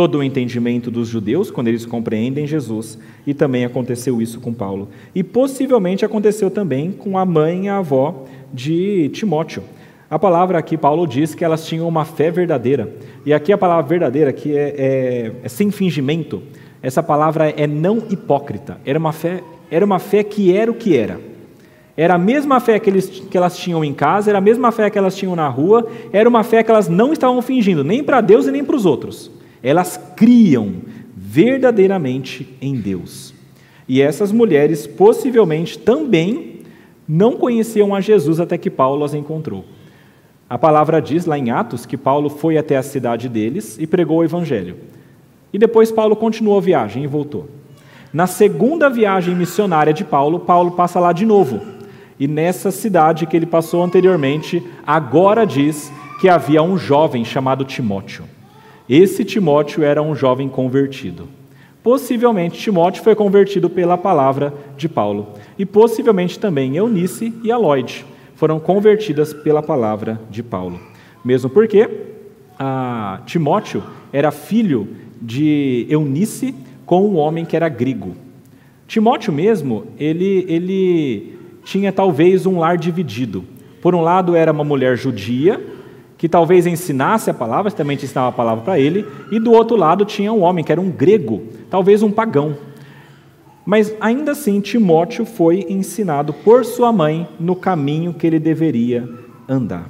todo 0.00 0.16
o 0.16 0.22
entendimento 0.22 0.90
dos 0.90 1.08
judeus 1.08 1.50
quando 1.50 1.68
eles 1.68 1.84
compreendem 1.84 2.46
Jesus, 2.46 2.98
e 3.26 3.34
também 3.34 3.66
aconteceu 3.66 4.22
isso 4.22 4.40
com 4.40 4.50
Paulo. 4.50 4.88
E 5.14 5.22
possivelmente 5.22 6.06
aconteceu 6.06 6.50
também 6.50 6.90
com 6.90 7.18
a 7.18 7.26
mãe 7.26 7.66
e 7.66 7.68
a 7.68 7.76
avó 7.76 8.24
de 8.50 9.10
Timóteo. 9.10 9.62
A 10.08 10.18
palavra 10.18 10.58
aqui, 10.58 10.74
Paulo 10.74 11.06
diz 11.06 11.34
que 11.34 11.44
elas 11.44 11.66
tinham 11.66 11.86
uma 11.86 12.06
fé 12.06 12.30
verdadeira. 12.30 12.90
E 13.26 13.34
aqui 13.34 13.52
a 13.52 13.58
palavra 13.58 13.86
verdadeira, 13.86 14.32
que 14.32 14.56
é, 14.56 14.74
é, 14.78 15.32
é 15.42 15.48
sem 15.50 15.70
fingimento, 15.70 16.42
essa 16.82 17.02
palavra 17.02 17.50
é 17.50 17.66
não 17.66 17.98
hipócrita. 18.10 18.80
Era 18.86 18.98
uma 18.98 19.12
fé, 19.12 19.42
era 19.70 19.84
uma 19.84 19.98
fé 19.98 20.24
que 20.24 20.56
era 20.56 20.70
o 20.70 20.74
que 20.74 20.96
era. 20.96 21.20
Era 21.94 22.14
a 22.14 22.18
mesma 22.18 22.58
fé 22.58 22.78
que, 22.78 22.88
eles, 22.88 23.06
que 23.06 23.36
elas 23.36 23.58
tinham 23.58 23.84
em 23.84 23.92
casa, 23.92 24.30
era 24.30 24.38
a 24.38 24.40
mesma 24.40 24.72
fé 24.72 24.88
que 24.88 24.96
elas 24.96 25.14
tinham 25.14 25.36
na 25.36 25.46
rua, 25.46 25.86
era 26.10 26.26
uma 26.26 26.42
fé 26.42 26.62
que 26.62 26.70
elas 26.70 26.88
não 26.88 27.12
estavam 27.12 27.42
fingindo, 27.42 27.84
nem 27.84 28.02
para 28.02 28.22
Deus 28.22 28.46
e 28.46 28.50
nem 28.50 28.64
para 28.64 28.76
os 28.76 28.86
outros. 28.86 29.39
Elas 29.62 30.00
criam 30.16 30.76
verdadeiramente 31.16 32.56
em 32.60 32.74
Deus. 32.74 33.34
E 33.88 34.00
essas 34.00 34.32
mulheres 34.32 34.86
possivelmente 34.86 35.78
também 35.78 36.60
não 37.08 37.36
conheciam 37.36 37.94
a 37.94 38.00
Jesus 38.00 38.38
até 38.38 38.56
que 38.56 38.70
Paulo 38.70 39.04
as 39.04 39.14
encontrou. 39.14 39.64
A 40.48 40.58
palavra 40.58 41.00
diz 41.00 41.26
lá 41.26 41.38
em 41.38 41.50
Atos 41.50 41.86
que 41.86 41.96
Paulo 41.96 42.28
foi 42.28 42.56
até 42.56 42.76
a 42.76 42.82
cidade 42.82 43.28
deles 43.28 43.78
e 43.78 43.86
pregou 43.86 44.18
o 44.18 44.24
evangelho. 44.24 44.76
E 45.52 45.58
depois 45.58 45.90
Paulo 45.92 46.16
continuou 46.16 46.58
a 46.58 46.60
viagem 46.60 47.04
e 47.04 47.06
voltou. 47.06 47.48
Na 48.12 48.26
segunda 48.26 48.90
viagem 48.90 49.34
missionária 49.34 49.92
de 49.92 50.04
Paulo, 50.04 50.40
Paulo 50.40 50.72
passa 50.72 50.98
lá 50.98 51.12
de 51.12 51.24
novo. 51.24 51.60
E 52.18 52.26
nessa 52.26 52.70
cidade 52.70 53.26
que 53.26 53.36
ele 53.36 53.46
passou 53.46 53.82
anteriormente, 53.82 54.62
agora 54.86 55.44
diz 55.44 55.92
que 56.20 56.28
havia 56.28 56.62
um 56.62 56.76
jovem 56.76 57.24
chamado 57.24 57.64
Timóteo. 57.64 58.24
Esse 58.90 59.24
Timóteo 59.24 59.84
era 59.84 60.02
um 60.02 60.16
jovem 60.16 60.48
convertido. 60.48 61.28
Possivelmente 61.80 62.58
Timóteo 62.58 63.04
foi 63.04 63.14
convertido 63.14 63.70
pela 63.70 63.96
palavra 63.96 64.52
de 64.76 64.88
Paulo. 64.88 65.28
E 65.56 65.64
possivelmente 65.64 66.40
também 66.40 66.74
Eunice 66.74 67.32
e 67.44 67.52
Aloide 67.52 68.04
foram 68.34 68.58
convertidas 68.58 69.32
pela 69.32 69.62
palavra 69.62 70.20
de 70.28 70.42
Paulo. 70.42 70.80
Mesmo 71.24 71.48
porque 71.48 71.88
Timóteo 73.26 73.80
era 74.12 74.32
filho 74.32 74.88
de 75.22 75.86
Eunice 75.88 76.52
com 76.84 77.06
um 77.06 77.16
homem 77.16 77.44
que 77.44 77.54
era 77.54 77.68
grego. 77.68 78.16
Timóteo 78.88 79.32
mesmo, 79.32 79.84
ele, 80.00 80.44
ele 80.48 81.38
tinha 81.62 81.92
talvez 81.92 82.44
um 82.44 82.58
lar 82.58 82.76
dividido. 82.76 83.44
Por 83.80 83.94
um 83.94 84.00
lado 84.00 84.34
era 84.34 84.50
uma 84.50 84.64
mulher 84.64 84.96
judia, 84.96 85.64
que 86.20 86.28
talvez 86.28 86.66
ensinasse 86.66 87.30
a 87.30 87.34
palavra, 87.34 87.72
também 87.72 87.96
ensinava 87.96 88.28
a 88.28 88.32
palavra 88.32 88.62
para 88.62 88.78
ele, 88.78 89.06
e 89.32 89.40
do 89.40 89.52
outro 89.52 89.74
lado 89.74 90.04
tinha 90.04 90.30
um 90.30 90.42
homem 90.42 90.62
que 90.62 90.70
era 90.70 90.78
um 90.78 90.90
grego, 90.90 91.44
talvez 91.70 92.02
um 92.02 92.10
pagão. 92.10 92.58
Mas 93.64 93.94
ainda 93.98 94.32
assim, 94.32 94.60
Timóteo 94.60 95.24
foi 95.24 95.64
ensinado 95.70 96.34
por 96.34 96.62
sua 96.66 96.92
mãe 96.92 97.26
no 97.40 97.56
caminho 97.56 98.12
que 98.12 98.26
ele 98.26 98.38
deveria 98.38 99.08
andar. 99.48 99.88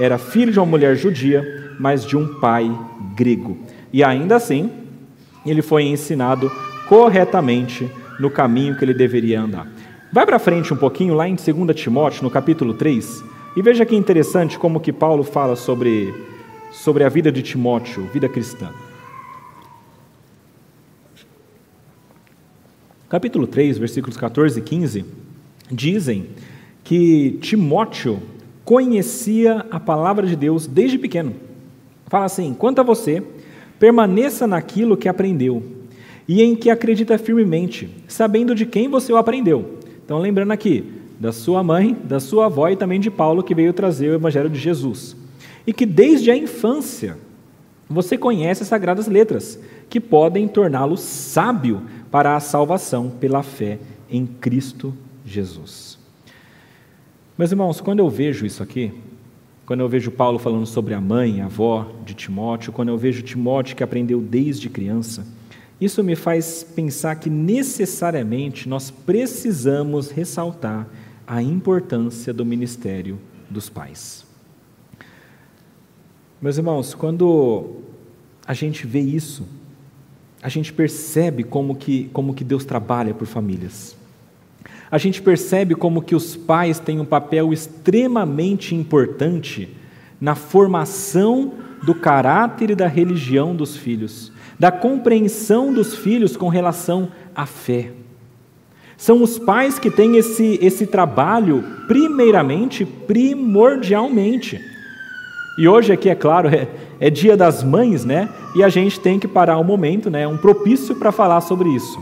Era 0.00 0.18
filho 0.18 0.50
de 0.50 0.58
uma 0.58 0.66
mulher 0.66 0.96
judia, 0.96 1.44
mas 1.78 2.04
de 2.04 2.16
um 2.16 2.40
pai 2.40 2.68
grego. 3.14 3.56
E 3.92 4.02
ainda 4.02 4.34
assim, 4.34 4.72
ele 5.46 5.62
foi 5.62 5.84
ensinado 5.84 6.50
corretamente 6.88 7.88
no 8.18 8.30
caminho 8.30 8.76
que 8.76 8.84
ele 8.84 8.94
deveria 8.94 9.40
andar. 9.40 9.68
Vai 10.12 10.26
para 10.26 10.40
frente 10.40 10.74
um 10.74 10.76
pouquinho, 10.76 11.14
lá 11.14 11.28
em 11.28 11.36
2 11.36 11.80
Timóteo, 11.80 12.24
no 12.24 12.30
capítulo 12.30 12.74
3, 12.74 13.22
e 13.58 13.62
veja 13.62 13.84
que 13.84 13.96
interessante 13.96 14.56
como 14.56 14.78
que 14.78 14.92
Paulo 14.92 15.24
fala 15.24 15.56
sobre, 15.56 16.14
sobre 16.70 17.02
a 17.02 17.08
vida 17.08 17.32
de 17.32 17.42
Timóteo, 17.42 18.04
vida 18.04 18.28
cristã. 18.28 18.70
Capítulo 23.08 23.48
3, 23.48 23.76
versículos 23.78 24.16
14 24.16 24.60
e 24.60 24.62
15, 24.62 25.04
dizem 25.72 26.28
que 26.84 27.36
Timóteo 27.40 28.22
conhecia 28.64 29.66
a 29.72 29.80
palavra 29.80 30.24
de 30.24 30.36
Deus 30.36 30.68
desde 30.68 30.96
pequeno. 30.96 31.34
Fala 32.06 32.26
assim: 32.26 32.54
quanto 32.54 32.80
a 32.80 32.84
você, 32.84 33.20
permaneça 33.76 34.46
naquilo 34.46 34.96
que 34.96 35.08
aprendeu 35.08 35.64
e 36.28 36.44
em 36.44 36.54
que 36.54 36.70
acredita 36.70 37.18
firmemente, 37.18 37.90
sabendo 38.06 38.54
de 38.54 38.64
quem 38.64 38.86
você 38.86 39.12
o 39.12 39.16
aprendeu. 39.16 39.80
Então, 40.04 40.20
lembrando 40.20 40.52
aqui, 40.52 40.98
da 41.18 41.32
sua 41.32 41.62
mãe, 41.62 41.94
da 42.04 42.20
sua 42.20 42.46
avó 42.46 42.68
e 42.68 42.76
também 42.76 43.00
de 43.00 43.10
Paulo, 43.10 43.42
que 43.42 43.54
veio 43.54 43.72
trazer 43.72 44.10
o 44.10 44.14
Evangelho 44.14 44.48
de 44.48 44.58
Jesus. 44.58 45.16
E 45.66 45.72
que 45.72 45.84
desde 45.84 46.30
a 46.30 46.36
infância 46.36 47.18
você 47.88 48.16
conhece 48.16 48.62
as 48.62 48.68
Sagradas 48.68 49.06
Letras, 49.06 49.58
que 49.88 50.00
podem 50.00 50.46
torná-lo 50.46 50.96
sábio 50.96 51.82
para 52.10 52.36
a 52.36 52.40
salvação 52.40 53.10
pela 53.10 53.42
fé 53.42 53.78
em 54.10 54.26
Cristo 54.26 54.94
Jesus. 55.24 55.98
Meus 57.36 57.50
irmãos, 57.50 57.80
quando 57.80 58.00
eu 58.00 58.08
vejo 58.08 58.44
isso 58.44 58.62
aqui, 58.62 58.92
quando 59.64 59.80
eu 59.80 59.88
vejo 59.88 60.10
Paulo 60.10 60.38
falando 60.38 60.66
sobre 60.66 60.94
a 60.94 61.00
mãe, 61.00 61.40
a 61.40 61.46
avó 61.46 61.86
de 62.04 62.14
Timóteo, 62.14 62.72
quando 62.72 62.88
eu 62.88 62.98
vejo 62.98 63.22
Timóteo 63.22 63.76
que 63.76 63.82
aprendeu 63.82 64.20
desde 64.20 64.68
criança, 64.68 65.26
isso 65.80 66.02
me 66.02 66.16
faz 66.16 66.64
pensar 66.64 67.14
que 67.16 67.30
necessariamente 67.30 68.68
nós 68.68 68.90
precisamos 68.90 70.10
ressaltar 70.10 70.88
a 71.28 71.42
importância 71.42 72.32
do 72.32 72.42
ministério 72.42 73.18
dos 73.50 73.68
pais. 73.68 74.26
Meus 76.40 76.56
irmãos, 76.56 76.94
quando 76.94 77.82
a 78.46 78.54
gente 78.54 78.86
vê 78.86 79.00
isso, 79.00 79.46
a 80.42 80.48
gente 80.48 80.72
percebe 80.72 81.44
como 81.44 81.76
que, 81.76 82.08
como 82.14 82.32
que 82.32 82.42
Deus 82.42 82.64
trabalha 82.64 83.12
por 83.12 83.26
famílias. 83.26 83.94
A 84.90 84.96
gente 84.96 85.20
percebe 85.20 85.74
como 85.74 86.00
que 86.00 86.14
os 86.14 86.34
pais 86.34 86.78
têm 86.78 86.98
um 86.98 87.04
papel 87.04 87.52
extremamente 87.52 88.74
importante 88.74 89.68
na 90.18 90.34
formação 90.34 91.52
do 91.82 91.94
caráter 91.94 92.70
e 92.70 92.74
da 92.74 92.88
religião 92.88 93.54
dos 93.54 93.76
filhos, 93.76 94.32
da 94.58 94.72
compreensão 94.72 95.74
dos 95.74 95.94
filhos 95.94 96.38
com 96.38 96.48
relação 96.48 97.12
à 97.34 97.44
fé. 97.44 97.92
São 98.98 99.22
os 99.22 99.38
pais 99.38 99.78
que 99.78 99.92
têm 99.92 100.16
esse, 100.16 100.58
esse 100.60 100.84
trabalho, 100.84 101.64
primeiramente, 101.86 102.84
primordialmente. 102.84 104.60
E 105.56 105.68
hoje 105.68 105.92
aqui, 105.92 106.10
é 106.10 106.16
claro, 106.16 106.48
é, 106.48 106.66
é 106.98 107.08
dia 107.08 107.36
das 107.36 107.62
mães, 107.62 108.04
né? 108.04 108.28
E 108.56 108.64
a 108.64 108.68
gente 108.68 108.98
tem 108.98 109.20
que 109.20 109.28
parar 109.28 109.56
um 109.56 109.62
momento, 109.62 110.10
né? 110.10 110.26
Um 110.26 110.36
propício 110.36 110.96
para 110.96 111.12
falar 111.12 111.40
sobre 111.42 111.68
isso. 111.68 111.96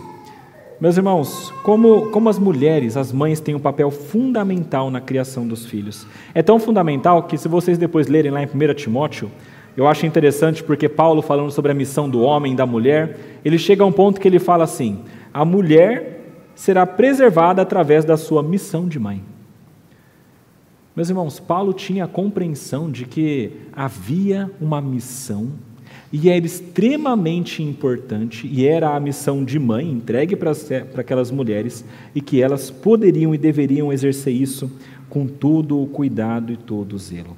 Meus 0.80 0.96
irmãos, 0.96 1.52
como, 1.62 2.10
como 2.10 2.30
as 2.30 2.38
mulheres, 2.38 2.96
as 2.96 3.12
mães 3.12 3.40
têm 3.40 3.54
um 3.54 3.60
papel 3.60 3.90
fundamental 3.90 4.90
na 4.90 5.00
criação 5.00 5.46
dos 5.46 5.66
filhos. 5.66 6.06
É 6.34 6.42
tão 6.42 6.58
fundamental 6.58 7.24
que, 7.24 7.36
se 7.36 7.46
vocês 7.46 7.76
depois 7.76 8.06
lerem 8.06 8.30
lá 8.30 8.42
em 8.42 8.46
1 8.46 8.74
Timóteo, 8.74 9.30
eu 9.76 9.86
acho 9.86 10.06
interessante 10.06 10.64
porque 10.64 10.88
Paulo, 10.88 11.20
falando 11.20 11.50
sobre 11.50 11.72
a 11.72 11.74
missão 11.74 12.08
do 12.08 12.22
homem 12.22 12.54
e 12.54 12.56
da 12.56 12.64
mulher, 12.64 13.18
ele 13.44 13.58
chega 13.58 13.84
a 13.84 13.86
um 13.86 13.92
ponto 13.92 14.18
que 14.18 14.26
ele 14.26 14.38
fala 14.38 14.64
assim: 14.64 15.00
a 15.32 15.44
mulher 15.44 16.15
será 16.56 16.84
preservada 16.84 17.62
através 17.62 18.04
da 18.04 18.16
sua 18.16 18.42
missão 18.42 18.88
de 18.88 18.98
mãe. 18.98 19.22
Meus 20.96 21.10
irmãos, 21.10 21.38
Paulo 21.38 21.74
tinha 21.74 22.06
a 22.06 22.08
compreensão 22.08 22.90
de 22.90 23.04
que 23.04 23.52
havia 23.72 24.50
uma 24.58 24.80
missão 24.80 25.52
e 26.10 26.30
era 26.30 26.46
extremamente 26.46 27.62
importante, 27.62 28.46
e 28.46 28.66
era 28.66 28.94
a 28.94 29.00
missão 29.00 29.44
de 29.44 29.58
mãe 29.58 29.90
entregue 29.90 30.34
para, 30.36 30.52
para 30.54 31.00
aquelas 31.02 31.30
mulheres, 31.30 31.84
e 32.14 32.20
que 32.20 32.40
elas 32.40 32.70
poderiam 32.70 33.34
e 33.34 33.38
deveriam 33.38 33.92
exercer 33.92 34.32
isso 34.32 34.70
com 35.10 35.26
todo 35.26 35.82
o 35.82 35.86
cuidado 35.86 36.52
e 36.52 36.56
todo 36.56 36.94
o 36.94 36.98
zelo. 36.98 37.36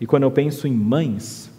E 0.00 0.06
quando 0.06 0.24
eu 0.24 0.30
penso 0.30 0.66
em 0.68 0.72
mães, 0.72 1.50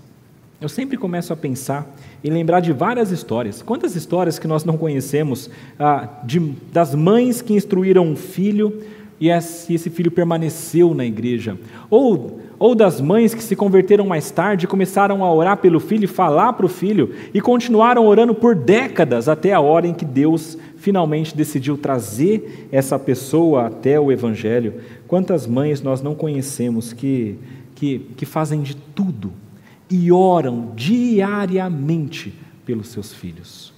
eu 0.65 0.69
sempre 0.69 0.97
começo 0.97 1.31
a 1.31 1.35
pensar 1.35 1.95
e 2.23 2.29
lembrar 2.29 2.59
de 2.59 2.73
várias 2.73 3.11
histórias. 3.11 3.61
Quantas 3.61 3.95
histórias 3.95 4.39
que 4.39 4.47
nós 4.47 4.65
não 4.65 4.79
conhecemos 4.79 5.47
ah, 5.77 6.09
de, 6.23 6.39
das 6.73 6.95
mães 6.95 7.39
que 7.39 7.53
instruíram 7.53 8.03
um 8.03 8.15
filho 8.15 8.81
e 9.19 9.29
esse 9.29 9.91
filho 9.91 10.09
permaneceu 10.09 10.95
na 10.95 11.05
igreja? 11.05 11.55
Ou, 11.87 12.39
ou 12.57 12.73
das 12.73 12.99
mães 12.99 13.35
que 13.35 13.43
se 13.43 13.55
converteram 13.55 14.07
mais 14.07 14.31
tarde 14.31 14.65
começaram 14.65 15.23
a 15.23 15.31
orar 15.31 15.57
pelo 15.57 15.79
filho 15.79 16.05
e 16.05 16.07
falar 16.07 16.53
para 16.53 16.65
o 16.65 16.69
filho 16.69 17.13
e 17.31 17.39
continuaram 17.39 18.03
orando 18.03 18.33
por 18.33 18.55
décadas 18.55 19.29
até 19.29 19.53
a 19.53 19.61
hora 19.61 19.85
em 19.85 19.93
que 19.93 20.03
Deus 20.03 20.57
finalmente 20.77 21.37
decidiu 21.37 21.77
trazer 21.77 22.67
essa 22.71 22.97
pessoa 22.97 23.67
até 23.67 23.99
o 23.99 24.11
Evangelho? 24.11 24.73
Quantas 25.07 25.45
mães 25.45 25.79
nós 25.83 26.01
não 26.01 26.15
conhecemos 26.15 26.91
que, 26.91 27.37
que, 27.75 27.99
que 28.17 28.25
fazem 28.25 28.63
de 28.63 28.75
tudo 28.75 29.44
e 29.89 30.11
oram 30.11 30.73
diariamente 30.75 32.33
pelos 32.65 32.87
seus 32.89 33.13
filhos. 33.13 33.73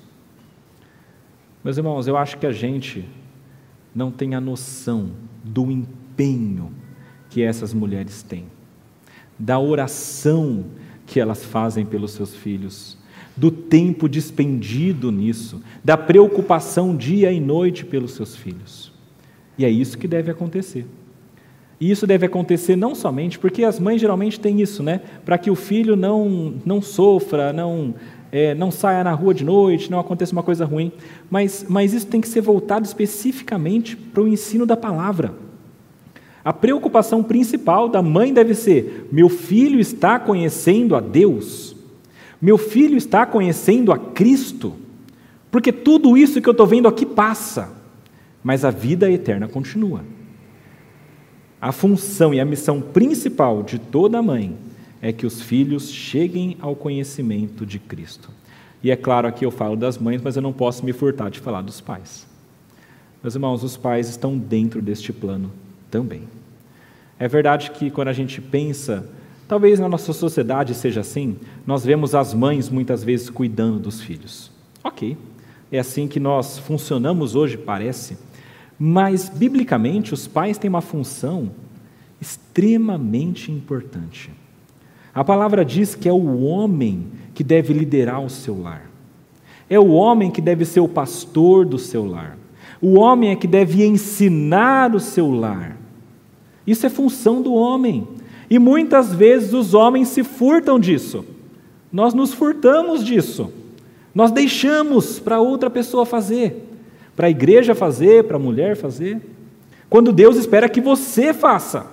Meus 1.64 1.78
irmãos, 1.78 2.08
eu 2.08 2.16
acho 2.16 2.38
que 2.38 2.45
a 2.45 2.51
gente 2.51 3.05
não 3.93 4.12
tem 4.12 4.36
a 4.36 4.41
noção 4.41 5.12
do 5.43 5.70
empenho 5.72 6.72
que 7.30 7.41
essas 7.41 7.74
mulheres 7.74 8.24
têm, 8.24 8.45
da 9.38 9.60
oração 9.60 10.66
que 11.05 11.20
elas 11.20 11.43
fazem 11.43 11.86
pelos 11.86 12.12
seus 12.12 12.36
filhos, 12.36 12.97
do 13.36 13.51
tempo 13.51 14.08
despendido 14.08 15.12
nisso, 15.12 15.62
da 15.84 15.97
preocupação 15.97 16.95
dia 16.95 17.32
e 17.32 17.39
noite 17.39 17.86
pelos 17.86 18.12
seus 18.12 18.36
filhos. 18.36 18.91
E 19.58 19.66
é 19.66 19.70
isso 19.70 19.97
que 19.97 20.08
deve 20.08 20.32
acontecer. 20.32 20.86
E 21.80 21.92
isso 21.92 22.08
deve 22.08 22.26
acontecer 22.26 22.76
não 22.76 22.96
somente 22.96 23.38
porque 23.38 23.64
as 23.64 23.80
mães 23.80 24.02
geralmente 24.02 24.40
têm 24.40 24.62
isso, 24.62 24.82
né? 24.82 25.02
Para 25.24 25.38
que 25.38 25.52
o 25.52 25.56
filho 25.56 25.96
não, 25.96 26.56
não 26.66 26.82
sofra, 26.82 27.54
não, 27.54 27.94
é, 28.32 28.56
não 28.56 28.72
saia 28.72 29.04
na 29.04 29.14
rua 29.14 29.34
de 29.34 29.44
noite, 29.44 29.92
não 29.92 30.00
aconteça 30.00 30.32
uma 30.32 30.42
coisa 30.42 30.66
ruim. 30.66 30.92
Mas, 31.30 31.66
mas 31.70 31.94
isso 31.94 32.08
tem 32.08 32.20
que 32.20 32.28
ser 32.28 32.42
voltado 32.42 32.86
especificamente 32.86 33.96
para 33.96 34.24
o 34.24 34.28
ensino 34.28 34.66
da 34.66 34.76
palavra. 34.76 35.34
A 36.44 36.52
preocupação 36.52 37.22
principal 37.22 37.88
da 37.90 38.02
mãe 38.02 38.34
deve 38.34 38.56
ser: 38.56 39.08
meu 39.12 39.30
filho 39.30 39.80
está 39.80 40.18
conhecendo 40.18 40.96
a 40.96 41.00
Deus, 41.00 41.76
meu 42.42 42.58
filho 42.58 42.98
está 42.98 43.24
conhecendo 43.26 43.92
a 43.92 44.00
Cristo, 44.00 44.74
porque 45.52 45.72
tudo 45.72 46.18
isso 46.18 46.42
que 46.42 46.50
eu 46.50 46.54
estou 46.54 46.66
vendo 46.66 46.88
aqui 46.88 47.06
passa, 47.06 47.70
mas 48.44 48.66
a 48.66 48.72
vida 48.72 49.12
eterna 49.12 49.48
continua. 49.48 50.16
A 51.60 51.72
função 51.72 52.34
e 52.34 52.39
a 52.39 52.45
missão 52.45 52.80
principal 52.80 53.64
de 53.64 53.80
toda 53.80 54.22
mãe 54.22 54.55
é 55.01 55.12
que 55.12 55.26
os 55.26 55.41
filhos 55.41 55.91
cheguem 55.91 56.55
ao 56.62 56.76
conhecimento 56.76 57.66
de 57.66 57.80
Cristo. 57.80 58.30
E 58.84 58.91
é 58.91 58.95
claro, 58.95 59.28
aqui 59.28 59.43
eu 59.43 59.49
falo 59.49 59.76
das 59.76 59.97
mães, 59.97 60.22
mas 60.22 60.36
eu 60.36 60.41
não 60.41 60.53
posso 60.53 60.86
me 60.86 60.93
furtar 60.93 61.30
de 61.30 61.39
falar 61.39 61.62
dos 61.62 61.82
pais. 61.82 62.28
Meus 63.24 63.34
irmãos, 63.34 63.64
os 63.64 63.76
pais 63.76 64.08
estão 64.08 64.38
dentro 64.38 64.82
deste 64.82 65.12
plano 65.12 65.51
também. 65.89 66.22
É 67.20 67.28
verdade 67.28 67.72
que 67.72 67.89
quando 67.89 68.10
a 68.10 68.14
gente 68.14 68.39
pensa, 68.39 69.10
talvez 69.47 69.80
na 69.80 69.89
nossa 69.89 70.14
sociedade 70.14 70.76
seja 70.76 71.01
assim, 71.01 71.38
nós 71.66 71.84
vemos 71.84 72.14
as 72.14 72.36
mães 72.36 72.70
muitas 72.70 73.03
vezes 73.03 73.32
cuidando 73.32 73.80
dos 73.80 73.99
filhos. 73.99 74.51
Ok, 74.84 75.18
é 75.72 75.80
assim 75.80 76.08
que 76.08 76.20
nós 76.20 76.60
funcionamos 76.60 77.36
hoje, 77.36 77.58
parece, 77.58 78.18
mas 78.80 79.30
biblicamente 79.30 80.14
os 80.14 80.28
pais 80.28 80.58
têm 80.58 80.70
uma 80.70 80.82
função 80.82 81.52
extremamente 82.22 83.52
importante. 83.52 84.32
A 85.14 85.24
palavra 85.24 85.66
diz 85.66 85.96
que 85.96 86.08
é 86.08 86.14
o 86.14 86.42
homem 86.44 87.08
que 87.34 87.44
deve 87.44 87.74
liderar 87.74 88.24
o 88.24 88.30
seu 88.30 88.62
lar. 88.62 88.90
É 89.70 89.80
o 89.80 89.90
homem 89.90 90.32
que 90.32 90.42
deve 90.42 90.64
ser 90.64 90.80
o 90.80 90.88
pastor 90.88 91.66
do 91.66 91.80
seu 91.80 92.06
lar. 92.06 92.38
O 92.82 93.00
homem 93.00 93.32
é 93.32 93.36
que 93.36 93.48
deve 93.48 93.84
ensinar 93.86 94.96
o 94.96 95.00
seu 95.00 95.32
lar. 95.32 95.78
Isso 96.66 96.86
é 96.86 96.90
função 96.90 97.42
do 97.42 97.54
homem. 97.54 98.08
E 98.50 98.60
muitas 98.60 99.14
vezes 99.14 99.54
os 99.54 99.74
homens 99.74 100.10
se 100.10 100.24
furtam 100.24 100.80
disso. 100.80 101.26
Nós 101.92 102.14
nos 102.14 102.34
furtamos 102.34 103.04
disso. 103.04 103.52
Nós 104.14 104.32
deixamos 104.32 105.20
para 105.20 105.40
outra 105.40 105.70
pessoa 105.70 106.06
fazer, 106.06 106.66
para 107.18 107.26
a 107.26 107.32
igreja 107.32 107.74
fazer, 107.74 108.26
para 108.26 108.38
a 108.38 108.39
mulher 108.39 108.76
fazer, 108.76 109.20
quando 109.89 110.13
Deus 110.13 110.38
espera 110.38 110.70
que 110.70 110.80
você 110.80 111.34
faça. 111.34 111.88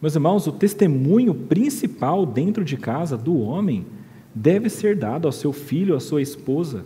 Meus 0.00 0.14
irmãos, 0.14 0.46
o 0.46 0.52
testemunho 0.52 1.32
principal 1.34 2.26
dentro 2.26 2.62
de 2.62 2.76
casa 2.76 3.16
do 3.16 3.40
homem 3.40 3.86
deve 4.34 4.68
ser 4.68 4.94
dado 4.94 5.26
ao 5.26 5.32
seu 5.32 5.54
filho, 5.54 5.96
à 5.96 6.00
sua 6.00 6.20
esposa. 6.20 6.84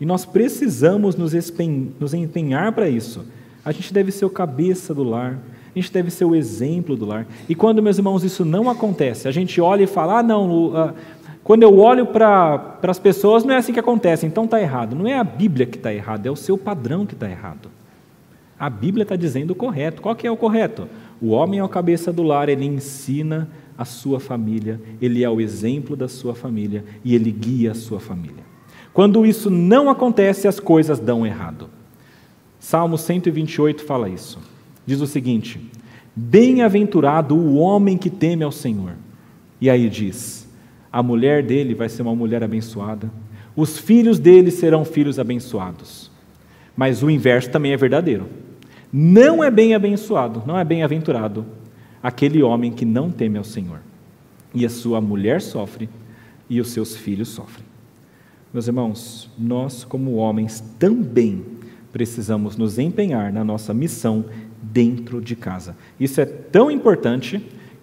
E 0.00 0.06
nós 0.06 0.24
precisamos 0.24 1.14
nos, 1.14 1.34
empenhar 2.14 2.72
para 2.72 2.88
isso. 2.88 3.26
A 3.62 3.70
gente 3.70 3.92
deve 3.92 4.10
ser 4.10 4.24
o 4.24 4.30
cabeça 4.30 4.94
do 4.94 5.02
lar, 5.02 5.38
a 5.76 5.78
gente 5.78 5.92
deve 5.92 6.10
ser 6.10 6.24
o 6.24 6.34
exemplo 6.34 6.96
do 6.96 7.04
lar. 7.04 7.26
E 7.46 7.54
quando, 7.54 7.82
meus 7.82 7.98
irmãos, 7.98 8.24
isso 8.24 8.46
não 8.46 8.70
acontece, 8.70 9.28
a 9.28 9.30
gente 9.30 9.60
olha 9.60 9.82
e 9.82 9.86
fala: 9.86 10.20
ah, 10.20 10.22
não, 10.22 10.68
uh, 10.68 10.94
quando 11.42 11.62
eu 11.62 11.78
olho 11.78 12.06
para 12.06 12.78
as 12.82 12.98
pessoas, 12.98 13.44
não 13.44 13.54
é 13.54 13.56
assim 13.56 13.72
que 13.72 13.80
acontece, 13.80 14.26
então 14.26 14.44
está 14.44 14.60
errado. 14.60 14.94
Não 14.94 15.06
é 15.06 15.18
a 15.18 15.24
Bíblia 15.24 15.66
que 15.66 15.76
está 15.76 15.92
errada, 15.92 16.28
é 16.28 16.30
o 16.30 16.36
seu 16.36 16.58
padrão 16.58 17.06
que 17.06 17.14
está 17.14 17.28
errado. 17.30 17.70
A 18.58 18.68
Bíblia 18.68 19.04
está 19.04 19.16
dizendo 19.16 19.52
o 19.52 19.54
correto. 19.54 20.02
Qual 20.02 20.14
que 20.14 20.26
é 20.26 20.30
o 20.30 20.36
correto? 20.36 20.86
O 21.20 21.30
homem 21.30 21.60
é 21.60 21.62
a 21.62 21.68
cabeça 21.68 22.12
do 22.12 22.22
lar, 22.22 22.48
ele 22.48 22.66
ensina 22.66 23.48
a 23.76 23.86
sua 23.86 24.20
família, 24.20 24.78
ele 25.00 25.24
é 25.24 25.30
o 25.30 25.40
exemplo 25.40 25.96
da 25.96 26.08
sua 26.08 26.34
família 26.34 26.84
e 27.02 27.14
ele 27.14 27.30
guia 27.30 27.70
a 27.70 27.74
sua 27.74 27.98
família. 27.98 28.44
Quando 28.92 29.24
isso 29.24 29.48
não 29.48 29.88
acontece, 29.88 30.46
as 30.46 30.60
coisas 30.60 30.98
dão 30.98 31.26
errado. 31.26 31.70
Salmo 32.58 32.98
128 32.98 33.82
fala 33.82 34.10
isso. 34.10 34.38
Diz 34.84 35.00
o 35.00 35.06
seguinte: 35.06 35.58
Bem-aventurado 36.14 37.34
o 37.34 37.56
homem 37.56 37.96
que 37.96 38.10
teme 38.10 38.44
ao 38.44 38.52
Senhor. 38.52 38.92
E 39.58 39.70
aí 39.70 39.88
diz: 39.88 40.46
A 40.92 41.02
mulher 41.02 41.42
dele 41.42 41.74
vai 41.74 41.88
ser 41.88 42.02
uma 42.02 42.14
mulher 42.14 42.42
abençoada, 42.42 43.10
os 43.54 43.78
filhos 43.78 44.18
dele 44.18 44.50
serão 44.50 44.84
filhos 44.84 45.18
abençoados. 45.18 46.10
Mas 46.76 47.02
o 47.02 47.10
inverso 47.10 47.50
também 47.50 47.72
é 47.72 47.76
verdadeiro. 47.76 48.26
Não 48.92 49.42
é 49.42 49.50
bem 49.50 49.74
abençoado, 49.74 50.42
não 50.46 50.58
é 50.58 50.64
bem-aventurado 50.64 51.46
aquele 52.02 52.42
homem 52.42 52.72
que 52.72 52.84
não 52.84 53.10
teme 53.10 53.38
ao 53.38 53.44
Senhor. 53.44 53.80
E 54.54 54.64
a 54.64 54.70
sua 54.70 55.00
mulher 55.00 55.40
sofre 55.40 55.88
e 56.48 56.60
os 56.60 56.70
seus 56.70 56.96
filhos 56.96 57.28
sofrem. 57.28 57.64
Meus 58.52 58.66
irmãos, 58.66 59.30
nós, 59.38 59.84
como 59.84 60.16
homens, 60.16 60.60
também 60.78 61.44
precisamos 61.92 62.56
nos 62.56 62.78
empenhar 62.78 63.32
na 63.32 63.44
nossa 63.44 63.72
missão 63.72 64.24
dentro 64.60 65.20
de 65.20 65.36
casa. 65.36 65.76
Isso 65.98 66.20
é 66.20 66.24
tão 66.24 66.70
importante 66.70 67.40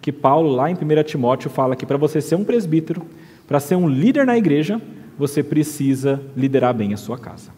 que 0.08 0.12
Paulo, 0.14 0.56
lá 0.56 0.72
em 0.72 0.74
1 0.74 1.04
Timóteo, 1.04 1.50
fala 1.50 1.76
que 1.76 1.86
para 1.86 1.98
você 1.98 2.22
ser 2.22 2.36
um 2.36 2.44
presbítero, 2.46 3.06
para 3.46 3.60
ser 3.60 3.76
um 3.76 3.90
líder 3.90 4.26
na 4.26 4.38
igreja, 4.38 4.82
você 5.18 5.44
precisa 5.44 6.22
liderar 6.34 6.74
bem 6.74 6.94
a 6.94 6.98
sua 6.98 7.18
casa. 7.18 7.52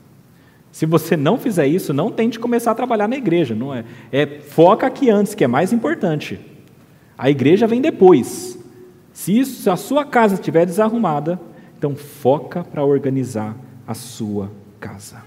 Se 0.72 0.84
você 0.88 1.16
não 1.16 1.38
fizer 1.38 1.68
isso, 1.68 1.94
não 1.94 2.10
tente 2.10 2.40
começar 2.40 2.72
a 2.72 2.74
trabalhar 2.74 3.08
na 3.08 3.16
igreja. 3.16 3.54
Não 3.54 3.72
é, 3.72 3.86
é 4.12 4.26
foca 4.26 4.88
aqui 4.88 5.12
antes, 5.12 5.36
que 5.36 5.44
é 5.44 5.48
mais 5.48 5.72
importante. 5.72 6.40
A 7.16 7.30
igreja 7.30 7.68
vem 7.68 7.82
depois. 7.82 8.58
Se, 9.14 9.38
isso, 9.38 9.62
se 9.62 9.70
a 9.70 9.76
sua 9.76 10.04
casa 10.04 10.34
estiver 10.34 10.66
desarrumada, 10.66 11.40
então 11.78 11.96
foca 11.96 12.64
para 12.64 12.84
organizar 12.84 13.56
a 13.86 13.94
sua 13.94 14.50
casa. 14.80 15.22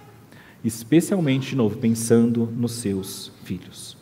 Especialmente, 0.64 1.50
de 1.50 1.56
novo, 1.56 1.78
pensando 1.78 2.48
nos 2.56 2.72
seus 2.72 3.30
filhos. 3.44 3.96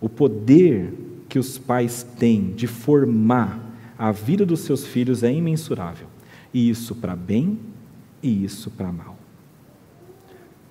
O 0.00 0.08
poder 0.08 0.92
que 1.30 1.38
os 1.38 1.56
pais 1.56 2.04
têm 2.18 2.52
de 2.52 2.66
formar 2.66 3.70
a 3.96 4.10
vida 4.10 4.44
dos 4.44 4.60
seus 4.60 4.84
filhos 4.84 5.22
é 5.22 5.32
imensurável. 5.32 6.08
E 6.52 6.68
isso 6.68 6.94
para 6.94 7.14
bem 7.14 7.58
e 8.20 8.44
isso 8.44 8.70
para 8.70 8.90
mal. 8.90 9.16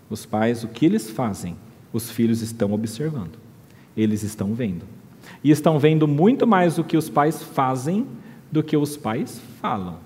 Os 0.10 0.26
pais, 0.26 0.64
o 0.64 0.68
que 0.68 0.86
eles 0.86 1.10
fazem, 1.10 1.56
os 1.94 2.12
filhos 2.12 2.42
estão 2.42 2.74
observando, 2.74 3.38
eles 3.96 4.22
estão 4.22 4.54
vendo. 4.54 4.86
E 5.44 5.50
estão 5.50 5.80
vendo 5.80 6.08
muito 6.08 6.46
mais 6.46 6.78
o 6.78 6.84
que 6.84 6.98
os 6.98 7.10
pais 7.10 7.42
fazem 7.42 8.06
do 8.52 8.62
que 8.62 8.76
os 8.76 8.98
pais 8.98 9.40
falam. 9.62 9.98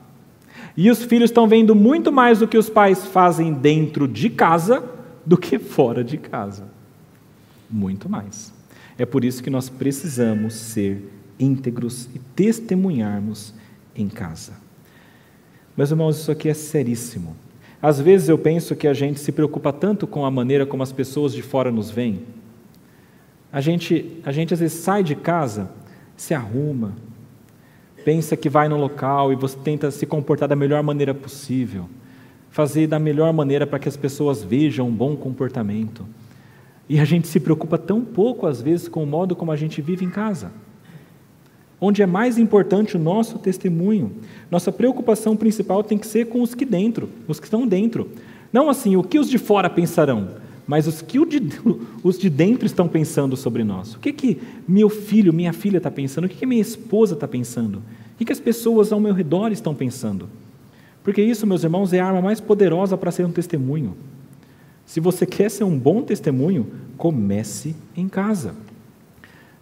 E 0.78 0.92
os 0.92 1.04
filhos 1.04 1.32
estão 1.32 1.48
vendo 1.48 1.74
muito 1.74 2.12
mais 2.12 2.42
o 2.42 2.48
que 2.48 2.58
os 2.58 2.70
pais 2.70 3.06
fazem 3.06 3.54
dentro 3.54 4.08
de 4.08 4.30
casa 4.30 4.84
do 5.26 5.38
que 5.38 5.58
fora 5.58 6.04
de 6.04 6.18
casa. 6.18 6.68
Muito 7.70 8.08
mais. 8.08 8.54
É 8.98 9.06
por 9.06 9.24
isso 9.24 9.42
que 9.42 9.50
nós 9.50 9.70
precisamos 9.70 10.54
ser 10.54 11.02
íntegros 11.40 12.08
e 12.14 12.20
testemunharmos 12.20 13.54
em 13.96 14.08
casa. 14.08 14.54
Meus 15.76 15.90
irmãos, 15.90 16.20
isso 16.20 16.32
aqui 16.32 16.50
é 16.50 16.54
seríssimo. 16.54 17.36
Às 17.82 18.00
vezes 18.00 18.30
eu 18.30 18.38
penso 18.38 18.76
que 18.76 18.88
a 18.88 18.94
gente 18.94 19.20
se 19.20 19.32
preocupa 19.32 19.74
tanto 19.74 20.08
com 20.08 20.26
a 20.26 20.32
maneira 20.32 20.66
como 20.66 20.84
as 20.84 20.92
pessoas 20.92 21.34
de 21.34 21.42
fora 21.42 21.72
nos 21.72 21.90
veem. 21.90 22.22
A 23.52 23.60
gente, 23.60 24.20
a 24.24 24.32
gente 24.32 24.54
às 24.54 24.60
vezes 24.60 24.80
sai 24.80 25.04
de 25.04 25.16
casa, 25.16 25.70
se 26.16 26.34
arruma, 26.34 26.94
pensa 28.06 28.38
que 28.38 28.50
vai 28.50 28.70
no 28.70 28.78
local 28.78 29.34
e 29.34 29.36
você 29.36 29.58
tenta 29.58 29.92
se 29.92 30.06
comportar 30.06 30.48
da 30.48 30.56
melhor 30.56 30.82
maneira 30.84 31.14
possível, 31.14 31.90
fazer 32.50 32.88
da 32.88 33.00
melhor 33.00 33.34
maneira 33.34 33.66
para 33.68 33.80
que 33.80 33.90
as 33.90 33.98
pessoas 33.98 34.44
vejam 34.44 34.88
um 34.88 34.92
bom 34.92 35.16
comportamento. 35.16 36.06
E 36.88 37.00
a 37.00 37.06
gente 37.06 37.28
se 37.28 37.40
preocupa 37.40 37.78
tão 37.78 38.02
pouco, 38.02 38.46
às 38.46 38.62
vezes, 38.62 38.88
com 38.88 39.04
o 39.04 39.08
modo 39.08 39.36
como 39.36 39.52
a 39.52 39.56
gente 39.56 39.82
vive 39.82 40.04
em 40.04 40.10
casa 40.10 40.52
onde 41.86 42.02
é 42.02 42.06
mais 42.06 42.38
importante 42.38 42.96
o 42.96 43.00
nosso 43.00 43.38
testemunho. 43.38 44.14
Nossa 44.50 44.72
preocupação 44.72 45.36
principal 45.36 45.84
tem 45.84 45.98
que 45.98 46.08
ser 46.08 46.28
com 46.28 46.42
os 46.42 46.56
que 46.56 46.64
dentro, 46.64 47.10
os 47.28 47.42
que 47.42 47.46
estão 47.46 47.68
dentro. 47.68 48.10
Não 48.54 48.70
assim, 48.70 48.96
o 48.96 49.04
que 49.04 49.20
os 49.20 49.30
de 49.30 49.38
fora 49.38 49.70
pensarão, 49.70 50.30
mas 50.66 50.88
os 50.88 51.02
que 51.02 51.20
os 52.02 52.18
de 52.18 52.30
dentro 52.30 52.66
estão 52.66 52.88
pensando 52.88 53.36
sobre 53.36 53.66
nós. 53.66 53.96
O 53.96 54.00
que 54.00 54.14
que 54.14 54.42
meu 54.66 54.90
filho, 54.90 55.34
minha 55.34 55.52
filha 55.52 55.78
está 55.78 55.92
pensando? 55.92 56.24
O 56.24 56.30
que 56.30 56.38
que 56.38 56.46
minha 56.46 56.62
esposa 56.62 57.16
está 57.16 57.28
pensando? 57.28 57.80
O 57.80 58.18
que 58.18 58.24
que 58.24 58.32
as 58.32 58.40
pessoas 58.40 58.94
ao 58.94 59.00
meu 59.02 59.14
redor 59.14 59.52
estão 59.52 59.76
pensando? 59.76 60.30
Porque 61.04 61.22
isso, 61.22 61.46
meus 61.46 61.66
irmãos, 61.66 61.92
é 61.92 62.00
a 62.00 62.06
arma 62.06 62.22
mais 62.22 62.40
poderosa 62.40 62.96
para 62.96 63.12
ser 63.12 63.26
um 63.26 63.32
testemunho. 63.32 63.94
Se 64.86 65.00
você 65.00 65.26
quer 65.26 65.50
ser 65.50 65.64
um 65.64 65.78
bom 65.78 66.02
testemunho, 66.02 66.72
comece 66.98 67.76
em 67.96 68.08
casa. 68.08 68.56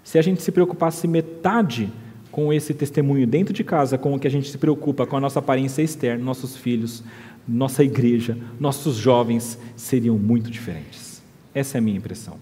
Se 0.03 0.17
a 0.17 0.22
gente 0.22 0.41
se 0.41 0.51
preocupasse 0.51 1.07
metade 1.07 1.91
com 2.32 2.51
esse 2.51 2.74
testemunho 2.74 3.28
dentro 3.28 3.53
de 3.53 3.63
casa, 3.63 3.97
com 3.97 4.13
o 4.13 4.19
que 4.19 4.28
a 4.28 4.32
gente 4.32 4.49
se 4.49 4.57
preocupa 4.57 5.05
com 5.05 5.17
a 5.17 5.19
nossa 5.19 5.39
aparência 5.39 5.82
externa, 5.82 6.24
nossos 6.24 6.55
filhos, 6.55 7.03
nossa 7.47 7.84
igreja, 7.84 8.38
nossos 8.59 8.95
jovens 8.95 9.57
seriam 9.76 10.17
muito 10.17 10.49
diferentes. 10.49 11.22
Essa 11.53 11.78
é 11.78 11.80
a 11.80 11.82
minha 11.82 11.97
impressão. 11.97 12.38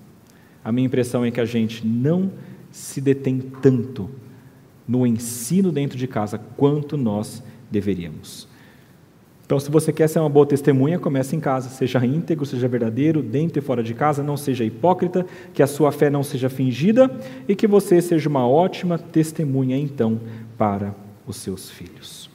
A 0.63 0.71
minha 0.71 0.85
impressão 0.85 1.23
é 1.25 1.31
que 1.31 1.39
a 1.39 1.45
gente 1.45 1.85
não 1.85 2.31
se 2.71 3.01
detém 3.01 3.39
tanto 3.61 4.09
no 4.87 5.05
ensino 5.05 5.71
dentro 5.71 5.97
de 5.97 6.07
casa 6.07 6.37
quanto 6.37 6.97
nós 6.97 7.43
deveríamos. 7.69 8.48
Então, 9.49 9.59
se 9.59 9.71
você 9.71 9.91
quer 9.91 10.07
ser 10.07 10.19
uma 10.19 10.29
boa 10.29 10.45
testemunha, 10.45 10.99
comece 10.99 11.35
em 11.35 11.39
casa. 11.39 11.69
Seja 11.69 12.05
íntegro, 12.05 12.45
seja 12.45 12.67
verdadeiro, 12.67 13.23
dentro 13.23 13.57
e 13.57 13.61
fora 13.63 13.81
de 13.81 13.95
casa, 13.95 14.21
não 14.21 14.37
seja 14.37 14.63
hipócrita, 14.63 15.25
que 15.55 15.63
a 15.63 15.65
sua 15.65 15.91
fé 15.91 16.07
não 16.07 16.21
seja 16.21 16.51
fingida 16.51 17.09
e 17.47 17.55
que 17.55 17.65
você 17.65 17.99
seja 17.99 18.29
uma 18.29 18.47
ótima 18.47 18.99
testemunha, 18.99 19.75
então, 19.75 20.21
para 20.55 20.93
os 21.25 21.37
seus 21.37 21.67
filhos. 21.67 22.29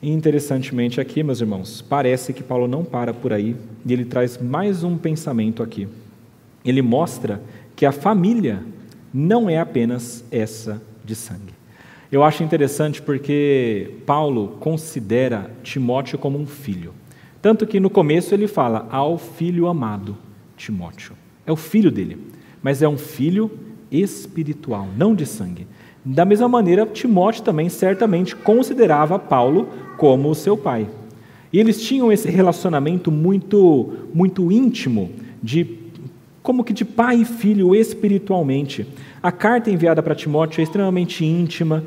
E 0.00 0.12
interessantemente 0.12 1.00
aqui, 1.00 1.24
meus 1.24 1.40
irmãos, 1.40 1.82
parece 1.82 2.32
que 2.32 2.44
Paulo 2.44 2.68
não 2.68 2.84
para 2.84 3.12
por 3.12 3.32
aí 3.32 3.56
e 3.84 3.92
ele 3.92 4.04
traz 4.04 4.38
mais 4.38 4.84
um 4.84 4.96
pensamento 4.96 5.64
aqui. 5.64 5.88
Ele 6.64 6.80
mostra 6.80 7.42
que 7.74 7.84
a 7.84 7.90
família 7.90 8.62
não 9.12 9.50
é 9.50 9.58
apenas 9.58 10.24
essa 10.30 10.80
de 11.04 11.16
sangue. 11.16 11.57
Eu 12.10 12.22
acho 12.22 12.42
interessante 12.42 13.02
porque 13.02 13.96
Paulo 14.06 14.56
considera 14.60 15.50
Timóteo 15.62 16.18
como 16.18 16.38
um 16.38 16.46
filho. 16.46 16.94
Tanto 17.42 17.66
que 17.66 17.78
no 17.78 17.90
começo 17.90 18.34
ele 18.34 18.48
fala 18.48 18.88
ao 18.90 19.18
filho 19.18 19.66
amado 19.66 20.16
Timóteo. 20.56 21.12
É 21.46 21.52
o 21.52 21.56
filho 21.56 21.90
dele, 21.90 22.18
mas 22.62 22.80
é 22.80 22.88
um 22.88 22.96
filho 22.96 23.50
espiritual, 23.92 24.88
não 24.96 25.14
de 25.14 25.26
sangue. 25.26 25.66
Da 26.02 26.24
mesma 26.24 26.48
maneira, 26.48 26.86
Timóteo 26.86 27.42
também 27.42 27.68
certamente 27.68 28.34
considerava 28.34 29.18
Paulo 29.18 29.68
como 29.98 30.34
seu 30.34 30.56
pai. 30.56 30.88
E 31.52 31.60
eles 31.60 31.82
tinham 31.82 32.10
esse 32.10 32.30
relacionamento 32.30 33.10
muito 33.10 33.92
muito 34.14 34.50
íntimo 34.50 35.10
de 35.42 35.64
como 36.48 36.64
que 36.64 36.72
de 36.72 36.82
pai 36.82 37.16
e 37.20 37.24
filho 37.26 37.74
espiritualmente. 37.74 38.86
A 39.22 39.30
carta 39.30 39.70
enviada 39.70 40.02
para 40.02 40.14
Timóteo 40.14 40.62
é 40.62 40.64
extremamente 40.64 41.22
íntima. 41.22 41.84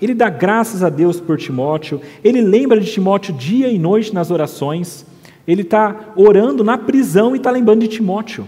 Ele 0.00 0.14
dá 0.14 0.30
graças 0.30 0.80
a 0.80 0.88
Deus 0.88 1.18
por 1.18 1.36
Timóteo. 1.36 2.00
Ele 2.22 2.40
lembra 2.40 2.78
de 2.78 2.88
Timóteo 2.88 3.34
dia 3.34 3.68
e 3.68 3.80
noite 3.80 4.14
nas 4.14 4.30
orações. 4.30 5.04
Ele 5.44 5.62
está 5.62 6.12
orando 6.14 6.62
na 6.62 6.78
prisão 6.78 7.34
e 7.34 7.38
está 7.38 7.50
lembrando 7.50 7.80
de 7.80 7.88
Timóteo. 7.88 8.46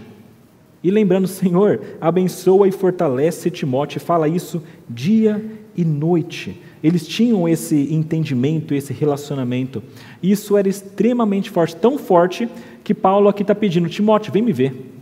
E 0.81 0.89
lembrando, 0.89 1.27
Senhor, 1.27 1.81
abençoa 1.99 2.65
e 2.65 2.71
fortalece 2.71 3.51
Timóteo. 3.51 3.99
Fala 3.99 4.29
isso 4.29 4.63
dia 4.87 5.43
e 5.75 5.83
noite. 5.83 6.61
Eles 6.81 7.05
tinham 7.05 7.49
esse 7.49 7.93
entendimento, 7.93 8.73
esse 8.73 8.93
relacionamento. 8.93 9.83
Isso 10.23 10.55
era 10.55 10.69
extremamente 10.69 11.49
forte, 11.49 11.75
tão 11.75 11.97
forte 11.97 12.47
que 12.85 12.93
Paulo 12.93 13.27
aqui 13.27 13.41
está 13.41 13.55
pedindo: 13.55 13.89
Timóteo, 13.89 14.31
vem 14.31 14.43
me 14.43 14.53
ver. 14.53 14.93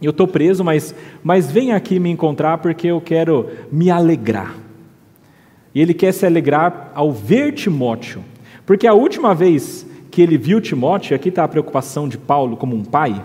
Eu 0.00 0.10
estou 0.10 0.28
preso, 0.28 0.62
mas, 0.62 0.94
mas 1.22 1.50
vem 1.50 1.72
aqui 1.72 1.98
me 1.98 2.10
encontrar 2.10 2.58
porque 2.58 2.88
eu 2.88 3.00
quero 3.00 3.48
me 3.72 3.90
alegrar. 3.90 4.54
E 5.74 5.80
ele 5.80 5.94
quer 5.94 6.12
se 6.12 6.26
alegrar 6.26 6.92
ao 6.94 7.10
ver 7.10 7.52
Timóteo, 7.52 8.22
porque 8.66 8.86
a 8.86 8.92
última 8.92 9.34
vez 9.34 9.86
que 10.10 10.20
ele 10.22 10.36
viu 10.36 10.60
Timóteo, 10.60 11.16
aqui 11.16 11.30
está 11.30 11.42
a 11.42 11.48
preocupação 11.48 12.08
de 12.08 12.18
Paulo 12.18 12.56
como 12.56 12.76
um 12.76 12.84
pai, 12.84 13.20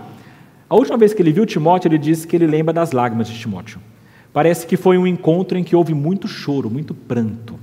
a 0.68 0.74
última 0.74 0.96
vez 0.96 1.12
que 1.12 1.20
ele 1.20 1.32
viu 1.32 1.44
Timóteo, 1.44 1.88
ele 1.88 1.98
disse 1.98 2.26
que 2.26 2.34
ele 2.34 2.46
lembra 2.46 2.72
das 2.72 2.92
lágrimas 2.92 3.28
de 3.28 3.38
Timóteo. 3.38 3.78
Parece 4.32 4.66
que 4.66 4.76
foi 4.76 4.96
um 4.96 5.06
encontro 5.06 5.58
em 5.58 5.62
que 5.62 5.76
houve 5.76 5.92
muito 5.92 6.26
choro, 6.26 6.70
muito 6.70 6.94
pranto. 6.94 7.58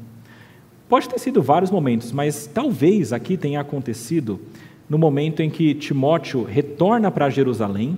Pode 0.87 1.09
ter 1.09 1.19
sido 1.19 1.41
vários 1.41 1.71
momentos, 1.71 2.11
mas 2.11 2.45
talvez 2.45 3.11
aqui 3.11 3.35
tenha 3.35 3.59
acontecido 3.59 4.39
no 4.89 4.97
momento 4.97 5.41
em 5.41 5.49
que 5.49 5.73
Timóteo 5.73 6.43
retorna 6.43 7.11
para 7.11 7.29
Jerusalém 7.29 7.97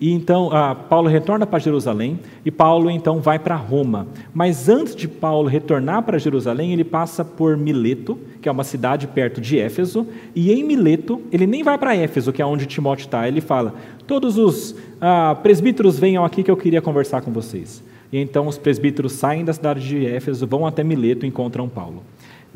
e 0.00 0.12
então 0.12 0.50
ah, 0.52 0.74
Paulo 0.74 1.08
retorna 1.08 1.44
para 1.44 1.58
Jerusalém 1.58 2.20
e 2.44 2.50
Paulo 2.50 2.90
então 2.90 3.20
vai 3.20 3.38
para 3.38 3.56
Roma. 3.56 4.06
Mas 4.32 4.68
antes 4.68 4.94
de 4.94 5.08
Paulo 5.08 5.48
retornar 5.48 6.02
para 6.02 6.18
Jerusalém, 6.18 6.72
ele 6.72 6.84
passa 6.84 7.24
por 7.24 7.56
Mileto, 7.56 8.16
que 8.40 8.48
é 8.48 8.52
uma 8.52 8.62
cidade 8.62 9.08
perto 9.08 9.40
de 9.40 9.58
Éfeso, 9.58 10.06
e 10.34 10.52
em 10.52 10.62
Mileto 10.62 11.20
ele 11.32 11.46
nem 11.46 11.64
vai 11.64 11.76
para 11.76 11.96
Éfeso, 11.96 12.32
que 12.32 12.40
é 12.40 12.46
onde 12.46 12.66
Timóteo 12.66 13.06
está. 13.06 13.26
Ele 13.26 13.40
fala: 13.40 13.74
todos 14.06 14.38
os 14.38 14.76
ah, 15.00 15.36
presbíteros 15.42 15.98
venham 15.98 16.24
aqui 16.24 16.44
que 16.44 16.50
eu 16.50 16.56
queria 16.56 16.80
conversar 16.80 17.22
com 17.22 17.32
vocês. 17.32 17.82
E 18.12 18.18
então 18.18 18.46
os 18.46 18.56
presbíteros 18.56 19.12
saem 19.12 19.44
da 19.44 19.52
cidade 19.52 19.86
de 19.86 20.06
Éfeso, 20.06 20.46
vão 20.46 20.64
até 20.64 20.84
Mileto 20.84 21.26
e 21.26 21.28
encontram 21.28 21.68
Paulo. 21.68 22.02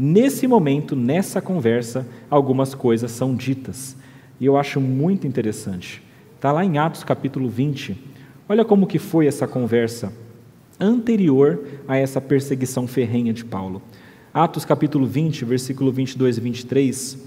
Nesse 0.04 0.48
momento, 0.48 0.96
nessa 0.96 1.40
conversa, 1.40 2.04
algumas 2.28 2.74
coisas 2.74 3.12
são 3.12 3.36
ditas. 3.36 3.96
E 4.40 4.44
eu 4.44 4.56
acho 4.56 4.80
muito 4.80 5.28
interessante. 5.28 6.02
Está 6.34 6.50
lá 6.50 6.64
em 6.64 6.76
Atos 6.76 7.04
capítulo 7.04 7.48
20. 7.48 7.96
Olha 8.48 8.64
como 8.64 8.88
que 8.88 8.98
foi 8.98 9.28
essa 9.28 9.46
conversa 9.46 10.12
anterior 10.80 11.64
a 11.86 11.96
essa 11.96 12.20
perseguição 12.20 12.88
ferrenha 12.88 13.32
de 13.32 13.44
Paulo. 13.44 13.80
Atos 14.34 14.64
capítulo 14.64 15.06
20, 15.06 15.44
versículo 15.44 15.92
22 15.92 16.36
e 16.36 16.40
23, 16.40 17.18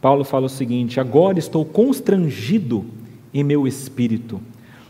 Paulo 0.00 0.24
fala 0.24 0.46
o 0.46 0.48
seguinte: 0.48 0.98
Agora 0.98 1.38
estou 1.38 1.64
constrangido 1.64 2.84
em 3.32 3.44
meu 3.44 3.68
espírito. 3.68 4.40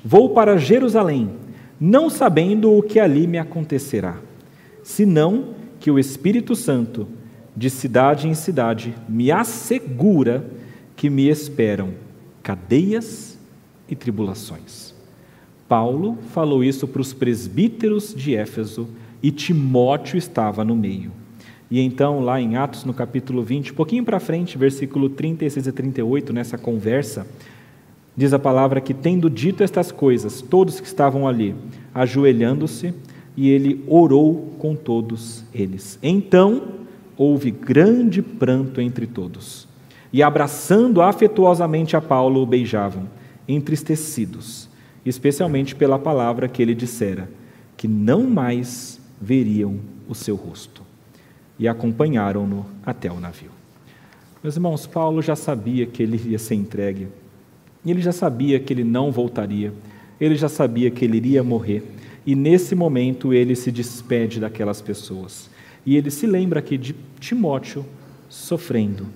Vou 0.03 0.31
para 0.31 0.57
Jerusalém, 0.57 1.33
não 1.79 2.09
sabendo 2.09 2.73
o 2.73 2.83
que 2.83 2.99
ali 2.99 3.27
me 3.27 3.37
acontecerá, 3.37 4.17
senão 4.83 5.55
que 5.79 5.91
o 5.91 5.99
Espírito 5.99 6.57
Santo, 6.57 7.07
de 7.57 7.71
cidade 7.71 8.29
em 8.29 8.35
cidade, 8.35 8.95
me 9.09 9.33
assegura 9.33 10.45
que 10.95 11.09
me 11.09 11.29
esperam 11.29 11.95
cadeias 12.43 13.39
e 13.89 13.97
tribulações. 13.97 14.95
Paulo 15.69 16.19
falou 16.33 16.63
isso 16.63 16.87
para 16.87 17.01
os 17.01 17.13
presbíteros 17.13 18.15
de 18.15 18.37
Éfeso 18.37 18.89
e 19.23 19.31
Timóteo 19.31 20.17
estava 20.17 20.65
no 20.65 20.77
meio. 20.77 21.11
E 21.69 21.81
então, 21.81 22.21
lá 22.21 22.41
em 22.41 22.57
Atos, 22.57 22.85
no 22.85 22.95
capítulo 22.95 23.43
20, 23.43 23.73
um 23.73 23.75
pouquinho 23.75 24.05
para 24.05 24.21
frente, 24.21 24.57
versículo 24.57 25.09
36 25.09 25.67
e 25.67 25.73
38, 25.73 26.33
nessa 26.33 26.57
conversa, 26.57 27.27
diz 28.17 28.33
a 28.33 28.39
palavra 28.39 28.81
que, 28.81 28.95
tendo 28.95 29.29
dito 29.29 29.65
estas 29.65 29.91
coisas, 29.91 30.41
todos 30.41 30.79
que 30.79 30.87
estavam 30.87 31.27
ali, 31.27 31.57
ajoelhando-se, 31.93 32.95
e 33.37 33.51
ele 33.51 33.85
orou 33.89 34.55
com 34.59 34.77
todos 34.77 35.45
eles. 35.53 35.99
Então, 36.01 36.86
houve 37.17 37.51
grande 37.51 38.21
pranto 38.23 38.81
entre 38.81 39.07
todos. 39.07 39.67
E 40.13 40.23
abraçando 40.23 41.03
afetuosamente 41.03 41.97
a 41.97 42.01
Paulo, 42.01 42.43
o 42.43 42.47
beijavam 42.47 43.09
entristecidos, 43.49 44.69
especialmente 45.05 45.75
pela 45.75 45.99
palavra 45.99 46.49
que 46.49 46.61
ele 46.61 46.75
dissera, 46.75 47.29
que 47.77 47.87
não 47.87 48.25
mais 48.25 49.01
veriam 49.21 49.79
o 50.09 50.15
seu 50.15 50.37
rosto. 50.37 50.83
E 51.59 51.69
acompanharam-no 51.69 52.67
até 52.85 53.11
o 53.11 53.21
navio. 53.21 53.51
Meus 54.43 54.57
irmãos, 54.57 54.87
Paulo 54.87 55.23
já 55.23 55.35
sabia 55.35 55.87
que 55.87 56.03
ele 56.03 56.21
ia 56.31 56.39
ser 56.39 56.55
entregue, 56.55 57.09
ele 57.85 58.01
já 58.01 58.13
sabia 58.13 58.61
que 58.61 58.73
ele 58.73 58.85
não 58.85 59.11
voltaria, 59.11 59.73
ele 60.21 60.37
já 60.37 60.49
sabia 60.49 60.91
que 60.91 61.05
ele 61.05 61.17
iria 61.17 61.43
morrer, 61.43 61.83
e 62.27 62.35
nesse 62.35 62.75
momento 62.75 63.33
ele 63.33 63.55
se 63.55 63.71
despede 63.71 64.41
daquelas 64.41 64.81
pessoas. 64.81 65.49
E 65.87 65.97
ele 65.97 66.11
se 66.11 66.27
lembra 66.27 66.59
aqui 66.59 66.77
de 66.77 66.95
Timóteo 67.21 67.87
sofrendo 68.29 69.07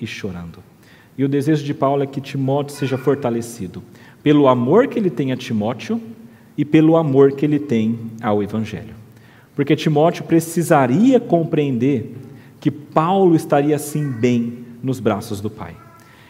e 0.00 0.06
chorando. 0.06 0.60
E 1.18 1.24
o 1.24 1.28
desejo 1.28 1.64
de 1.64 1.74
Paulo 1.74 2.02
é 2.02 2.06
que 2.06 2.20
Timóteo 2.20 2.74
seja 2.74 2.96
fortalecido 2.96 3.82
pelo 4.22 4.46
amor 4.46 4.86
que 4.86 4.98
ele 4.98 5.10
tem 5.10 5.32
a 5.32 5.36
Timóteo 5.36 6.00
e 6.56 6.64
pelo 6.64 6.96
amor 6.96 7.32
que 7.32 7.44
ele 7.44 7.58
tem 7.58 7.98
ao 8.22 8.42
Evangelho. 8.42 8.94
Porque 9.54 9.74
Timóteo 9.74 10.24
precisaria 10.24 11.18
compreender 11.18 12.14
que 12.60 12.70
Paulo 12.70 13.34
estaria 13.34 13.74
assim 13.74 14.08
bem 14.08 14.58
nos 14.82 15.00
braços 15.00 15.40
do 15.40 15.50
Pai. 15.50 15.76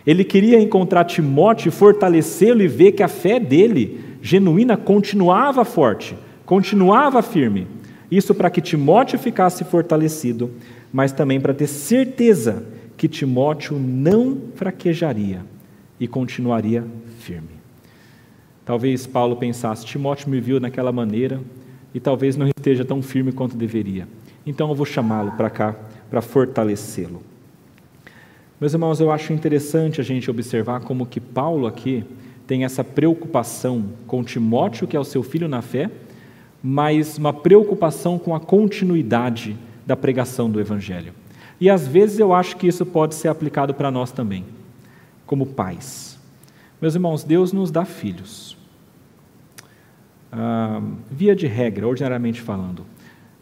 Ele 0.07 0.24
queria 0.24 0.61
encontrar 0.61 1.05
Timóteo 1.05 1.70
fortalecê-lo 1.70 2.62
e 2.62 2.68
ver 2.68 2.93
que 2.93 3.03
a 3.03 3.09
fé 3.09 3.38
dele, 3.38 4.01
genuína, 4.20 4.76
continuava 4.76 5.64
forte, 5.64 6.16
continuava 6.45 7.22
firme. 7.22 7.66
Isso 8.12 8.34
para 8.34 8.50
que 8.50 8.60
Timóteo 8.60 9.18
ficasse 9.18 9.64
fortalecido, 9.64 10.50
mas 10.92 11.12
também 11.12 11.40
para 11.40 11.54
ter 11.54 11.66
certeza 11.66 12.62
que 12.94 13.08
Timóteo 13.08 13.78
não 13.78 14.36
fraquejaria 14.54 15.40
e 15.98 16.06
continuaria 16.06 16.84
firme. 17.20 17.48
Talvez 18.66 19.06
Paulo 19.06 19.36
pensasse: 19.36 19.86
Timóteo 19.86 20.28
me 20.28 20.42
viu 20.42 20.60
naquela 20.60 20.92
maneira 20.92 21.40
e 21.94 21.98
talvez 21.98 22.36
não 22.36 22.46
esteja 22.46 22.84
tão 22.84 23.00
firme 23.00 23.32
quanto 23.32 23.56
deveria. 23.56 24.06
Então 24.44 24.68
eu 24.68 24.74
vou 24.74 24.84
chamá-lo 24.84 25.32
para 25.32 25.48
cá 25.48 25.74
para 26.10 26.20
fortalecê-lo. 26.20 27.22
Meus 28.60 28.74
irmãos, 28.74 29.00
eu 29.00 29.10
acho 29.10 29.32
interessante 29.32 30.02
a 30.02 30.04
gente 30.04 30.30
observar 30.30 30.80
como 30.80 31.06
que 31.06 31.18
Paulo 31.18 31.66
aqui 31.66 32.04
tem 32.46 32.62
essa 32.62 32.84
preocupação 32.84 33.86
com 34.06 34.22
Timóteo, 34.22 34.86
que 34.86 34.98
é 34.98 35.00
o 35.00 35.04
seu 35.04 35.22
filho 35.22 35.48
na 35.48 35.62
fé, 35.62 35.90
mas 36.62 37.18
uma 37.18 37.32
preocupação 37.32 38.18
com 38.18 38.34
a 38.34 38.40
continuidade 38.40 39.56
da 39.84 39.96
pregação 39.96 40.50
do 40.50 40.60
evangelho. 40.60 41.12
E 41.60 41.68
às 41.68 41.86
vezes 41.86 42.18
eu 42.18 42.32
acho 42.32 42.56
que 42.56 42.66
isso 42.66 42.86
pode 42.86 43.14
ser 43.14 43.28
aplicado 43.28 43.74
para 43.74 43.90
nós 43.90 44.12
também, 44.12 44.44
como 45.26 45.46
pais. 45.46 46.18
Meus 46.80 46.94
irmãos, 46.94 47.24
Deus 47.24 47.52
nos 47.52 47.70
dá 47.70 47.84
filhos. 47.84 48.56
Ah, 50.30 50.80
via 51.10 51.36
de 51.36 51.46
regra, 51.46 51.86
ordinariamente 51.86 52.40
falando, 52.40 52.84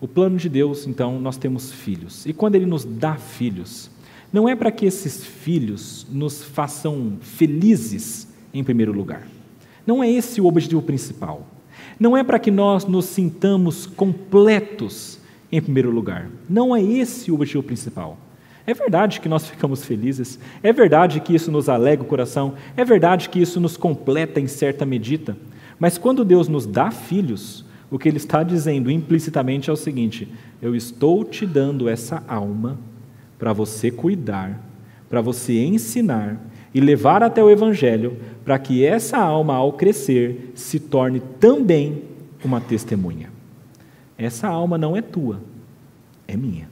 o 0.01 0.09
plano 0.09 0.37
de 0.37 0.49
Deus, 0.49 0.87
então, 0.87 1.21
nós 1.21 1.37
temos 1.37 1.71
filhos. 1.71 2.25
E 2.25 2.33
quando 2.33 2.55
Ele 2.55 2.67
nos 2.67 2.85
dá 2.85 3.17
filhos, 3.17 3.91
não 4.33 4.49
é 4.49 4.57
para 4.57 4.71
que 4.71 4.87
esses 4.87 5.25
filhos 5.25 6.07
nos 6.11 6.43
façam 6.43 7.19
felizes 7.21 8.29
em 8.53 8.65
primeiro 8.65 8.93
lugar. 8.93 9.27
Não 9.87 10.03
é 10.03 10.11
esse 10.11 10.41
o 10.41 10.47
objetivo 10.47 10.81
principal. 10.83 11.47
Não 12.01 12.17
é 12.17 12.25
para 12.25 12.39
que 12.39 12.51
nós 12.51 12.87
nos 12.87 13.05
sintamos 13.05 13.85
completos 13.85 15.21
em 15.53 15.61
primeiro 15.61 15.91
lugar. 15.91 16.31
Não 16.49 16.75
é 16.75 16.83
esse 16.83 17.31
o 17.31 17.35
objetivo 17.35 17.63
principal. 17.63 18.17
É 18.67 18.73
verdade 18.73 19.21
que 19.21 19.29
nós 19.29 19.47
ficamos 19.47 19.85
felizes, 19.85 20.39
é 20.63 20.73
verdade 20.73 21.21
que 21.21 21.35
isso 21.35 21.53
nos 21.53 21.69
alega 21.69 22.03
o 22.03 22.07
coração, 22.07 22.55
é 22.75 22.85
verdade 22.85 23.29
que 23.29 23.41
isso 23.41 23.61
nos 23.61 23.77
completa 23.77 24.41
em 24.41 24.47
certa 24.47 24.87
medida, 24.87 25.37
Mas 25.79 25.97
quando 25.97 26.27
Deus 26.27 26.47
nos 26.47 26.67
dá 26.67 26.91
filhos, 26.91 27.65
o 27.91 27.99
que 27.99 28.07
Ele 28.07 28.19
está 28.19 28.43
dizendo 28.43 28.91
implicitamente 28.91 29.71
é 29.71 29.73
o 29.73 29.77
seguinte: 29.77 30.29
eu 30.61 30.77
estou 30.77 31.25
te 31.25 31.47
dando 31.47 31.89
essa 31.89 32.23
alma 32.29 32.79
para 33.39 33.55
você 33.55 33.91
cuidar, 33.91 34.63
para 35.09 35.23
você 35.23 35.59
ensinar 35.65 36.39
e 36.73 36.81
levar 36.81 37.23
até 37.23 37.43
o 37.43 37.51
Evangelho, 37.51 38.17
para 38.45 38.59
que 38.59 38.85
essa 38.85 39.19
alma, 39.19 39.55
ao 39.55 39.73
crescer, 39.73 40.53
se 40.55 40.79
torne 40.79 41.21
também 41.39 42.03
uma 42.45 42.61
testemunha. 42.61 43.31
Essa 44.17 44.49
alma 44.49 44.77
não 44.77 44.97
é 44.97 45.03
tua, 45.03 45.41
é 46.29 46.37
minha. 46.37 46.69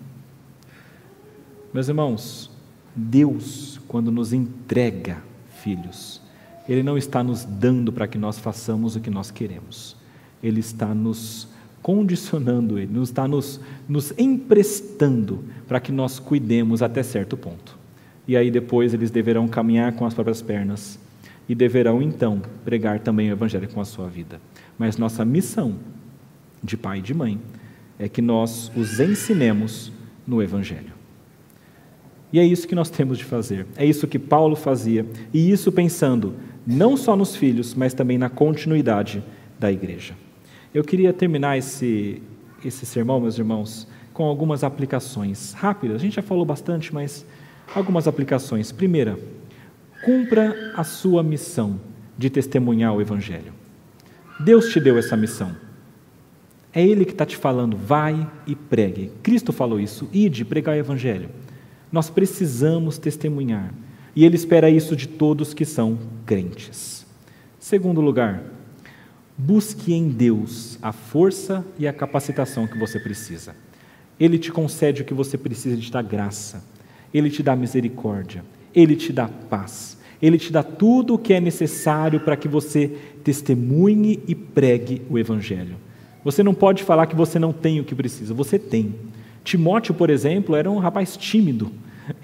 Meus 1.73 1.89
irmãos, 1.89 2.51
Deus, 2.95 3.81
quando 3.89 4.11
nos 4.11 4.33
entrega 4.33 5.19
filhos, 5.63 6.21
Ele 6.69 6.83
não 6.83 6.99
está 6.99 7.23
nos 7.23 7.45
dando 7.45 7.93
para 7.93 8.07
que 8.07 8.19
nós 8.19 8.39
façamos 8.39 8.97
o 8.97 9.01
que 9.01 9.11
nós 9.11 9.31
queremos, 9.31 9.97
Ele 10.43 10.61
está 10.61 10.95
nos 10.95 11.49
condicionando, 11.81 12.79
Ele 12.79 13.01
está 13.03 13.29
nos, 13.29 13.61
nos 13.89 14.13
emprestando 14.19 15.45
para 15.67 15.81
que 15.81 15.93
nós 15.93 16.19
cuidemos 16.19 16.83
até 16.83 17.03
certo 17.03 17.37
ponto. 17.37 17.78
E 18.29 18.37
aí 18.37 18.51
depois 18.51 18.93
eles 18.93 19.11
deverão 19.11 19.49
caminhar 19.49 19.93
com 19.93 20.05
as 20.05 20.13
próprias 20.13 20.43
pernas 20.43 20.99
e 21.49 21.55
deverão 21.55 22.03
então 22.03 22.43
pregar 22.63 23.01
também 23.01 23.31
o 23.31 23.33
Evangelho 23.33 23.69
com 23.69 23.81
a 23.81 23.85
sua 23.87 24.07
vida. 24.07 24.39
Mas 24.79 24.99
nossa 24.99 25.25
missão 25.25 25.77
de 26.63 26.77
pai 26.77 26.99
e 26.99 27.03
de 27.03 27.15
mãe 27.15 27.41
é 27.99 28.07
que 28.07 28.21
nós 28.21 28.71
os 28.77 29.01
ensinemos 29.01 29.91
no 30.27 30.43
Evangelho. 30.43 30.93
E 32.31 32.39
é 32.39 32.45
isso 32.45 32.69
que 32.69 32.75
nós 32.75 32.91
temos 32.91 33.17
de 33.17 33.25
fazer. 33.25 33.67
É 33.75 33.87
isso 33.87 34.07
que 34.07 34.19
Paulo 34.19 34.55
fazia. 34.55 35.07
E 35.33 35.51
isso 35.51 35.73
pensando 35.73 36.35
não 36.67 36.99
só 36.99 37.17
nos 37.17 37.35
filhos, 37.35 37.75
mas 37.75 37.95
também 37.95 38.19
na 38.19 38.29
continuidade 38.29 39.25
da 39.59 39.73
igreja. 39.73 40.13
Eu 40.75 40.85
queria 40.85 41.15
terminar 41.15 41.57
esse, 41.57 42.21
esse 42.63 42.85
sermão, 42.85 43.19
meus 43.19 43.39
irmãos, 43.39 43.89
com 44.13 44.25
algumas 44.25 44.63
aplicações 44.63 45.55
rápidas. 45.55 45.97
A 45.97 45.99
gente 45.99 46.17
já 46.17 46.23
falou 46.23 46.45
bastante, 46.45 46.93
mas 46.93 47.25
algumas 47.75 48.09
aplicações. 48.09 48.73
Primeira, 48.73 49.19
cumpra 50.05 50.73
a 50.77 50.85
sua 50.85 51.23
missão 51.23 51.81
de 52.17 52.31
testemunhar 52.31 52.95
o 52.95 53.01
Evangelho. 53.01 53.53
Deus 54.41 54.71
te 54.71 54.81
deu 54.81 54.99
essa 54.99 55.17
missão. 55.17 55.55
É 56.73 56.87
Ele 56.87 57.05
que 57.05 57.13
está 57.13 57.27
te 57.27 57.37
falando, 57.37 57.77
vai 57.77 58.31
e 58.47 58.55
pregue. 58.55 59.11
Cristo 59.23 59.53
falou 59.53 59.81
isso, 59.81 60.09
ide 60.13 60.45
pregar 60.45 60.77
o 60.77 60.79
Evangelho. 60.79 61.31
Nós 61.91 62.11
precisamos 62.11 62.99
testemunhar. 62.99 63.73
E 64.15 64.25
Ele 64.25 64.37
espera 64.37 64.69
isso 64.69 64.95
de 64.95 65.09
todos 65.09 65.55
que 65.55 65.65
são 65.65 65.99
crentes. 66.27 67.07
Segundo 67.59 68.01
lugar, 68.01 68.43
busque 69.37 69.93
em 69.93 70.09
Deus 70.09 70.79
a 70.83 70.93
força 70.93 71.65
e 71.79 71.87
a 71.87 71.93
capacitação 71.93 72.67
que 72.67 72.79
você 72.79 72.99
precisa. 72.99 73.55
Ele 74.19 74.39
te 74.39 74.51
concede 74.51 75.03
o 75.03 75.05
que 75.05 75.15
você 75.15 75.39
precisa 75.39 75.77
de 75.77 75.91
dar 75.91 76.03
graça. 76.03 76.63
Ele 77.13 77.31
te 77.31 77.43
dá 77.43 77.57
misericórdia. 77.57 78.45
Ele 78.75 78.95
te 78.97 79.13
dá 79.13 79.29
paz. 79.29 79.99
Ele 80.21 80.39
te 80.39 80.53
dá 80.53 80.63
tudo 80.63 81.15
o 81.15 81.19
que 81.19 81.33
é 81.33 81.41
necessário 81.41 82.21
para 82.21 82.37
que 82.37 82.49
você 82.49 82.89
testemunhe 83.23 84.21
e 84.27 84.35
pregue 84.35 85.03
o 85.09 85.19
Evangelho. 85.19 85.77
Você 86.25 86.43
não 86.43 86.53
pode 86.53 86.83
falar 86.83 87.07
que 87.07 87.17
você 87.17 87.39
não 87.39 87.53
tem 87.53 87.81
o 87.81 87.85
que 87.85 87.95
precisa, 87.95 88.35
você 88.35 88.59
tem. 88.59 88.95
Timóteo, 89.45 89.95
por 89.95 90.11
exemplo, 90.11 90.57
era 90.57 90.71
um 90.71 90.79
rapaz 90.79 91.17
tímido. 91.17 91.71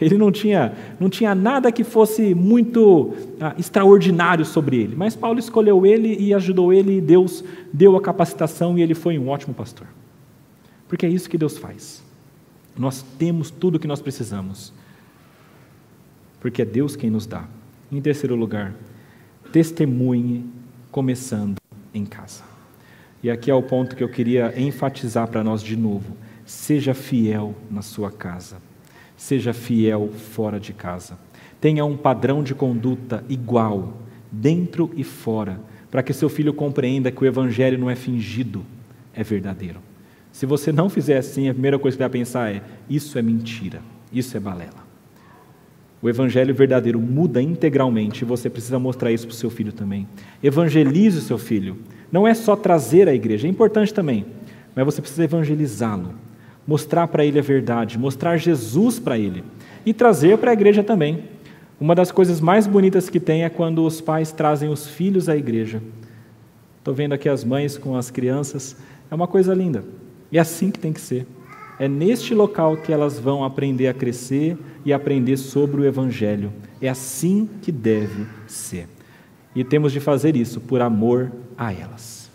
Ele 0.00 0.16
não 0.18 0.32
tinha, 0.32 0.72
não 0.98 1.08
tinha 1.08 1.34
nada 1.34 1.70
que 1.70 1.84
fosse 1.84 2.34
muito 2.34 3.14
ah, 3.40 3.54
extraordinário 3.58 4.44
sobre 4.44 4.76
ele. 4.76 4.94
Mas 4.96 5.16
Paulo 5.16 5.38
escolheu 5.38 5.86
ele 5.86 6.16
e 6.18 6.34
ajudou 6.34 6.72
ele, 6.72 6.98
e 6.98 7.00
Deus 7.00 7.42
deu 7.72 7.96
a 7.96 8.00
capacitação 8.00 8.78
e 8.78 8.82
ele 8.82 8.94
foi 8.94 9.18
um 9.18 9.28
ótimo 9.28 9.54
pastor. 9.54 9.86
Porque 10.88 11.06
é 11.06 11.08
isso 11.08 11.28
que 11.28 11.38
Deus 11.38 11.56
faz. 11.56 12.03
Nós 12.76 13.02
temos 13.18 13.50
tudo 13.50 13.76
o 13.76 13.78
que 13.78 13.86
nós 13.86 14.02
precisamos. 14.02 14.72
Porque 16.40 16.62
é 16.62 16.64
Deus 16.64 16.96
quem 16.96 17.10
nos 17.10 17.26
dá. 17.26 17.44
Em 17.90 18.00
terceiro 18.00 18.34
lugar, 18.34 18.74
testemunhe 19.52 20.44
começando 20.90 21.56
em 21.92 22.04
casa. 22.04 22.42
E 23.22 23.30
aqui 23.30 23.50
é 23.50 23.54
o 23.54 23.62
ponto 23.62 23.96
que 23.96 24.04
eu 24.04 24.08
queria 24.08 24.52
enfatizar 24.60 25.28
para 25.28 25.42
nós 25.42 25.62
de 25.62 25.76
novo. 25.76 26.16
Seja 26.44 26.92
fiel 26.92 27.54
na 27.70 27.80
sua 27.80 28.10
casa. 28.10 28.58
Seja 29.16 29.54
fiel 29.54 30.10
fora 30.12 30.60
de 30.60 30.72
casa. 30.72 31.18
Tenha 31.60 31.84
um 31.84 31.96
padrão 31.96 32.42
de 32.42 32.54
conduta 32.54 33.24
igual, 33.28 33.94
dentro 34.30 34.90
e 34.94 35.02
fora, 35.02 35.58
para 35.90 36.02
que 36.02 36.12
seu 36.12 36.28
filho 36.28 36.52
compreenda 36.52 37.10
que 37.10 37.22
o 37.22 37.26
evangelho 37.26 37.78
não 37.78 37.88
é 37.88 37.96
fingido, 37.96 38.62
é 39.14 39.22
verdadeiro. 39.22 39.80
Se 40.34 40.46
você 40.46 40.72
não 40.72 40.88
fizer 40.90 41.16
assim, 41.16 41.48
a 41.48 41.52
primeira 41.52 41.78
coisa 41.78 41.96
que 41.96 42.02
vai 42.02 42.10
pensar 42.10 42.52
é: 42.52 42.60
isso 42.90 43.16
é 43.16 43.22
mentira, 43.22 43.80
isso 44.12 44.36
é 44.36 44.40
balela. 44.40 44.82
O 46.02 46.08
evangelho 46.08 46.52
verdadeiro 46.52 46.98
muda 46.98 47.40
integralmente 47.40 48.22
e 48.22 48.26
você 48.26 48.50
precisa 48.50 48.76
mostrar 48.76 49.12
isso 49.12 49.28
para 49.28 49.32
o 49.32 49.36
seu 49.36 49.48
filho 49.48 49.72
também. 49.72 50.08
Evangelize 50.42 51.18
o 51.18 51.22
seu 51.22 51.38
filho. 51.38 51.78
Não 52.10 52.26
é 52.26 52.34
só 52.34 52.56
trazer 52.56 53.08
a 53.08 53.14
igreja, 53.14 53.46
é 53.46 53.50
importante 53.50 53.94
também, 53.94 54.26
mas 54.74 54.84
você 54.84 55.00
precisa 55.00 55.22
evangelizá-lo 55.22 56.16
mostrar 56.66 57.06
para 57.06 57.24
ele 57.24 57.38
a 57.38 57.42
verdade, 57.42 57.96
mostrar 57.96 58.36
Jesus 58.36 58.98
para 58.98 59.16
ele 59.16 59.44
e 59.86 59.92
trazer 59.92 60.38
para 60.38 60.50
a 60.50 60.54
igreja 60.54 60.82
também. 60.82 61.24
Uma 61.78 61.94
das 61.94 62.10
coisas 62.10 62.40
mais 62.40 62.66
bonitas 62.66 63.08
que 63.08 63.20
tem 63.20 63.44
é 63.44 63.48
quando 63.48 63.84
os 63.84 64.00
pais 64.00 64.32
trazem 64.32 64.68
os 64.68 64.88
filhos 64.88 65.28
à 65.28 65.36
igreja. 65.36 65.80
Estou 66.78 66.94
vendo 66.94 67.12
aqui 67.12 67.28
as 67.28 67.44
mães 67.44 67.76
com 67.76 67.96
as 67.96 68.10
crianças, 68.10 68.76
é 69.10 69.14
uma 69.14 69.28
coisa 69.28 69.54
linda. 69.54 69.84
É 70.34 70.40
assim 70.40 70.68
que 70.72 70.80
tem 70.80 70.92
que 70.92 71.00
ser. 71.00 71.28
É 71.78 71.86
neste 71.86 72.34
local 72.34 72.76
que 72.76 72.92
elas 72.92 73.20
vão 73.20 73.44
aprender 73.44 73.86
a 73.86 73.94
crescer 73.94 74.58
e 74.84 74.92
aprender 74.92 75.36
sobre 75.36 75.80
o 75.80 75.84
Evangelho. 75.84 76.52
É 76.82 76.88
assim 76.88 77.48
que 77.62 77.70
deve 77.70 78.26
ser. 78.48 78.88
E 79.54 79.62
temos 79.62 79.92
de 79.92 80.00
fazer 80.00 80.34
isso 80.34 80.60
por 80.60 80.80
amor 80.82 81.30
a 81.56 81.72
elas. 81.72 82.28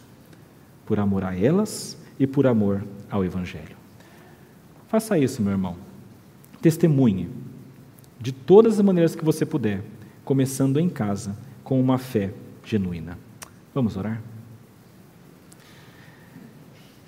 Por 0.85 0.97
amor 0.97 1.25
a 1.25 1.37
elas 1.37 1.97
e 2.17 2.25
por 2.25 2.47
amor 2.47 2.83
ao 3.11 3.25
Evangelho. 3.25 3.75
Faça 4.87 5.17
isso, 5.17 5.41
meu 5.41 5.51
irmão. 5.51 5.75
Testemunhe 6.61 7.29
de 8.19 8.31
todas 8.31 8.79
as 8.79 8.81
maneiras 8.81 9.13
que 9.13 9.25
você 9.25 9.45
puder, 9.45 9.83
começando 10.23 10.79
em 10.79 10.89
casa, 10.89 11.37
com 11.63 11.79
uma 11.79 11.97
fé 11.97 12.31
genuína. 12.63 13.17
Vamos 13.73 13.97
orar? 13.97 14.21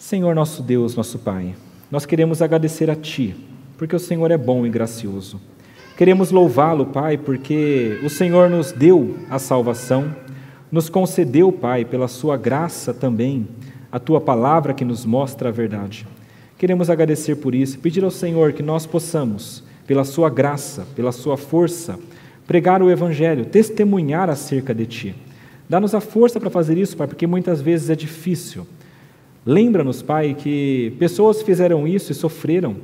Senhor 0.01 0.33
nosso 0.33 0.63
Deus, 0.63 0.95
nosso 0.95 1.19
Pai, 1.19 1.53
nós 1.91 2.07
queremos 2.07 2.41
agradecer 2.41 2.89
a 2.89 2.95
Ti, 2.95 3.35
porque 3.77 3.95
o 3.95 3.99
Senhor 3.99 4.31
é 4.31 4.37
bom 4.37 4.65
e 4.65 4.69
gracioso. 4.69 5.39
Queremos 5.95 6.31
louvá-lo, 6.31 6.87
Pai, 6.87 7.19
porque 7.19 7.99
o 8.03 8.09
Senhor 8.09 8.49
nos 8.49 8.71
deu 8.71 9.15
a 9.29 9.37
salvação, 9.37 10.11
nos 10.71 10.89
concedeu, 10.89 11.51
Pai, 11.51 11.85
pela 11.85 12.07
Sua 12.07 12.35
graça 12.35 12.95
também, 12.95 13.47
a 13.91 13.99
Tua 13.99 14.19
palavra 14.19 14.73
que 14.73 14.83
nos 14.83 15.05
mostra 15.05 15.49
a 15.49 15.51
verdade. 15.51 16.07
Queremos 16.57 16.89
agradecer 16.89 17.35
por 17.35 17.53
isso, 17.53 17.77
pedir 17.77 18.03
ao 18.03 18.11
Senhor 18.11 18.53
que 18.53 18.63
nós 18.63 18.87
possamos, 18.87 19.63
pela 19.85 20.03
Sua 20.03 20.31
graça, 20.31 20.87
pela 20.95 21.11
Sua 21.11 21.37
força, 21.37 21.99
pregar 22.47 22.81
o 22.81 22.89
Evangelho, 22.89 23.45
testemunhar 23.45 24.31
acerca 24.31 24.73
de 24.73 24.87
Ti. 24.87 25.15
Dá-nos 25.69 25.93
a 25.93 26.01
força 26.01 26.39
para 26.39 26.49
fazer 26.49 26.75
isso, 26.75 26.97
Pai, 26.97 27.05
porque 27.05 27.27
muitas 27.27 27.61
vezes 27.61 27.91
é 27.91 27.95
difícil. 27.95 28.65
Lembra-nos, 29.45 30.01
Pai, 30.01 30.33
que 30.33 30.93
pessoas 30.99 31.41
fizeram 31.41 31.87
isso 31.87 32.11
e 32.11 32.15
sofreram, 32.15 32.75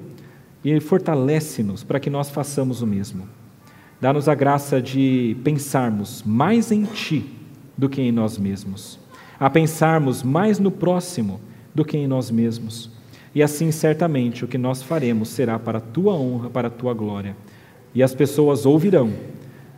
e 0.64 0.80
fortalece-nos 0.80 1.84
para 1.84 2.00
que 2.00 2.10
nós 2.10 2.30
façamos 2.30 2.82
o 2.82 2.88
mesmo. 2.88 3.28
Dá-nos 4.02 4.28
a 4.28 4.36
graça 4.36 4.82
de 4.82 5.38
pensarmos 5.44 6.24
mais 6.24 6.72
em 6.72 6.84
Ti 6.84 7.26
do 7.78 7.88
que 7.88 8.02
em 8.02 8.12
nós 8.12 8.38
mesmos, 8.38 9.00
a 9.40 9.50
pensarmos 9.50 10.24
mais 10.24 10.60
no 10.60 10.72
próximo 10.72 11.40
do 11.74 11.86
que 11.86 11.98
em 11.98 12.08
nós 12.08 12.32
mesmos 12.32 12.98
e 13.38 13.44
assim, 13.44 13.72
certamente, 13.72 14.44
o 14.44 14.48
que 14.48 14.58
nós 14.58 14.82
faremos 14.82 15.30
será 15.30 15.60
para 15.60 15.78
a 15.78 15.82
tua 15.82 16.14
honra, 16.14 16.50
para 16.50 16.70
a 16.70 16.72
tua 16.72 16.92
glória. 16.92 17.38
E 17.94 18.02
as 18.02 18.16
pessoas 18.16 18.66
ouvirão, 18.66 19.14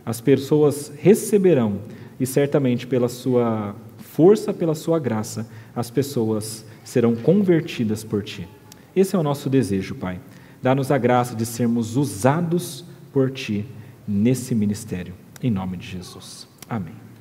as 0.05 0.21
pessoas 0.21 0.93
receberão, 0.97 1.79
e 2.17 2.25
certamente, 2.25 2.87
pela 2.87 3.09
sua 3.09 3.75
força, 3.97 4.53
pela 4.53 4.73
sua 4.73 4.97
graça, 4.97 5.45
as 5.75 5.91
pessoas 5.91 6.65
serão 6.89 7.15
convertidas 7.15 8.03
por 8.03 8.23
ti. 8.23 8.47
Esse 8.95 9.15
é 9.15 9.19
o 9.19 9.23
nosso 9.23 9.49
desejo, 9.49 9.93
Pai. 9.93 10.19
Dá-nos 10.61 10.91
a 10.91 10.97
graça 10.97 11.35
de 11.35 11.45
sermos 11.45 11.95
usados 11.95 12.83
por 13.13 13.29
ti 13.29 13.65
nesse 14.07 14.55
ministério. 14.55 15.13
Em 15.41 15.51
nome 15.51 15.77
de 15.77 15.87
Jesus. 15.87 16.47
Amém. 16.67 17.08